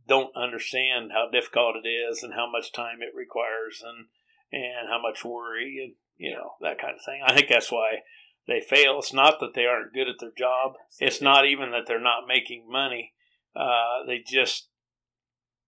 don't 0.08 0.36
understand 0.36 1.12
how 1.12 1.30
difficult 1.32 1.76
it 1.84 1.88
is 1.88 2.24
and 2.24 2.34
how 2.34 2.50
much 2.50 2.72
time 2.72 3.00
it 3.02 3.16
requires 3.16 3.84
and, 3.86 4.08
and 4.52 4.90
how 4.90 5.02
much 5.02 5.26
worry 5.26 5.80
and, 5.84 5.94
you 6.18 6.34
know, 6.34 6.52
that 6.62 6.80
kind 6.80 6.94
of 6.96 7.06
thing. 7.06 7.22
I 7.26 7.34
think 7.36 7.50
that's 7.50 7.72
why 7.72 8.04
they 8.48 8.62
fail. 8.62 9.00
It's 9.00 9.14
not 9.14 9.40
that 9.40 9.54
they 9.54 9.66
aren't 9.66 9.94
good 9.94 10.08
at 10.08 10.20
their 10.20 10.32
job. 10.36 10.74
It's 11.00 11.22
not 11.22 11.46
even 11.46 11.72
that 11.72 11.86
they're 11.86 12.00
not 12.00 12.28
making 12.28 12.70
money. 12.70 13.14
Uh, 13.56 14.06
they 14.06 14.24
just 14.26 14.70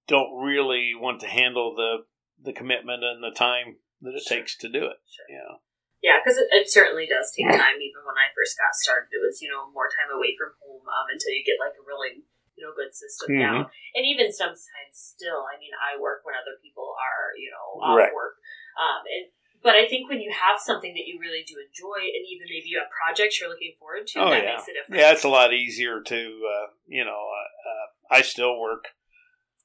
don't 0.07 0.41
really 0.41 0.93
want 0.97 1.21
to 1.21 1.27
handle 1.27 1.75
the 1.75 2.05
the 2.39 2.55
commitment 2.55 3.03
and 3.03 3.19
the 3.21 3.35
time 3.35 3.83
that 4.01 4.15
it 4.15 4.23
Sure. 4.23 4.39
takes 4.39 4.55
to 4.57 4.71
do 4.71 4.87
it. 4.87 4.97
Sure. 5.05 5.27
You 5.27 5.37
know. 5.43 5.55
Yeah, 5.99 6.23
because 6.23 6.39
it, 6.39 6.47
it 6.55 6.71
certainly 6.71 7.03
does 7.03 7.35
take 7.35 7.51
time. 7.51 7.75
Even 7.83 8.07
when 8.07 8.15
I 8.15 8.31
first 8.31 8.55
got 8.55 8.71
started, 8.71 9.11
it 9.11 9.19
was 9.19 9.43
you 9.43 9.51
know 9.51 9.67
more 9.75 9.91
time 9.91 10.07
away 10.07 10.33
from 10.39 10.55
home 10.63 10.87
um, 10.87 11.07
until 11.11 11.35
you 11.35 11.43
get 11.43 11.59
like 11.59 11.75
a 11.75 11.83
really 11.83 12.23
know 12.61 12.73
good 12.75 12.93
system 12.93 13.31
Mhm. 13.31 13.39
down. 13.39 13.71
And 13.95 14.05
even 14.05 14.31
sometimes 14.31 14.93
still, 14.93 15.45
I 15.47 15.57
mean, 15.59 15.71
I 15.75 15.99
work 15.99 16.21
when 16.23 16.35
other 16.35 16.57
people 16.61 16.95
are 16.99 17.35
you 17.37 17.51
know 17.51 17.81
off 17.81 17.97
Right. 17.97 18.13
work. 18.13 18.35
Um, 18.79 19.03
and 19.07 19.31
but 19.61 19.75
I 19.75 19.87
think 19.87 20.07
when 20.07 20.21
you 20.21 20.31
have 20.31 20.59
something 20.59 20.93
that 20.93 21.05
you 21.05 21.19
really 21.19 21.43
do 21.43 21.55
enjoy, 21.59 21.99
and 21.99 22.23
even 22.25 22.47
maybe 22.47 22.69
you 22.69 22.79
have 22.79 22.87
projects 22.89 23.39
you're 23.41 23.49
looking 23.49 23.75
forward 23.77 24.07
to, 24.07 24.19
Oh, 24.19 24.29
that 24.29 24.43
yeah. 24.43 24.55
makes 24.55 24.67
a 24.69 24.73
difference. 24.73 24.99
Yeah, 25.01 25.11
it's 25.11 25.25
a 25.25 25.29
lot 25.29 25.53
easier 25.53 26.01
to 26.01 26.15
uh, 26.55 26.67
you 26.87 27.03
know. 27.03 27.29
Uh, 27.29 27.69
uh, 27.69 27.87
I 28.11 28.21
still 28.21 28.59
work 28.59 28.85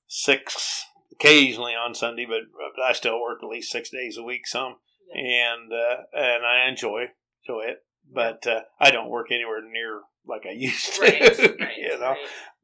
six 0.07 0.85
occasionally 1.12 1.74
on 1.74 1.94
Sunday, 1.94 2.26
but 2.26 2.42
I 2.83 2.92
still 2.92 3.20
work 3.20 3.38
at 3.42 3.48
least 3.48 3.70
six 3.70 3.90
days 3.90 4.16
a 4.16 4.22
week. 4.22 4.46
Some 4.46 4.76
Yeah. 5.14 5.54
and 5.54 5.72
uh, 5.72 5.96
and 6.12 6.44
I 6.44 6.66
enjoy 6.68 7.12
enjoy 7.46 7.62
it, 7.66 7.85
but 8.11 8.46
uh, 8.46 8.62
I 8.80 8.90
don't 8.90 9.11
work 9.11 9.30
anywhere 9.30 9.62
near 9.62 10.02
like 10.26 10.42
I 10.46 10.52
used 10.56 10.94
to. 10.94 11.02
Right, 11.02 11.38
right, 11.38 11.76
you 11.78 11.98
know, 11.98 12.10
right. 12.10 12.18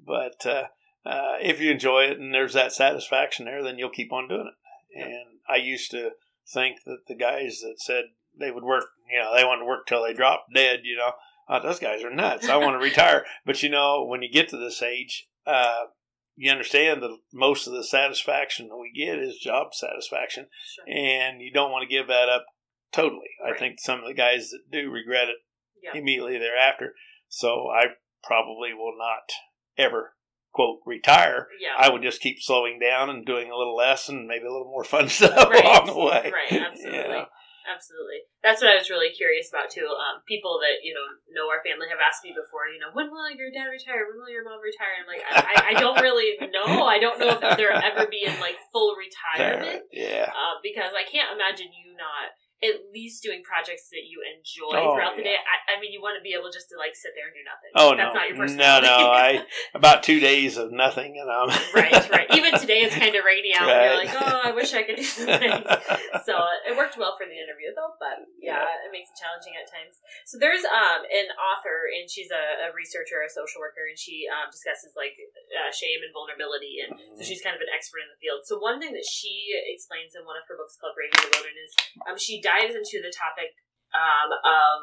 but 0.05 0.47
uh, 0.47 0.65
uh, 1.09 1.37
if 1.43 1.61
you 1.61 1.71
enjoy 1.71 2.05
it 2.05 2.19
and 2.19 2.33
there's 2.35 2.55
that 2.55 2.73
satisfaction 2.73 3.45
there, 3.47 3.63
then 3.63 3.79
you'll 3.79 3.91
keep 3.91 4.13
on 4.13 4.29
doing 4.29 4.51
it. 4.51 5.03
And 5.03 5.39
I 5.49 5.57
used 5.57 5.91
to 5.93 6.11
think 6.53 6.79
that 6.85 7.07
the 7.07 7.15
guys 7.15 7.61
that 7.61 7.77
said 7.81 8.05
they 8.39 8.51
would 8.51 8.65
work, 8.65 8.87
you 9.11 9.19
know, 9.19 9.35
they 9.37 9.45
wanted 9.45 9.61
to 9.61 9.67
work 9.67 9.87
till 9.87 10.03
they 10.03 10.13
dropped 10.15 10.53
dead, 10.55 10.81
you 10.85 10.97
know, 10.97 11.13
oh, 11.49 11.63
those 11.63 11.79
guys 11.79 12.03
are 12.03 12.15
nuts. 12.15 12.49
I 12.49 12.57
want 12.57 12.75
to 12.75 12.79
retire. 12.85 13.25
But 13.47 13.63
you 13.63 13.69
know, 13.69 14.05
when 14.05 14.23
you 14.23 14.31
get 14.33 14.49
to 14.51 14.57
this 14.57 14.83
age, 14.83 15.29
uh, 15.47 15.85
you 16.37 16.51
understand 16.51 17.03
that 17.03 17.17
most 17.33 17.67
of 17.67 17.73
the 17.73 17.85
satisfaction 17.85 18.69
that 18.69 18.77
we 18.79 18.93
get 18.93 19.19
is 19.19 19.37
job 19.39 19.75
satisfaction, 19.75 20.47
Sure. 20.75 20.85
and 20.97 21.41
you 21.41 21.53
don't 21.53 21.71
want 21.71 21.83
to 21.89 21.95
give 21.95 22.09
that 22.09 22.29
up 22.29 22.47
totally. 22.93 23.29
I 23.47 23.57
think 23.57 23.79
some 23.79 23.99
of 24.01 24.07
the 24.07 24.15
guys 24.15 24.51
that 24.51 24.71
do 24.73 24.91
regret 24.91 25.29
it 25.29 25.37
Yeah. 25.83 25.99
immediately 26.01 26.39
thereafter. 26.39 26.95
So 27.31 27.71
I 27.73 27.95
probably 28.23 28.75
will 28.75 28.93
not 28.99 29.31
ever 29.79 30.13
quote 30.53 30.81
retire. 30.85 31.47
Yeah. 31.63 31.79
I 31.79 31.89
would 31.89 32.03
just 32.03 32.21
keep 32.21 32.43
slowing 32.43 32.79
down 32.83 33.09
and 33.09 33.25
doing 33.25 33.51
a 33.51 33.57
little 33.57 33.77
less 33.77 34.09
and 34.11 34.27
maybe 34.27 34.45
a 34.45 34.53
little 34.53 34.69
more 34.69 34.85
fun 34.85 35.09
stuff 35.09 35.49
Right. 35.49 35.65
along 35.65 35.87
the 35.87 35.97
way. 35.97 36.31
Right, 36.35 36.61
absolutely. 36.69 37.09
Know? 37.09 37.27
Absolutely. 37.71 38.27
That's 38.43 38.59
what 38.61 38.73
I 38.73 38.77
was 38.83 38.91
really 38.91 39.15
curious 39.15 39.47
about 39.47 39.71
too. 39.71 39.87
Um, 39.87 40.27
people 40.27 40.59
that 40.59 40.83
you 40.83 40.91
know 40.91 41.07
know 41.31 41.47
our 41.47 41.63
family 41.63 41.87
have 41.87 42.03
asked 42.03 42.27
me 42.27 42.35
before. 42.35 42.67
You 42.67 42.83
know, 42.83 42.91
when 42.99 43.13
will 43.15 43.31
your 43.31 43.53
dad 43.55 43.71
retire? 43.71 44.11
When 44.11 44.19
will 44.19 44.33
your 44.33 44.43
mom 44.43 44.59
retire? 44.59 44.91
I'm 44.99 45.07
like, 45.07 45.23
I, 45.23 45.39
I- 45.39 45.67
I 45.71 45.73
don't 45.79 46.01
really 46.03 46.35
know. 46.51 46.83
I 46.83 46.99
don't 46.99 47.21
know 47.23 47.31
if 47.31 47.39
they'll 47.39 47.79
ever 47.79 48.11
be 48.11 48.27
in 48.27 48.35
like 48.43 48.59
full 48.75 48.99
retirement. 48.99 49.87
Yeah. 49.95 50.35
Uh, 50.35 50.59
because 50.67 50.91
I 50.99 51.07
can't 51.07 51.31
imagine 51.37 51.71
you 51.71 51.95
not 51.95 52.35
at 52.61 52.93
least 52.93 53.23
doing 53.25 53.41
projects 53.43 53.89
that 53.89 54.05
you 54.05 54.21
enjoy 54.21 54.77
Oh, 54.77 54.95
throughout 54.95 55.17
the 55.17 55.25
yeah. 55.25 55.37
day. 55.37 55.39
I, 55.41 55.77
I 55.77 55.81
mean, 55.81 55.93
you 55.93 56.01
want 56.01 56.21
to 56.21 56.25
be 56.25 56.37
able 56.37 56.53
just 56.53 56.69
to 56.71 56.77
like 56.77 56.93
sit 56.93 57.13
there 57.17 57.27
and 57.29 57.35
do 57.35 57.45
nothing. 57.45 57.73
Oh 57.75 57.97
That's 57.97 58.13
no, 58.13 58.21
not 58.21 58.29
your 58.29 58.37
no, 58.37 58.43
personality. 58.45 58.87
no! 58.87 59.11
I 59.11 59.29
about 59.75 60.03
two 60.05 60.21
days 60.21 60.61
of 60.61 60.71
nothing, 60.73 61.17
and 61.17 61.29
I'm 61.31 61.49
right, 61.73 62.11
right. 62.11 62.29
Even 62.37 62.59
today, 62.61 62.85
it's 62.85 62.95
kind 62.95 63.17
of 63.17 63.25
rainy 63.25 63.57
out, 63.57 63.69
and 63.69 63.81
you're 63.81 64.01
like, 64.05 64.13
oh, 64.13 64.41
I 64.45 64.53
wish 64.53 64.75
I 64.75 64.83
could 64.85 64.97
do 64.97 65.05
something. 65.09 65.65
so 66.29 66.35
it 66.69 66.77
worked 66.77 66.97
well 67.01 67.17
for 67.17 67.25
the 67.25 67.37
interview 67.37 67.71
though 67.75 67.95
but 67.99 68.27
yeah, 68.39 68.67
it 68.85 68.91
makes 68.93 69.11
it 69.13 69.17
challenging 69.19 69.55
at 69.57 69.67
times 69.71 69.99
so 70.27 70.37
there's 70.39 70.63
um 70.67 71.03
an 71.07 71.29
author 71.39 71.87
and 71.91 72.07
she's 72.11 72.29
a, 72.31 72.67
a 72.67 72.75
researcher 72.75 73.23
a 73.23 73.31
social 73.31 73.63
worker 73.63 73.87
and 73.87 73.97
she 73.99 74.27
um, 74.31 74.51
discusses 74.51 74.95
like 74.99 75.15
uh, 75.55 75.71
shame 75.73 76.03
and 76.03 76.11
vulnerability 76.15 76.83
and 76.83 76.95
so 77.17 77.23
she's 77.23 77.41
kind 77.43 77.55
of 77.55 77.63
an 77.63 77.71
expert 77.71 78.03
in 78.03 78.11
the 78.11 78.19
field 78.19 78.43
so 78.45 78.59
one 78.59 78.79
thing 78.83 78.93
that 78.95 79.07
she 79.07 79.55
explains 79.71 80.15
in 80.19 80.23
one 80.27 80.37
of 80.39 80.45
her 80.51 80.59
books 80.59 80.77
called 80.79 80.95
braving 80.99 81.15
the 81.21 81.31
wilderness 81.35 81.71
um, 82.07 82.17
she 82.19 82.43
dives 82.51 82.75
into 82.75 82.99
the 82.99 83.15
topic 83.15 83.55
um, 83.95 84.31
of 84.43 84.79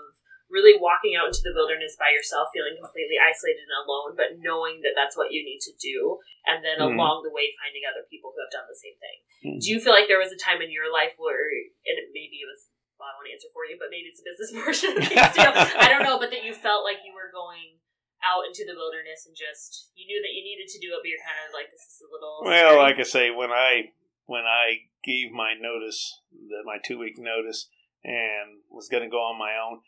really 0.47 0.80
walking 0.80 1.12
out 1.19 1.27
into 1.27 1.43
the 1.43 1.51
wilderness 1.51 1.99
by 1.99 2.08
yourself 2.15 2.47
feeling 2.56 2.80
completely 2.80 3.19
isolated 3.19 3.67
and 3.67 3.75
alone 3.84 4.15
but 4.15 4.39
knowing 4.39 4.80
that 4.80 4.95
that's 4.95 5.19
what 5.19 5.36
you 5.36 5.43
need 5.43 5.60
to 5.60 5.75
do 5.75 6.15
and 6.47 6.63
then 6.63 6.80
Mhm. 6.80 6.95
along 6.95 7.27
the 7.27 7.34
way 7.36 7.51
finding 7.60 7.84
other 7.84 8.08
people 8.08 8.32
who 8.32 8.39
have 8.39 8.51
done 8.56 8.67
the 8.71 8.80
same 8.80 8.95
thing 9.03 9.17
Mhm. 9.43 9.60
do 9.60 9.67
you 9.75 9.80
feel 9.84 9.91
like 9.91 10.08
there 10.08 10.23
was 10.23 10.32
a 10.32 10.39
time 10.39 10.63
in 10.63 10.71
your 10.71 10.88
life 10.88 11.13
where, 11.19 11.51
and 11.84 11.97
maybe 12.15 12.39
it 12.39 12.47
was, 12.47 12.71
well, 12.95 13.12
I 13.12 13.12
don't 13.12 13.19
want 13.21 13.27
to 13.27 13.36
answer 13.36 13.51
for 13.53 13.63
you, 13.67 13.75
but 13.77 13.91
maybe 13.93 14.08
it's 14.10 14.23
a 14.23 14.27
business 14.27 14.49
portion 14.63 14.89
of 14.97 15.03
things 15.03 15.30
too. 15.36 15.43
I 15.84 15.91
don't 15.91 16.01
know, 16.08 16.17
but 16.17 16.32
that 16.32 16.41
you 16.47 16.56
felt 16.56 16.82
like 16.88 17.03
you 17.06 17.12
were 17.13 17.30
going 17.30 17.77
out 18.25 18.47
into 18.49 18.65
the 18.65 18.73
wilderness 18.73 19.27
and 19.30 19.36
just, 19.38 19.91
you 19.93 20.08
knew 20.10 20.17
that 20.23 20.34
you 20.34 20.41
needed 20.41 20.65
to 20.73 20.80
do 20.82 20.95
it, 20.95 20.99
but 21.06 21.10
you're 21.12 21.21
kind 21.21 21.38
of 21.45 21.53
like, 21.53 21.69
this 21.69 21.86
is 21.86 22.01
a 22.01 22.10
little. 22.10 22.41
Well, 22.41 22.56
scary. 22.73 22.82
like 22.82 22.97
I 22.97 23.06
say, 23.06 23.25
when 23.30 23.51
I 23.53 23.93
when 24.25 24.43
I 24.43 24.89
gave 25.07 25.31
my 25.31 25.53
notice, 25.59 26.19
the, 26.31 26.57
my 26.65 26.77
two 26.83 26.99
week 26.99 27.15
notice, 27.17 27.69
and 28.03 28.61
was 28.69 28.89
going 28.89 29.03
to 29.03 29.09
go 29.09 29.23
on 29.23 29.39
my 29.39 29.53
own, 29.55 29.79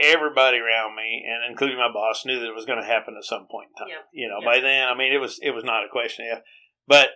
everybody 0.00 0.58
around 0.58 0.96
me, 0.96 1.24
and 1.24 1.50
including 1.50 1.78
my 1.78 1.92
boss, 1.92 2.26
knew 2.26 2.40
that 2.40 2.48
it 2.48 2.54
was 2.54 2.66
going 2.66 2.80
to 2.80 2.86
happen 2.86 3.14
at 3.16 3.24
some 3.24 3.46
point 3.50 3.70
in 3.70 3.86
time. 3.86 3.94
You 4.12 4.28
know, 4.28 4.40
by 4.44 4.60
then, 4.60 4.88
I 4.88 4.94
mean, 4.94 5.12
it 5.12 5.20
was 5.20 5.38
it 5.40 5.52
was 5.52 5.64
not 5.64 5.84
a 5.84 5.88
question 5.88 6.26
of, 6.32 6.42
but 6.86 7.10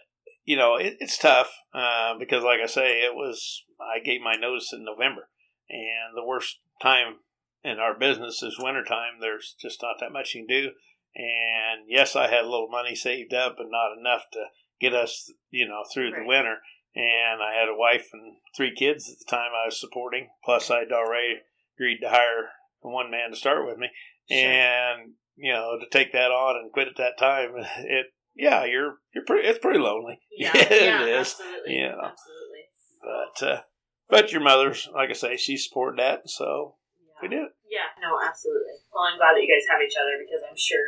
you 0.45 0.57
know, 0.57 0.77
it, 0.77 0.97
it's 1.01 1.19
tough 1.19 1.51
uh, 1.75 2.15
because, 2.19 2.45
like 2.45 2.61
I 2.63 2.67
say, 2.67 3.05
it 3.05 3.15
was 3.15 3.65
I 3.81 3.99
gave 4.03 4.23
my 4.23 4.35
notice 4.35 4.73
in 4.73 4.85
November, 4.85 5.29
and 5.69 6.17
the 6.17 6.25
worst 6.25 6.61
time 6.81 7.17
in 7.65 7.79
our 7.79 7.99
business 7.99 8.43
is 8.43 8.57
wintertime. 8.59 9.21
There's 9.21 9.55
just 9.61 9.83
not 9.83 9.97
that 10.01 10.13
much 10.13 10.35
you 10.35 10.47
can 10.47 10.63
do. 10.63 10.71
And 11.15 11.89
yes, 11.89 12.15
I 12.15 12.29
had 12.29 12.45
a 12.45 12.51
little 12.51 12.69
money 12.71 12.95
saved 12.95 13.35
up, 13.35 13.57
but 13.57 13.67
not 13.71 13.99
enough 13.99 14.25
to 14.33 14.45
get 14.81 14.95
us, 14.95 15.31
you 15.51 15.67
know, 15.67 15.83
through 15.93 16.11
the 16.11 16.25
winter. 16.25 16.57
And 16.95 17.43
I 17.43 17.55
had 17.55 17.69
a 17.69 17.77
wife 17.79 18.09
and 18.13 18.37
three 18.57 18.75
kids 18.75 19.09
at 19.11 19.19
the 19.19 19.31
time 19.31 19.51
I 19.55 19.67
was 19.67 19.79
supporting. 19.79 20.29
Plus, 20.45 20.71
I'd 20.71 20.91
already 20.93 21.41
agreed 21.77 22.01
to 22.01 22.09
hire 22.09 22.51
one 22.81 23.11
man 23.11 23.31
to 23.31 23.37
start 23.37 23.67
with 23.67 23.79
me, 23.79 23.89
Sure. 24.31 24.39
and 24.39 25.13
you 25.37 25.53
know, 25.53 25.79
to 25.79 25.87
take 25.91 26.13
that 26.13 26.31
on 26.33 26.57
and 26.57 26.73
quit 26.73 26.89
at 26.89 26.97
that 26.97 27.19
time, 27.19 27.51
it 27.85 28.07
yeah, 28.35 28.65
you're 28.65 28.99
you're 29.15 29.25
pretty. 29.25 29.47
It's 29.49 29.59
pretty 29.59 29.79
lonely. 29.81 30.19
yeah, 30.37 30.53
it 30.55 30.71
yeah, 30.71 31.05
is. 31.07 31.35
absolutely. 31.35 31.77
Yeah. 31.77 31.95
Absolutely. 32.03 32.65
But 33.03 33.47
uh, 33.47 33.61
but 34.09 34.33
your 34.33 34.41
mother's, 34.43 34.89
like 34.95 35.11
I 35.11 35.15
say, 35.15 35.37
she 35.37 35.57
supported 35.57 35.99
that, 35.99 36.29
so 36.31 36.77
Yeah. 36.99 37.19
we 37.23 37.29
did. 37.29 37.49
Yeah, 37.69 37.91
no, 38.01 38.17
absolutely. 38.25 38.81
Well, 38.91 39.05
I'm 39.05 39.19
glad 39.19 39.35
that 39.37 39.43
you 39.43 39.51
guys 39.53 39.67
have 39.71 39.83
each 39.85 39.95
other 39.99 40.17
because 40.19 40.43
I'm 40.49 40.57
sure 40.57 40.87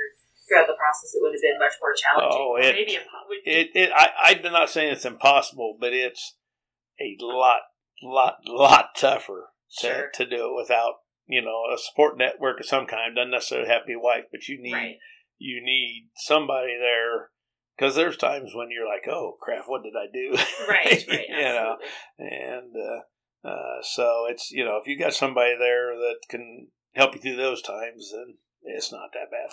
throughout 0.50 0.66
the 0.66 0.74
process 0.74 1.14
it 1.14 1.22
would 1.22 1.32
have 1.32 1.40
been 1.42 1.58
much 1.58 1.78
more 1.80 1.94
challenging. 1.94 2.40
Oh, 2.42 2.56
it- 2.56 2.74
maybe 2.74 2.98
It, 3.46 3.70
it 3.74 3.90
I, 3.94 4.34
I'm 4.44 4.52
not 4.52 4.70
saying 4.70 4.92
it's 4.92 5.04
impossible, 5.04 5.76
but 5.80 5.92
it's 5.92 6.36
a 7.00 7.16
lot, 7.20 7.60
lot, 8.02 8.38
lot 8.46 8.86
tougher 8.96 9.50
to, 9.78 9.86
Sure. 9.86 10.10
to 10.14 10.26
do 10.26 10.50
it 10.50 10.56
without, 10.60 10.94
you 11.26 11.40
know, 11.40 11.62
a 11.72 11.78
support 11.78 12.18
network 12.18 12.60
of 12.60 12.66
some 12.66 12.86
kind. 12.86 13.14
Doesn't 13.14 13.30
necessarily 13.30 13.68
have 13.68 13.82
to 13.82 13.86
be 13.86 13.94
a 13.94 13.98
wife, 13.98 14.24
but 14.32 14.48
you 14.48 14.60
need 14.60 14.72
right. 14.74 14.96
you 15.38 15.62
need 15.64 16.10
somebody 16.16 16.76
there 16.78 17.30
because 17.76 17.94
there's 17.94 18.16
times 18.16 18.52
when 18.54 18.68
you're 18.70 18.86
like, 18.88 19.08
oh 19.08 19.36
crap, 19.40 19.64
what 19.66 19.82
did 19.82 19.94
I 19.96 20.06
do? 20.12 20.36
Right, 20.68 21.04
right, 21.08 21.26
you 21.28 21.36
know, 21.36 21.76
and 22.18 22.72
uh, 22.76 23.48
uh, 23.48 23.82
so 23.82 24.26
it's 24.28 24.50
you 24.50 24.64
know 24.64 24.78
if 24.82 24.86
you 24.88 24.98
got 24.98 25.14
somebody 25.14 25.54
there 25.58 25.94
that 25.96 26.16
can 26.28 26.68
help 26.94 27.14
you 27.14 27.20
through 27.20 27.36
those 27.36 27.62
times, 27.62 28.10
then 28.12 28.34
it's 28.64 28.92
not 28.92 29.10
that 29.14 29.30
bad. 29.30 29.50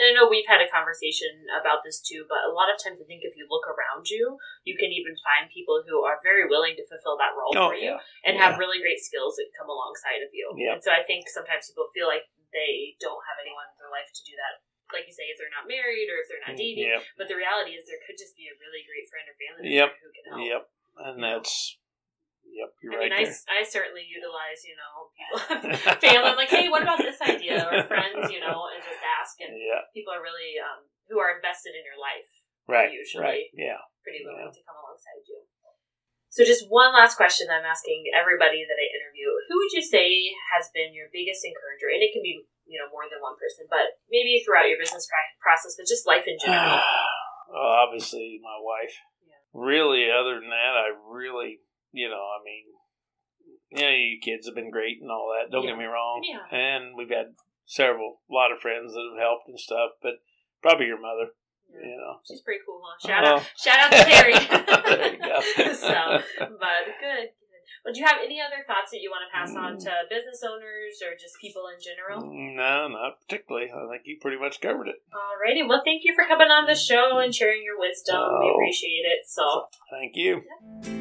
And 0.00 0.08
I 0.08 0.16
know 0.16 0.24
we've 0.32 0.48
had 0.48 0.64
a 0.64 0.70
conversation 0.72 1.44
about 1.52 1.84
this 1.84 2.00
too, 2.00 2.24
but 2.24 2.48
a 2.48 2.52
lot 2.56 2.72
of 2.72 2.80
times 2.80 2.96
I 2.98 3.04
think 3.04 3.20
if 3.20 3.36
you 3.36 3.44
look 3.52 3.68
around 3.68 4.08
you, 4.08 4.40
you 4.64 4.72
can 4.80 4.88
even 4.88 5.12
find 5.20 5.52
people 5.52 5.84
who 5.84 6.00
are 6.08 6.16
very 6.24 6.48
willing 6.48 6.72
to 6.80 6.84
fulfill 6.88 7.20
that 7.20 7.36
role 7.36 7.52
Oh, 7.52 7.68
for 7.68 7.76
you 7.76 7.92
yeah. 7.94 8.24
and 8.24 8.40
Yeah. 8.40 8.48
have 8.48 8.56
really 8.56 8.80
great 8.80 9.04
skills 9.04 9.36
that 9.36 9.52
come 9.52 9.68
alongside 9.68 10.24
of 10.24 10.32
you. 10.32 10.48
Yeah. 10.56 10.74
And 10.74 10.80
so 10.80 10.88
I 10.88 11.04
think 11.04 11.28
sometimes 11.28 11.68
people 11.68 11.92
feel 11.92 12.08
like 12.08 12.24
they 12.56 12.96
don't 12.98 13.20
have 13.28 13.36
anyone 13.44 13.68
in 13.68 13.76
their 13.76 13.92
life 13.92 14.08
to 14.08 14.22
do 14.24 14.32
that. 14.40 14.64
Like 14.90 15.06
you 15.06 15.14
say, 15.14 15.28
if 15.30 15.38
they're 15.38 15.52
not 15.54 15.68
married 15.70 16.10
or 16.10 16.18
if 16.18 16.26
they're 16.26 16.42
not 16.42 16.58
mm, 16.58 16.64
dating. 16.64 16.90
Yep. 16.90 17.02
But 17.20 17.28
the 17.30 17.38
reality 17.38 17.78
is 17.78 17.86
there 17.86 18.00
could 18.02 18.18
just 18.18 18.34
be 18.34 18.50
a 18.50 18.56
really 18.58 18.82
great 18.88 19.06
friend 19.06 19.28
or 19.28 19.36
family 19.38 19.70
Yep. 19.76 19.86
member 19.86 20.00
who 20.02 20.10
can 20.16 20.24
help. 20.26 20.42
Yep. 20.48 20.62
And 20.98 21.16
that's. 21.22 21.78
Yep. 22.50 22.70
You're 22.82 22.92
I 22.92 22.96
right 22.98 23.10
mean, 23.10 23.14
I, 23.14 23.22
there. 23.24 23.32
s- 23.32 23.46
I 23.46 23.60
certainly 23.62 24.02
utilize, 24.04 24.60
you 24.66 24.74
know, 24.74 24.92
people, 25.14 25.38
family, 26.04 26.34
like, 26.34 26.50
hey, 26.50 26.66
what 26.68 26.82
about 26.82 26.98
this 26.98 27.22
idea? 27.22 27.62
Or 27.62 27.86
friends, 27.86 28.26
you 28.30 28.42
know, 28.42 28.66
and 28.74 28.82
just 28.82 29.00
ask. 29.00 29.38
And 29.40 29.54
yeah. 29.54 29.86
people 29.94 30.10
are 30.12 30.20
really, 30.24 30.58
um, 30.58 30.84
who 31.08 31.18
are 31.22 31.30
invested 31.34 31.72
in 31.78 31.86
your 31.86 31.96
life, 31.98 32.28
Right. 32.66 32.90
usually. 32.92 33.22
Right. 33.24 33.46
Yeah. 33.54 33.78
pretty 34.02 34.22
willing 34.26 34.50
Yeah. 34.50 34.54
to 34.54 34.62
come 34.66 34.76
alongside 34.82 35.22
you. 35.30 35.46
So, 36.30 36.46
just 36.46 36.70
one 36.70 36.94
last 36.94 37.18
question 37.18 37.50
I'm 37.50 37.66
asking 37.66 38.06
everybody 38.14 38.62
that 38.62 38.78
I 38.78 38.86
interview 38.94 39.26
Who 39.50 39.58
would 39.58 39.74
you 39.74 39.82
say 39.82 40.30
has 40.54 40.70
been 40.70 40.94
your 40.94 41.10
biggest 41.10 41.42
encourager? 41.42 41.90
And 41.90 41.98
it 42.06 42.14
can 42.14 42.22
be, 42.22 42.46
you 42.70 42.78
know, 42.78 42.86
more 42.94 43.02
than 43.10 43.18
one 43.18 43.34
person, 43.34 43.66
but 43.66 43.98
maybe 44.06 44.38
throughout 44.46 44.70
your 44.70 44.78
business 44.78 45.10
process, 45.42 45.74
but 45.74 45.90
just 45.90 46.06
life 46.06 46.30
in 46.30 46.38
general. 46.44 46.78
well, 47.50 47.74
obviously, 47.82 48.38
my 48.38 48.62
wife. 48.62 48.94
Yeah. 49.26 49.42
Really, 49.58 50.06
other 50.06 50.38
than 50.38 50.54
that, 50.54 50.74
I 50.78 50.94
really, 51.10 51.58
you 51.92 52.08
know, 52.08 52.22
I 52.22 52.38
mean, 52.44 52.64
yeah, 53.70 53.90
you 53.90 54.18
kids 54.22 54.46
have 54.46 54.54
been 54.54 54.70
great 54.70 54.98
and 55.00 55.10
all 55.10 55.34
that. 55.36 55.50
Don't 55.50 55.64
Yeah. 55.64 55.70
get 55.70 55.78
me 55.78 55.84
wrong. 55.84 56.22
Yeah. 56.24 56.44
And 56.56 56.96
we've 56.96 57.10
had 57.10 57.34
several, 57.66 58.20
a 58.30 58.34
lot 58.34 58.52
of 58.52 58.60
friends 58.60 58.94
that 58.94 59.08
have 59.12 59.20
helped 59.20 59.48
and 59.48 59.58
stuff, 59.58 59.92
but 60.02 60.14
probably 60.62 60.86
your 60.86 61.00
mother. 61.00 61.30
Yeah. 61.72 61.86
You 61.86 61.96
know. 61.96 62.20
She's 62.26 62.40
pretty 62.42 62.60
cool, 62.66 62.82
huh? 62.82 62.98
Shout 63.06 63.24
Oh. 63.24 63.36
out, 63.36 63.50
shout 63.56 63.78
out 63.78 63.90
to 63.92 64.04
Terry. 64.04 64.34
There 64.90 65.12
you 65.14 65.18
go. 65.22 65.40
so, 65.74 66.18
but 66.38 66.82
good. 66.98 67.30
do 67.94 68.00
you 68.00 68.04
have 68.04 68.18
any 68.24 68.40
other 68.40 68.64
thoughts 68.66 68.90
that 68.90 68.98
you 69.00 69.08
want 69.08 69.22
to 69.22 69.30
pass 69.32 69.54
on 69.54 69.78
to 69.78 69.88
mm. 69.88 70.08
business 70.10 70.42
owners 70.42 71.00
or 71.06 71.14
just 71.14 71.38
people 71.40 71.62
in 71.68 71.78
general? 71.80 72.22
Mm, 72.26 72.56
no, 72.56 72.88
not 72.88 73.20
particularly. 73.22 73.70
I 73.70 73.86
think 73.88 74.02
you 74.04 74.18
pretty 74.20 74.38
much 74.38 74.60
covered 74.60 74.88
it. 74.88 74.96
Alrighty. 75.14 75.62
Well, 75.68 75.82
thank 75.84 76.02
you 76.04 76.12
for 76.16 76.26
coming 76.26 76.48
on 76.50 76.66
the 76.66 76.74
show 76.74 77.18
and 77.18 77.32
sharing 77.32 77.62
your 77.62 77.78
wisdom. 77.78 78.18
We 78.18 78.50
Oh. 78.50 78.54
appreciate 78.54 79.06
it. 79.06 79.26
So, 79.26 79.68
Thank 79.92 80.16
you. 80.16 80.42
Thank 80.82 80.99